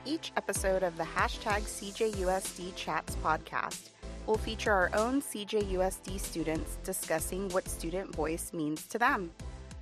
Each 0.05 0.31
episode 0.37 0.83
of 0.83 0.97
the 0.97 1.03
hashtag 1.03 1.61
CJUSD 1.61 2.75
Chats 2.75 3.15
podcast 3.17 3.89
will 4.27 4.37
feature 4.37 4.71
our 4.71 4.91
own 4.93 5.19
CJUSD 5.21 6.19
students 6.19 6.77
discussing 6.83 7.49
what 7.49 7.67
student 7.67 8.15
voice 8.15 8.53
means 8.53 8.85
to 8.87 8.99
them. 8.99 9.31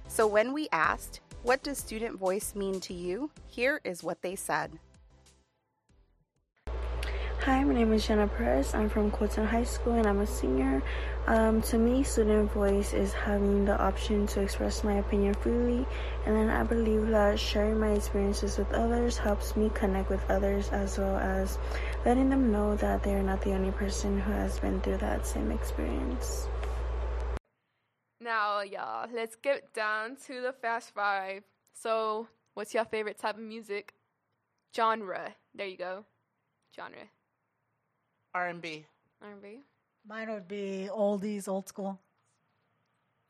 So 0.08 0.28
when 0.28 0.54
we 0.54 0.70
asked, 0.72 1.20
What 1.44 1.64
does 1.64 1.78
student 1.78 2.18
voice 2.18 2.54
mean 2.56 2.80
to 2.82 2.94
you? 2.94 3.32
Here 3.48 3.82
is 3.84 4.04
what 4.04 4.22
they 4.22 4.36
said. 4.36 4.80
Hi, 7.50 7.64
my 7.64 7.74
name 7.74 7.94
is 7.94 8.06
Jenna 8.06 8.28
Perez. 8.28 8.76
I'm 8.76 8.90
from 8.90 9.10
Colton 9.10 9.44
High 9.44 9.64
School 9.64 9.94
and 9.94 10.06
I'm 10.06 10.20
a 10.20 10.28
senior. 10.28 10.84
Um, 11.26 11.64
to 11.64 11.80
me, 11.80 12.04
student 12.04 12.52
voice 12.52 12.94
is 12.94 13.12
having 13.12 13.66
the 13.66 13.76
option 13.76 14.28
to 14.28 14.42
express 14.42 14.84
my 14.84 14.98
opinion 14.98 15.34
freely, 15.34 15.84
and 16.28 16.36
then 16.36 16.52
I 16.52 16.62
believe 16.62 17.08
that 17.08 17.40
sharing 17.40 17.80
my 17.80 17.94
experiences 17.94 18.60
with 18.60 18.72
others 18.72 19.18
helps 19.18 19.56
me 19.56 19.72
connect 19.74 20.12
with 20.12 20.22
others 20.30 20.70
as 20.70 21.00
well 21.00 21.18
as 21.18 21.58
letting 22.06 22.30
them 22.30 22.52
know 22.52 22.76
that 22.76 23.02
they 23.02 23.16
are 23.16 23.24
not 23.24 23.42
the 23.42 23.54
only 23.54 23.72
person 23.72 24.20
who 24.22 24.32
has 24.32 24.60
been 24.60 24.80
through 24.82 24.98
that 24.98 25.26
same 25.26 25.52
experience. 25.52 26.48
Now, 28.22 28.62
y'all, 28.62 29.10
let's 29.12 29.36
get 29.36 29.74
down 29.74 30.18
to 30.28 30.40
the 30.40 30.54
fast 30.54 30.94
five. 30.94 31.42
So, 31.74 32.28
what's 32.54 32.76
your 32.76 32.86
favorite 32.86 33.18
type 33.18 33.38
of 33.38 33.44
music? 33.44 33.96
Genre. 34.76 35.34
There 35.56 35.66
you 35.66 35.78
go. 35.78 36.06
Genre. 36.76 37.10
R&B. 38.34 38.86
R&B. 39.22 39.60
Mine 40.08 40.30
would 40.32 40.48
be 40.48 40.90
oldies, 40.92 41.48
old 41.48 41.68
school. 41.68 42.00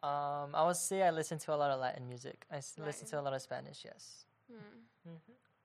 Um, 0.02 0.56
I 0.56 0.66
would 0.66 0.76
say 0.78 1.04
I 1.04 1.10
listen 1.12 1.38
to 1.40 1.54
a 1.54 1.58
lot 1.58 1.72
of 1.72 1.80
Latin 1.80 2.08
music. 2.08 2.46
I 2.52 2.58
s- 2.58 2.76
listen 2.78 3.08
to 3.10 3.20
a 3.20 3.22
lot 3.22 3.34
of 3.34 3.42
Spanish. 3.42 3.84
Yes. 3.84 4.26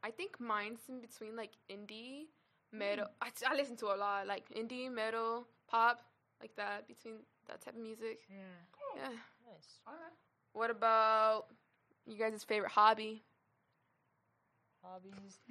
I 0.02 0.10
think 0.10 0.38
mine's 0.40 0.80
in 0.88 1.00
between 1.00 1.36
like 1.36 1.52
indie, 1.70 2.26
metal. 2.72 3.06
I, 3.22 3.30
I 3.48 3.54
listen 3.54 3.76
to 3.76 3.86
a 3.86 3.96
lot 3.96 4.26
like 4.26 4.44
indie, 4.50 4.90
metal, 4.90 5.46
pop, 5.68 6.02
like 6.40 6.54
that. 6.56 6.86
Between 6.88 7.14
that 7.46 7.60
type 7.60 7.74
of 7.74 7.80
music. 7.80 8.20
Yeah. 8.28 8.36
Yeah. 8.96 9.08
Nice. 9.50 9.80
What 10.52 10.70
about 10.70 11.46
you 12.06 12.18
guys' 12.18 12.44
favorite 12.44 12.72
hobby? 12.72 13.22
Hobbies. 14.84 15.38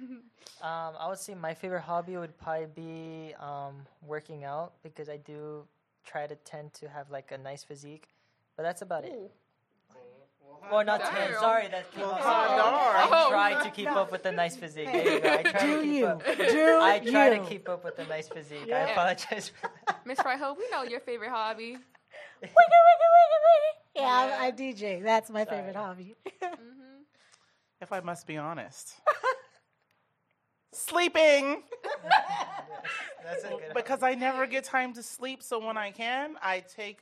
um, 0.62 0.94
I 0.98 1.08
would 1.08 1.18
say 1.18 1.34
my 1.34 1.54
favorite 1.54 1.80
hobby 1.82 2.16
would 2.16 2.36
probably 2.38 2.66
be 2.66 3.34
um, 3.40 3.74
working 4.06 4.44
out 4.44 4.72
because 4.82 5.08
I 5.08 5.16
do 5.16 5.64
try 6.06 6.26
to 6.26 6.36
tend 6.36 6.72
to 6.74 6.88
have 6.88 7.10
like 7.10 7.32
a 7.32 7.38
nice 7.38 7.64
physique, 7.64 8.08
but 8.56 8.62
that's 8.62 8.82
about 8.82 9.04
it. 9.04 9.32
Well, 10.70 10.84
not 10.84 11.00
tend. 11.00 11.32
Damn. 11.32 11.40
Sorry, 11.40 11.68
that 11.68 11.92
came 11.92 12.04
off. 12.04 12.20
darn. 12.22 13.12
I 13.12 13.28
try 13.28 13.64
to 13.64 13.70
keep 13.70 13.88
up 14.02 14.10
with 14.12 14.24
a 14.24 14.32
nice 14.32 14.56
physique. 14.56 14.86
There 14.90 15.14
you 15.14 15.20
go. 15.20 15.28
I 15.32 15.42
try 15.42 15.52
to 15.60 15.66
Do 15.66 15.82
keep 15.82 15.92
you? 15.92 16.06
up. 16.06 16.24
Do 16.24 16.78
I 16.80 17.00
try 17.04 17.30
you? 17.34 17.40
to 17.42 17.46
keep 17.46 17.68
up 17.68 17.84
with 17.84 17.98
a 17.98 18.06
nice 18.06 18.28
physique. 18.28 18.64
Yeah. 18.66 18.86
I 18.86 18.90
apologize 18.92 19.48
for 19.50 19.68
that. 19.86 20.00
Miss 20.06 20.18
Fraijo, 20.20 20.56
we 20.56 20.68
know 20.70 20.84
your 20.84 21.00
favorite 21.00 21.30
hobby. 21.30 21.72
wiggy, 21.72 21.80
wiggy, 22.40 22.48
wiggy, 22.50 23.40
wiggy. 23.44 23.72
Yeah, 23.96 24.38
I, 24.40 24.46
I 24.46 24.52
DJ. 24.52 25.02
That's 25.02 25.28
my 25.28 25.44
Sorry. 25.44 25.56
favorite 25.58 25.76
hobby. 25.76 26.14
If 27.80 27.92
I 27.92 28.00
must 28.00 28.26
be 28.26 28.38
honest, 28.38 28.94
sleeping 30.74 31.62
That's 33.24 33.44
a 33.44 33.48
good 33.48 33.60
because 33.74 34.02
I 34.02 34.14
never 34.14 34.46
get 34.46 34.64
time 34.64 34.92
to 34.94 35.02
sleep. 35.02 35.42
So 35.42 35.64
when 35.64 35.76
I 35.76 35.90
can, 35.90 36.36
I 36.42 36.60
take 36.60 36.98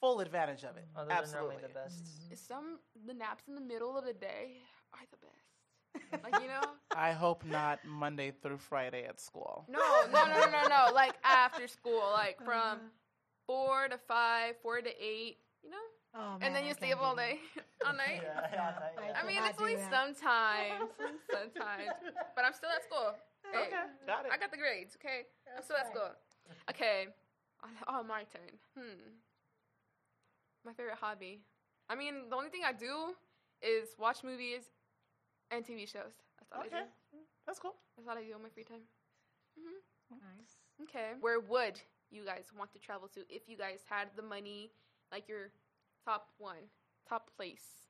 full 0.00 0.20
advantage 0.20 0.64
of 0.64 0.76
it. 0.76 0.86
Oh, 0.96 1.04
Absolutely. 1.08 1.56
the 1.62 1.68
best. 1.68 2.48
Some 2.48 2.78
the 3.06 3.14
naps 3.14 3.44
in 3.48 3.54
the 3.54 3.60
middle 3.60 3.96
of 3.96 4.04
the 4.04 4.12
day 4.12 4.58
are 4.92 5.06
the 5.10 5.18
best. 5.18 6.24
Like 6.24 6.42
you 6.42 6.48
know, 6.48 6.62
I 6.96 7.12
hope 7.12 7.44
not 7.44 7.78
Monday 7.84 8.32
through 8.42 8.58
Friday 8.58 9.04
at 9.04 9.20
school. 9.20 9.64
no, 9.68 9.78
no, 10.12 10.24
no, 10.26 10.50
no, 10.50 10.68
no. 10.68 10.92
Like 10.92 11.14
after 11.24 11.68
school, 11.68 12.02
like 12.12 12.42
from 12.44 12.78
four 13.46 13.88
to 13.88 13.98
five, 13.98 14.54
four 14.62 14.80
to 14.80 14.90
eight. 15.02 15.38
You 15.62 15.70
know, 15.70 15.76
Oh, 16.14 16.36
man, 16.36 16.42
and 16.42 16.50
then 16.54 16.64
I 16.64 16.68
you 16.68 16.74
stay 16.74 16.88
can't 16.92 17.00
up 17.00 17.04
all 17.06 17.14
do 17.16 17.24
that. 17.24 17.32
day, 17.32 17.40
all 17.86 17.96
night. 17.96 18.20
Yeah, 18.20 19.16
I 19.16 19.26
mean, 19.26 19.36
cannot 19.40 19.50
it's 19.50 19.60
only 19.60 19.76
that. 19.76 19.90
sometimes, 19.90 20.92
sometimes, 21.32 21.88
but 22.36 22.44
I'm 22.44 22.52
still 22.52 22.68
at 22.68 22.84
school. 22.84 23.16
Hey, 23.48 23.66
Okay, 23.72 23.84
got 24.06 24.26
it. 24.26 24.32
I 24.32 24.36
got 24.36 24.50
the 24.52 24.58
grades. 24.60 24.96
Okay, 25.00 25.24
I'm 25.56 25.62
still 25.64 25.76
at 25.80 25.88
school. 25.88 26.12
Okay, 26.68 27.08
oh 27.88 28.02
my 28.04 28.24
turn. 28.28 28.52
Hmm, 28.76 29.16
my 30.64 30.72
favorite 30.72 31.00
hobby. 31.00 31.40
I 31.88 31.94
mean, 31.96 32.28
the 32.28 32.36
only 32.36 32.50
thing 32.50 32.62
I 32.64 32.72
do 32.72 33.16
is 33.62 33.96
watch 33.98 34.22
movies 34.22 34.68
and 35.50 35.64
TV 35.64 35.88
shows. 35.88 36.12
That's 36.38 36.52
all 36.52 36.60
I 36.62 36.66
Okay, 36.66 36.84
do. 37.12 37.18
that's 37.46 37.58
cool. 37.58 37.74
That's 37.96 38.08
all 38.08 38.16
I 38.16 38.22
do 38.22 38.34
on 38.34 38.42
my 38.42 38.48
free 38.52 38.64
time. 38.64 38.84
Nice. 40.10 40.60
Okay, 40.82 41.16
where 41.20 41.40
would 41.40 41.80
you 42.10 42.24
guys 42.24 42.52
want 42.56 42.72
to 42.72 42.78
travel 42.78 43.08
to 43.16 43.20
if 43.32 43.48
you 43.48 43.56
guys 43.56 43.80
had 43.88 44.08
the 44.16 44.22
money, 44.22 44.70
like 45.10 45.28
your 45.28 45.48
top 46.04 46.28
one, 46.38 46.70
top 47.08 47.30
place? 47.36 47.88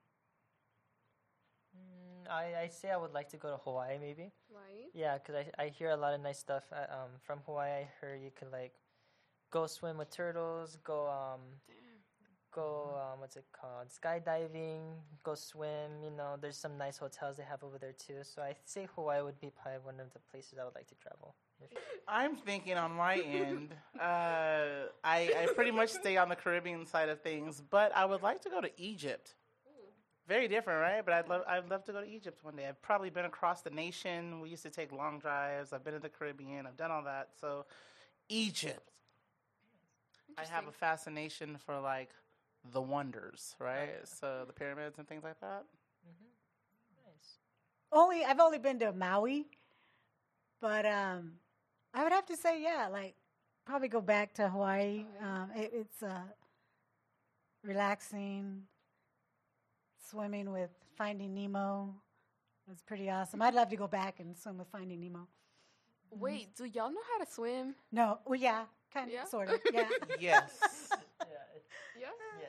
Mm, 1.76 2.30
I, 2.30 2.62
I 2.64 2.68
say 2.68 2.90
I 2.90 2.96
would 2.96 3.12
like 3.12 3.28
to 3.30 3.36
go 3.36 3.50
to 3.50 3.56
Hawaii 3.56 3.98
maybe. 3.98 4.32
Right. 4.50 4.90
Yeah, 4.94 5.18
because 5.18 5.34
I, 5.58 5.64
I 5.64 5.68
hear 5.68 5.90
a 5.90 5.96
lot 5.96 6.14
of 6.14 6.20
nice 6.20 6.38
stuff 6.38 6.64
uh, 6.72 6.92
um, 6.92 7.10
from 7.22 7.40
Hawaii. 7.46 7.70
I 7.72 7.88
heard 8.00 8.20
you 8.22 8.30
could 8.30 8.52
like 8.52 8.74
go 9.50 9.66
swim 9.66 9.98
with 9.98 10.10
turtles, 10.10 10.76
go 10.84 11.08
um 11.08 11.40
go 12.52 12.96
um 13.00 13.20
what's 13.20 13.36
it 13.36 13.44
called 13.52 13.88
skydiving, 13.88 14.80
go 15.22 15.34
swim. 15.34 16.02
You 16.04 16.10
know, 16.10 16.36
there's 16.40 16.56
some 16.56 16.76
nice 16.78 16.98
hotels 16.98 17.36
they 17.36 17.44
have 17.44 17.64
over 17.64 17.78
there 17.78 17.92
too. 17.92 18.20
So 18.22 18.42
I 18.42 18.54
say 18.64 18.86
Hawaii 18.94 19.22
would 19.22 19.40
be 19.40 19.50
probably 19.50 19.80
one 19.82 20.00
of 20.00 20.12
the 20.12 20.20
places 20.30 20.58
I 20.60 20.64
would 20.64 20.74
like 20.74 20.88
to 20.88 20.94
travel. 20.94 21.34
I'm 22.08 22.36
thinking 22.36 22.76
on 22.76 22.92
my 22.92 23.16
end, 23.20 23.74
uh, 23.98 24.88
I, 25.04 25.32
I 25.42 25.48
pretty 25.54 25.70
much 25.70 25.90
stay 25.90 26.16
on 26.16 26.28
the 26.28 26.36
Caribbean 26.36 26.86
side 26.86 27.08
of 27.08 27.20
things, 27.20 27.62
but 27.70 27.94
I 27.96 28.04
would 28.04 28.22
like 28.22 28.42
to 28.42 28.50
go 28.50 28.60
to 28.60 28.70
Egypt. 28.76 29.34
Very 30.28 30.48
different, 30.48 30.80
right? 30.80 31.04
But 31.04 31.14
I'd 31.14 31.28
love 31.28 31.42
I'd 31.48 31.68
love 31.68 31.84
to 31.84 31.92
go 31.92 32.00
to 32.00 32.06
Egypt 32.08 32.44
one 32.44 32.56
day. 32.56 32.68
I've 32.68 32.80
probably 32.80 33.10
been 33.10 33.24
across 33.24 33.62
the 33.62 33.70
nation. 33.70 34.40
We 34.40 34.50
used 34.50 34.62
to 34.62 34.70
take 34.70 34.92
long 34.92 35.18
drives. 35.18 35.72
I've 35.72 35.84
been 35.84 35.94
in 35.94 36.02
the 36.02 36.08
Caribbean. 36.08 36.66
I've 36.66 36.76
done 36.76 36.90
all 36.90 37.02
that. 37.04 37.30
So, 37.40 37.66
Egypt. 38.28 38.88
I 40.38 40.44
have 40.46 40.66
a 40.66 40.72
fascination 40.72 41.58
for 41.66 41.78
like 41.80 42.10
the 42.72 42.80
wonders, 42.80 43.56
right? 43.58 43.90
So 44.04 44.44
the 44.46 44.52
pyramids 44.52 44.98
and 44.98 45.08
things 45.08 45.24
like 45.24 45.40
that. 45.40 45.64
Nice. 47.04 47.38
Only 47.90 48.24
I've 48.24 48.40
only 48.40 48.58
been 48.58 48.78
to 48.80 48.92
Maui, 48.92 49.46
but 50.60 50.86
um, 50.86 51.32
I 51.92 52.02
would 52.04 52.12
have 52.12 52.26
to 52.26 52.36
say, 52.36 52.62
yeah, 52.62 52.88
like 52.90 53.14
probably 53.66 53.88
go 53.88 54.00
back 54.00 54.34
to 54.34 54.48
Hawaii. 54.48 55.04
Um, 55.20 55.50
it, 55.56 55.70
it's 55.74 56.02
uh, 56.02 56.20
relaxing. 57.64 58.62
Swimming 60.10 60.52
with 60.52 60.70
Finding 60.96 61.34
Nemo 61.34 61.94
was 62.68 62.82
pretty 62.82 63.08
awesome. 63.08 63.40
I'd 63.40 63.54
love 63.54 63.70
to 63.70 63.76
go 63.76 63.86
back 63.88 64.20
and 64.20 64.36
swim 64.36 64.58
with 64.58 64.68
Finding 64.68 65.00
Nemo. 65.00 65.26
Wait, 66.10 66.54
do 66.54 66.64
y'all 66.66 66.90
know 66.90 67.00
how 67.10 67.24
to 67.24 67.30
swim? 67.32 67.74
No, 67.90 68.18
well, 68.26 68.38
yeah, 68.38 68.64
kind 68.92 69.08
of, 69.08 69.14
Yeah? 69.14 69.24
sort 69.24 69.48
of, 69.48 69.58
yeah. 69.72 69.88
Yes. 70.20 70.58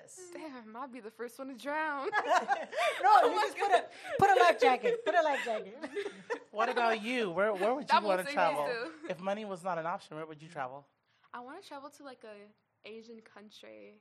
Yeah. 0.04 0.14
It, 0.16 0.34
Yeah. 0.34 0.42
yes. 0.44 0.64
Damn, 0.66 0.76
I'll 0.76 0.88
be 0.88 1.00
the 1.00 1.12
first 1.12 1.38
one 1.40 1.48
to 1.50 1.54
drown. 1.54 2.10
no, 3.04 3.12
you 3.34 3.42
just 3.42 3.58
put 3.58 3.72
a 3.72 3.84
put 4.20 4.30
a 4.30 4.40
life 4.40 4.60
jacket. 4.60 5.06
Put 5.06 5.16
a 5.16 5.22
life 5.24 5.40
jacket. 5.46 5.78
what 6.52 6.70
about 6.70 7.02
you? 7.02 7.32
Where 7.32 7.54
where 7.54 7.74
would 7.74 7.84
you 7.84 7.88
That 7.90 8.04
want 8.04 8.26
to 8.26 8.34
travel? 8.34 8.68
If 9.10 9.20
money 9.20 9.46
was 9.46 9.64
not 9.64 9.78
an 9.78 9.86
option, 9.86 10.18
where 10.18 10.26
would 10.26 10.42
you 10.42 10.48
travel? 10.50 10.86
I 11.34 11.40
want 11.40 11.62
to 11.62 11.68
travel 11.68 11.90
to 11.90 12.04
like 12.04 12.24
a 12.24 12.88
Asian 12.88 13.22
country. 13.22 13.96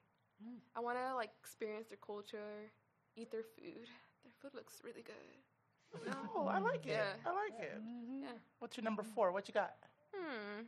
I 0.75 0.81
want 0.81 0.99
to 0.99 1.15
like 1.15 1.31
experience 1.41 1.87
their 1.89 1.99
culture, 2.05 2.71
eat 3.17 3.31
their 3.31 3.45
food. 3.57 3.87
Their 4.25 4.33
food 4.41 4.53
looks 4.55 4.83
really 4.85 5.03
good. 5.03 6.07
No. 6.07 6.13
Oh, 6.35 6.47
I 6.47 6.59
like 6.59 6.87
it. 6.87 6.91
Yeah. 6.93 7.15
I 7.25 7.31
like 7.33 7.61
it. 7.61 7.81
Yeah. 8.21 8.29
What's 8.59 8.77
your 8.77 8.85
number 8.85 9.03
four? 9.03 9.31
What 9.31 9.47
you 9.47 9.55
got? 9.55 9.75
Hmm. 10.15 10.63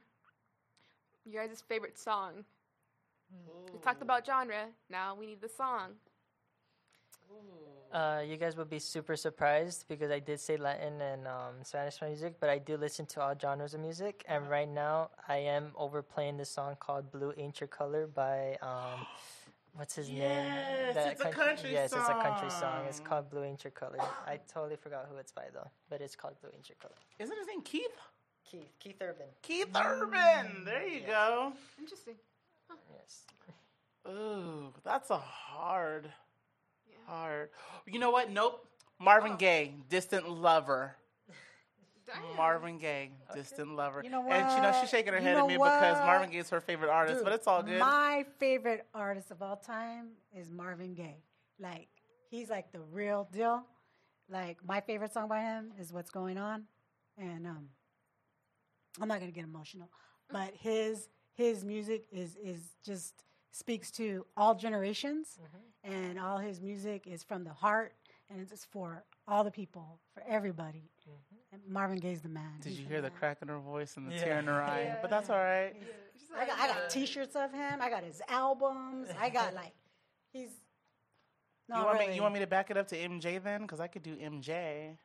Your 1.24 1.46
guys' 1.46 1.62
favorite 1.66 1.98
song. 1.98 2.44
We 3.72 3.78
talked 3.80 4.02
about 4.02 4.26
genre. 4.26 4.66
Now 4.90 5.14
we 5.14 5.26
need 5.26 5.40
the 5.40 5.48
song. 5.48 5.92
Uh, 7.92 8.22
you 8.26 8.36
guys 8.36 8.56
would 8.56 8.68
be 8.68 8.80
super 8.80 9.14
surprised 9.14 9.84
because 9.88 10.10
I 10.10 10.18
did 10.18 10.40
say 10.40 10.56
Latin 10.56 11.00
and 11.00 11.28
um, 11.28 11.54
Spanish 11.62 12.02
music, 12.02 12.34
but 12.40 12.50
I 12.50 12.58
do 12.58 12.76
listen 12.76 13.06
to 13.06 13.20
all 13.22 13.34
genres 13.40 13.72
of 13.72 13.80
music. 13.80 14.24
And 14.26 14.50
right 14.50 14.68
now, 14.68 15.10
I 15.28 15.36
am 15.36 15.70
overplaying 15.76 16.36
this 16.36 16.50
song 16.50 16.74
called 16.80 17.12
"Blue 17.12 17.32
Ain't 17.38 17.60
Your 17.60 17.68
Color" 17.68 18.08
by 18.08 18.56
um, 18.62 19.06
what's 19.74 19.94
his 19.94 20.08
name? 20.08 20.18
Yes, 20.18 20.94
That 20.96 21.12
it's 21.12 21.20
a 21.20 21.30
country 21.30 21.72
Yes, 21.72 21.92
it's 21.92 22.08
a 22.08 22.20
country 22.20 22.50
song. 22.50 22.84
It's 22.88 22.98
called 22.98 23.30
"Blue 23.30 23.44
Ain't 23.44 23.62
Your 23.62 23.70
Color." 23.70 23.98
I 24.26 24.40
totally 24.52 24.76
forgot 24.76 25.06
who 25.08 25.16
it's 25.18 25.30
by 25.30 25.44
though, 25.52 25.70
but 25.88 26.00
it's 26.00 26.16
called 26.16 26.34
"Blue 26.40 26.50
Ain't 26.52 26.68
Your 26.68 26.76
Color." 26.82 26.94
Isn't 27.20 27.38
his 27.38 27.46
name 27.46 27.62
Keith? 27.62 27.96
Keith 28.50 28.72
Keith 28.80 28.96
Urban. 29.00 29.26
Keith 29.40 29.68
Urban. 29.72 30.64
There 30.64 30.84
you 30.88 31.06
go. 31.06 31.52
Interesting. 31.78 32.14
Yes. 32.90 33.24
Ooh, 34.08 34.72
that's 34.84 35.10
a 35.10 35.18
hard, 35.18 36.10
Yeah. 36.86 36.96
hard. 37.06 37.50
You 37.86 37.98
know 37.98 38.10
what? 38.10 38.30
Nope. 38.30 38.66
Marvin 38.98 39.32
Oh. 39.32 39.36
Gaye, 39.36 39.74
Distant 39.88 40.28
Lover. 40.28 40.96
Damn. 42.06 42.36
Marvin 42.36 42.78
Gaye, 42.78 43.12
Distant 43.34 43.74
Lover. 43.76 44.02
You 44.04 44.10
know 44.10 44.20
what? 44.20 44.32
And 44.32 44.50
you 44.56 44.62
know 44.62 44.78
she's 44.78 44.90
shaking 44.90 45.14
her 45.14 45.18
You 45.20 45.24
head 45.24 45.36
at 45.36 45.40
know 45.40 45.46
me 45.48 45.54
because? 45.54 45.96
Marvin 46.00 46.30
Gaye 46.30 46.38
is 46.38 46.50
her 46.50 46.60
favorite 46.60 46.90
artist, 46.90 47.16
Dude, 47.18 47.24
but 47.24 47.32
it's 47.32 47.46
all 47.46 47.62
good. 47.62 47.80
My 47.80 48.26
favorite 48.38 48.86
artist 48.94 49.30
of 49.30 49.40
all 49.40 49.56
time 49.56 50.10
is 50.36 50.50
Marvin 50.50 50.92
Gaye. 50.94 51.22
Like 51.58 51.88
he's 52.28 52.50
like 52.50 52.72
the 52.72 52.80
real 52.80 53.26
deal. 53.32 53.64
Like 54.28 54.58
my 54.62 54.80
favorite 54.82 55.14
song 55.14 55.28
by 55.28 55.40
him 55.40 55.72
is 55.80 55.92
"What's 55.94 56.10
Going 56.10 56.36
On," 56.36 56.64
and 57.16 57.46
um, 57.46 57.68
I'm 59.00 59.08
not 59.08 59.20
gonna 59.20 59.32
get 59.32 59.44
emotional, 59.44 59.88
but 60.30 60.52
his 60.58 61.08
his 61.34 61.64
music 61.64 62.06
is 62.12 62.36
is 62.36 62.60
just 62.84 63.14
speaks 63.52 63.90
to 63.92 64.24
all 64.36 64.54
generations, 64.54 65.38
Mm-hmm. 65.40 65.92
and 65.92 66.18
all 66.18 66.38
his 66.38 66.60
music 66.60 67.06
is 67.06 67.22
from 67.22 67.44
the 67.44 67.52
heart, 67.52 67.92
and 68.30 68.40
it's 68.40 68.64
for 68.64 69.04
all 69.28 69.44
the 69.44 69.50
people, 69.50 69.98
for 70.12 70.22
everybody. 70.28 70.90
And 71.52 71.60
Marvin 71.68 71.98
Gaye's 71.98 72.20
the 72.22 72.28
man. 72.28 72.44
Mm-hmm. 72.44 72.60
Did 72.62 72.68
He's 72.70 72.80
you 72.80 72.86
hear 72.86 73.00
the 73.00 73.10
man. 73.10 73.18
crack 73.18 73.38
in 73.42 73.48
her 73.48 73.58
voice 73.58 73.96
and 73.96 74.08
the 74.10 74.14
Yeah. 74.14 74.24
tear 74.24 74.38
in 74.40 74.46
her 74.46 74.60
eye? 74.62 74.96
But 75.00 75.08
that's 75.10 75.30
all 75.30 75.36
right. 75.38 75.72
She's 76.18 76.28
I 76.36 76.46
got, 76.46 76.58
I 76.58 76.66
got 76.66 76.90
T-shirts 76.90 77.36
of 77.36 77.52
him. 77.52 77.80
I 77.80 77.88
got 77.90 78.02
his 78.02 78.20
albums. 78.28 79.08
I 79.20 79.28
got 79.30 79.54
like, 79.62 79.72
he's. 80.32 80.48
No, 81.68 81.76
you 81.78 81.84
want 81.84 81.98
really. 81.98 82.08
me? 82.10 82.16
You 82.16 82.22
want 82.22 82.34
me 82.34 82.40
to 82.40 82.46
back 82.48 82.70
it 82.70 82.76
up 82.76 82.88
to 82.88 82.96
MJ 82.96 83.40
then? 83.42 83.62
Because 83.62 83.78
I 83.80 83.86
could 83.86 84.02
do 84.02 84.16
MJ. 84.16 84.96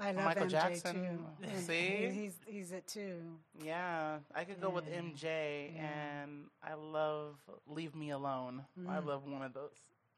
I 0.00 0.12
love 0.12 0.24
Michael 0.24 0.46
MJ 0.46 0.50
Jackson. 0.50 1.24
too. 1.42 1.48
See? 1.66 2.06
he's, 2.06 2.14
he's 2.14 2.34
he's 2.46 2.72
it 2.72 2.86
too. 2.86 3.20
Yeah, 3.64 4.18
I 4.34 4.44
could 4.44 4.60
go 4.60 4.70
with 4.70 4.84
MJ, 4.86 5.72
Yeah. 5.74 5.82
and 6.22 6.44
I 6.62 6.74
love 6.74 7.36
"Leave 7.66 7.94
Me 7.94 8.10
Alone." 8.10 8.64
I 8.88 8.98
Mm. 8.98 9.06
love 9.06 9.24
one 9.26 9.42
of 9.42 9.52
those, 9.54 9.72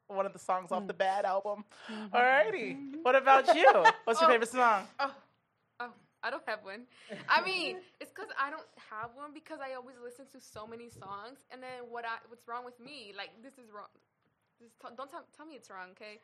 one 0.09 0.27
of 0.27 0.33
the 0.33 0.39
songs 0.39 0.71
off 0.73 0.87
the 0.87 0.93
Mm-hmm. 0.93 0.99
Bad 0.99 1.25
album. 1.25 1.65
Alrighty, 2.13 2.77
what 3.03 3.15
about 3.15 3.55
you? 3.55 3.71
What's 4.05 4.21
your 4.21 4.29
Oh. 4.29 4.33
favorite 4.33 4.51
song? 4.51 4.87
Oh, 4.99 5.15
oh, 5.81 5.93
I 6.23 6.31
don't 6.31 6.43
have 6.47 6.61
one. 6.65 6.87
I 7.29 7.41
mean, 7.43 7.77
it's 8.01 8.11
because 8.11 8.29
I 8.39 8.51
don't 8.51 8.67
have 8.91 9.11
one 9.15 9.33
because 9.33 9.61
I 9.61 9.75
always 9.75 9.97
listen 10.03 10.27
to 10.33 10.41
so 10.41 10.67
many 10.67 10.89
songs, 10.91 11.39
and 11.51 11.63
then 11.63 11.89
what 11.89 12.05
I 12.05 12.19
what's 12.29 12.47
wrong 12.47 12.65
with 12.65 12.79
me? 12.81 13.13
Like 13.17 13.31
this 13.43 13.55
is 13.55 13.71
wrong. 13.73 13.89
Just 14.61 14.77
t- 14.77 14.93
don't 14.93 15.09
tell, 15.09 15.25
tell 15.33 15.47
me 15.49 15.57
it's 15.57 15.73
wrong, 15.73 15.97
okay? 15.97 16.21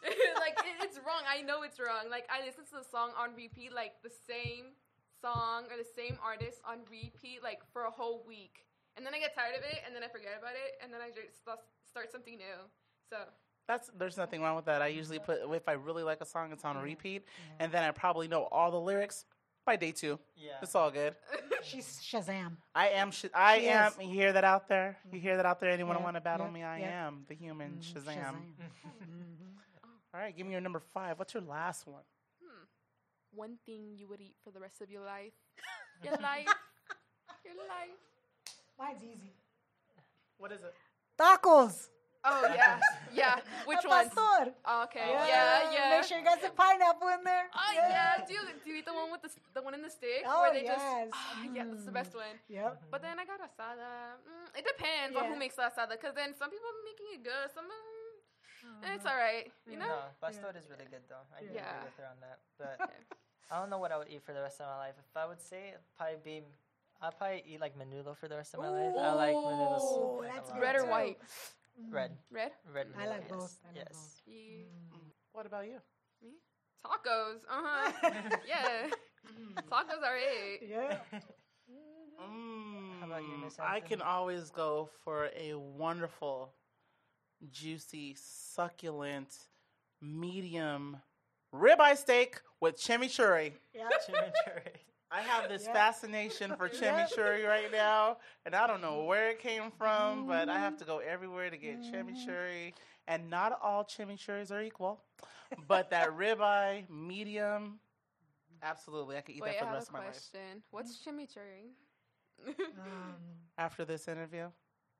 like 0.38 0.54
it, 0.62 0.78
it's 0.86 0.98
wrong. 1.02 1.26
I 1.26 1.42
know 1.42 1.62
it's 1.66 1.82
wrong. 1.82 2.06
Like 2.08 2.30
I 2.30 2.46
listen 2.46 2.62
to 2.70 2.78
the 2.78 2.86
song 2.86 3.10
on 3.18 3.34
repeat, 3.34 3.74
like 3.74 3.98
the 4.06 4.14
same 4.14 4.78
song 5.20 5.66
or 5.66 5.76
the 5.76 5.90
same 5.98 6.16
artist 6.22 6.62
on 6.62 6.86
repeat, 6.86 7.42
like 7.42 7.60
for 7.72 7.84
a 7.84 7.90
whole 7.90 8.22
week, 8.26 8.62
and 8.96 9.04
then 9.04 9.12
I 9.12 9.18
get 9.18 9.34
tired 9.34 9.58
of 9.58 9.66
it, 9.66 9.82
and 9.84 9.90
then 9.94 10.06
I 10.06 10.08
forget 10.08 10.38
about 10.38 10.54
it, 10.54 10.78
and 10.82 10.94
then 10.94 11.00
I 11.02 11.10
just 11.10 11.42
start 11.42 12.12
something 12.12 12.36
new. 12.38 12.58
So 13.10 13.16
That's 13.66 13.90
there's 13.98 14.16
nothing 14.16 14.40
wrong 14.40 14.54
with 14.54 14.66
that. 14.66 14.82
I 14.82 14.86
usually 14.88 15.18
put 15.18 15.40
if 15.50 15.68
I 15.68 15.72
really 15.72 16.02
like 16.02 16.20
a 16.20 16.26
song, 16.26 16.52
it's 16.52 16.64
on 16.64 16.78
repeat, 16.78 17.24
and 17.58 17.72
then 17.72 17.82
I 17.82 17.90
probably 17.90 18.28
know 18.28 18.46
all 18.52 18.70
the 18.70 18.80
lyrics. 18.80 19.24
By 19.64 19.76
day 19.76 19.92
two. 19.92 20.18
Yeah. 20.36 20.52
It's 20.62 20.74
all 20.74 20.90
good. 20.90 21.14
She's 21.62 22.00
Shazam. 22.02 22.56
I 22.74 22.88
am. 22.88 23.10
Sh- 23.10 23.26
I 23.34 23.58
She 23.58 23.68
am. 23.68 23.92
is. 23.92 23.98
You 24.00 24.14
hear 24.14 24.32
that 24.32 24.44
out 24.44 24.68
there? 24.68 24.98
You 25.04 25.18
mm-hmm. 25.18 25.22
hear 25.26 25.36
that 25.36 25.46
out 25.46 25.60
there? 25.60 25.70
Anyone 25.70 25.96
Yeah, 25.96 26.02
want 26.02 26.16
to 26.16 26.20
battle 26.20 26.46
yeah, 26.46 26.52
me? 26.52 26.62
I 26.62 26.78
yeah. 26.80 27.06
am 27.06 27.24
the 27.28 27.34
human 27.34 27.72
mm, 27.72 27.82
Shazam. 27.82 28.14
Shazam. 28.14 28.34
All 30.14 30.20
right, 30.20 30.36
give 30.36 30.46
me 30.46 30.52
your 30.52 30.60
number 30.60 30.80
five. 30.92 31.18
What's 31.18 31.34
your 31.34 31.42
last 31.44 31.86
one? 31.86 32.02
Hmm. 32.42 32.64
One 33.32 33.58
thing 33.64 33.94
you 33.96 34.08
would 34.08 34.20
eat 34.20 34.34
for 34.42 34.50
the 34.50 34.58
rest 34.58 34.80
of 34.80 34.90
your 34.90 35.04
life. 35.04 35.32
Your 36.02 36.14
life. 36.14 36.48
Your 37.44 37.54
life. 37.54 38.00
Mine's 38.78 39.02
easy. 39.04 39.34
What 40.38 40.50
is 40.50 40.62
it? 40.62 40.72
Tacos. 41.18 41.88
Oh 42.24 42.44
yeah, 42.54 42.76
yeah. 43.12 43.36
Which 43.64 43.80
Al 43.84 43.90
one? 43.90 44.08
pastor. 44.12 44.52
Oh, 44.68 44.84
okay. 44.84 45.08
Yeah, 45.08 45.72
yeah. 45.72 45.96
Make 45.96 46.04
sure 46.04 46.18
you 46.20 46.24
got 46.24 46.40
some 46.42 46.52
pineapple 46.52 47.08
in 47.16 47.24
there. 47.24 47.48
Oh 47.56 47.72
yeah. 47.72 48.20
Do 48.28 48.32
you 48.36 48.42
do 48.62 48.66
you 48.70 48.76
eat 48.80 48.86
the 48.86 48.92
one 48.92 49.08
with 49.10 49.22
the 49.24 49.30
the 49.56 49.62
one 49.64 49.72
in 49.72 49.80
the 49.80 49.88
stick 49.88 50.28
Oh, 50.28 50.44
where 50.44 50.52
they 50.52 50.64
yes. 50.68 50.76
just 50.76 51.16
ah, 51.16 51.40
yeah 51.48 51.64
that's 51.64 51.88
the 51.88 51.96
best 51.96 52.12
one. 52.14 52.36
Yep. 52.52 52.92
But 52.92 53.00
then 53.00 53.16
I 53.16 53.24
got 53.24 53.40
asada. 53.40 54.20
Mm, 54.28 54.52
it 54.58 54.64
depends 54.68 55.16
on 55.16 55.32
who 55.32 55.36
makes 55.40 55.56
the 55.56 55.64
asada 55.72 55.96
because 55.96 56.12
then 56.12 56.36
some 56.36 56.52
people 56.52 56.68
are 56.68 56.84
making 56.84 57.08
it 57.16 57.20
good. 57.24 57.48
Some 57.56 57.64
mm, 57.72 58.94
it's 58.94 59.06
all 59.08 59.16
right. 59.16 59.48
You 59.64 59.80
know. 59.80 59.88
No, 59.88 60.12
pastor 60.20 60.52
is 60.60 60.68
really 60.68 60.88
good 60.92 61.04
though. 61.08 61.24
I 61.32 61.40
do 61.40 61.56
Yeah. 61.56 61.64
agree 61.72 61.88
with 61.88 61.96
her 62.04 62.08
on 62.12 62.20
that. 62.20 62.38
But 62.60 62.76
I 63.50 63.58
don't 63.58 63.70
know 63.72 63.80
what 63.80 63.92
I 63.92 63.98
would 63.98 64.12
eat 64.12 64.20
for 64.28 64.36
the 64.36 64.44
rest 64.44 64.60
of 64.60 64.68
my 64.68 64.76
life. 64.76 64.94
If 65.00 65.16
I 65.16 65.24
would 65.24 65.40
say, 65.40 65.72
it'd 65.72 65.80
probably 65.96 66.20
be, 66.22 66.36
I'd 67.00 67.16
probably 67.16 67.42
eat 67.48 67.60
like 67.64 67.74
menudo 67.80 68.12
for 68.14 68.28
the 68.28 68.36
rest 68.36 68.52
of 68.54 68.60
my 68.60 68.68
life. 68.68 68.92
I 68.94 69.10
like 69.16 69.34
menudo 69.40 69.80
Ooh, 69.80 70.22
that's 70.28 70.50
a 70.50 70.52
good. 70.52 70.62
Red 70.62 70.76
or 70.76 70.84
too. 70.84 70.90
white? 70.92 71.18
Mm-hmm. 71.80 71.94
Red. 71.94 72.10
Red. 72.30 72.52
Red. 72.72 72.86
I 72.98 73.06
like 73.06 73.22
yes. 73.22 73.30
both. 73.30 73.56
I 73.64 73.68
like 73.68 73.86
yes. 73.88 74.22
Yeah. 74.26 74.34
Mm-hmm. 74.34 74.96
Mm. 74.96 75.10
What 75.32 75.46
about 75.46 75.66
you? 75.66 75.78
Me? 76.22 76.30
Tacos. 76.84 77.40
Uh 77.48 77.62
huh. 77.64 77.92
yeah. 78.48 78.88
Mm. 79.26 79.54
Tacos 79.70 80.02
are 80.04 80.16
it. 80.18 80.60
Yeah. 80.68 80.98
Mm-hmm. 81.12 82.20
Mm, 82.20 83.00
How 83.00 83.06
about 83.06 83.22
you, 83.22 83.36
Miss 83.42 83.58
I 83.58 83.80
can 83.80 84.02
always 84.02 84.50
go 84.50 84.88
for 85.04 85.30
a 85.36 85.54
wonderful, 85.54 86.52
juicy, 87.50 88.14
succulent, 88.18 89.34
medium 90.02 90.98
ribeye 91.54 91.96
steak 91.96 92.40
with 92.60 92.76
chimichurri. 92.76 93.52
Yeah. 93.74 93.88
Chimichurri. 94.06 94.76
I 95.10 95.22
have 95.22 95.48
this 95.48 95.64
Yeah. 95.64 95.72
fascination 95.72 96.54
for 96.56 96.68
chimichurri 96.68 97.46
right 97.46 97.70
now, 97.72 98.18
and 98.44 98.54
I 98.54 98.66
don't 98.66 98.80
know 98.80 99.02
mm. 99.02 99.06
where 99.06 99.30
it 99.30 99.40
came 99.40 99.70
from, 99.72 100.26
but 100.26 100.48
I 100.48 100.58
have 100.58 100.74
mm-hmm. 100.74 100.80
to 100.80 100.84
go 100.84 100.98
everywhere 100.98 101.50
to 101.50 101.56
get 101.56 101.80
mm-hmm. 101.80 101.94
chimichurri. 101.94 102.74
And 103.08 103.28
not 103.28 103.58
all 103.60 103.84
chimichurris 103.84 104.52
are 104.52 104.62
equal, 104.62 105.02
but 105.66 105.90
that 105.90 106.10
ribeye 106.10 106.88
medium, 106.88 107.80
absolutely, 108.62 109.16
I 109.16 109.22
could 109.22 109.34
eat 109.34 109.42
Wait, 109.42 109.52
that 109.52 109.58
for 109.60 109.64
I 109.64 109.68
the 109.70 109.74
rest 109.74 109.88
a 109.88 109.90
of 109.90 109.92
my 109.94 109.98
life. 110.00 110.08
question. 110.10 110.62
What's 110.70 110.98
chimichurri? 110.98 111.72
Um, 112.46 112.54
After 113.58 113.84
this 113.84 114.06
interview, 114.06 114.48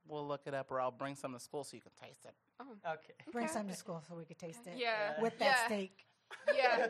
we'll 0.09 0.27
look 0.27 0.43
it 0.47 0.55
up, 0.55 0.73
or 0.73 0.81
I'll 0.81 0.91
bring 0.91 1.15
some 1.15 1.35
to 1.35 1.39
school 1.39 1.63
so 1.63 1.77
you 1.77 1.83
can 1.83 1.93
taste 2.03 2.25
it. 2.25 2.35
Oh. 2.61 2.93
Okay. 2.95 3.15
bring 3.33 3.45
Okay. 3.45 3.55
some 3.55 3.69
to 3.69 3.75
school 3.83 4.03
so 4.09 4.17
we 4.17 4.25
could 4.25 4.39
taste 4.39 4.67
it. 4.67 4.75
Yeah. 4.77 5.21
With 5.21 5.39
that 5.39 5.45
yeah. 5.45 5.67
steak. 5.67 6.07
Yeah. 6.55 6.87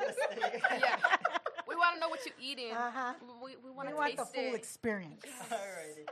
yeah. 0.79 0.97
We 2.01 2.09
want 2.09 2.21
to 2.21 2.25
know 2.25 2.25
what 2.25 2.27
you're 2.27 2.51
eating. 2.53 2.73
Uh-huh. 2.77 3.13
We, 3.45 3.57
we 3.65 3.71
want 3.71 3.89
We 3.89 3.93
to 3.93 3.97
want 3.99 4.17
taste 4.17 4.33
the 4.33 4.39
full 4.41 4.55
it. 4.55 4.57
experience. 4.57 5.23
Alrighty. 5.51 6.09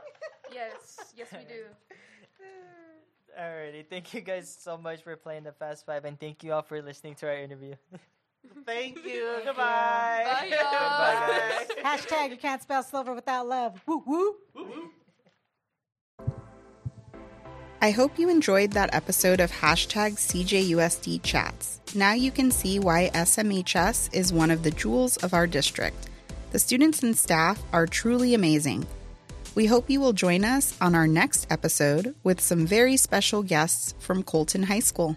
yes. 0.53 1.13
Yes, 1.17 1.27
we 1.31 1.39
do. 1.39 1.63
Alrighty. 3.39 3.85
Thank 3.89 4.13
you 4.13 4.21
guys 4.21 4.55
so 4.59 4.77
much 4.77 5.01
for 5.03 5.15
playing 5.15 5.43
the 5.43 5.51
Fast 5.51 5.85
Five, 5.85 6.05
and 6.05 6.19
thank 6.19 6.43
you 6.43 6.53
all 6.53 6.61
for 6.61 6.81
listening 6.81 7.15
to 7.15 7.27
our 7.27 7.35
interview. 7.37 7.75
Thank 8.65 9.03
you. 9.05 9.35
Goodbye. 9.45 10.23
Bye, 10.25 10.47
y'all. 10.49 11.65
Goodbye. 11.67 11.83
Hashtag 11.83 12.29
you 12.31 12.37
can't 12.37 12.61
spell 12.61 12.81
Slover 12.83 13.13
without 13.13 13.47
love. 13.47 13.81
Woo 13.85 14.01
woo. 14.05 14.35
Woo 14.55 14.63
woo. 14.65 14.89
I 17.81 17.91
hope 17.91 18.19
you 18.19 18.27
enjoyed 18.29 18.71
that 18.71 18.93
episode 18.93 19.39
of 19.39 19.53
hashtag 19.53 20.15
CJUSD 20.15 21.23
Chats. 21.23 21.79
Now 21.95 22.11
you 22.11 22.29
can 22.29 22.51
see 22.51 22.77
why 22.77 23.09
SMHS 23.13 24.13
is 24.13 24.33
one 24.33 24.51
of 24.51 24.63
the 24.63 24.71
jewels 24.71 25.15
of 25.17 25.33
our 25.33 25.47
district. 25.47 26.09
The 26.51 26.59
students 26.59 27.03
and 27.03 27.17
staff 27.17 27.63
are 27.71 27.87
truly 27.87 28.33
amazing. 28.33 28.85
We 29.55 29.67
hope 29.67 29.89
you 29.89 30.01
will 30.01 30.11
join 30.11 30.43
us 30.43 30.75
on 30.81 30.93
our 30.93 31.07
next 31.07 31.47
episode 31.49 32.15
with 32.21 32.41
some 32.41 32.67
very 32.67 32.97
special 32.97 33.43
guests 33.43 33.95
from 33.99 34.23
Colton 34.23 34.63
High 34.63 34.81
School. 34.81 35.15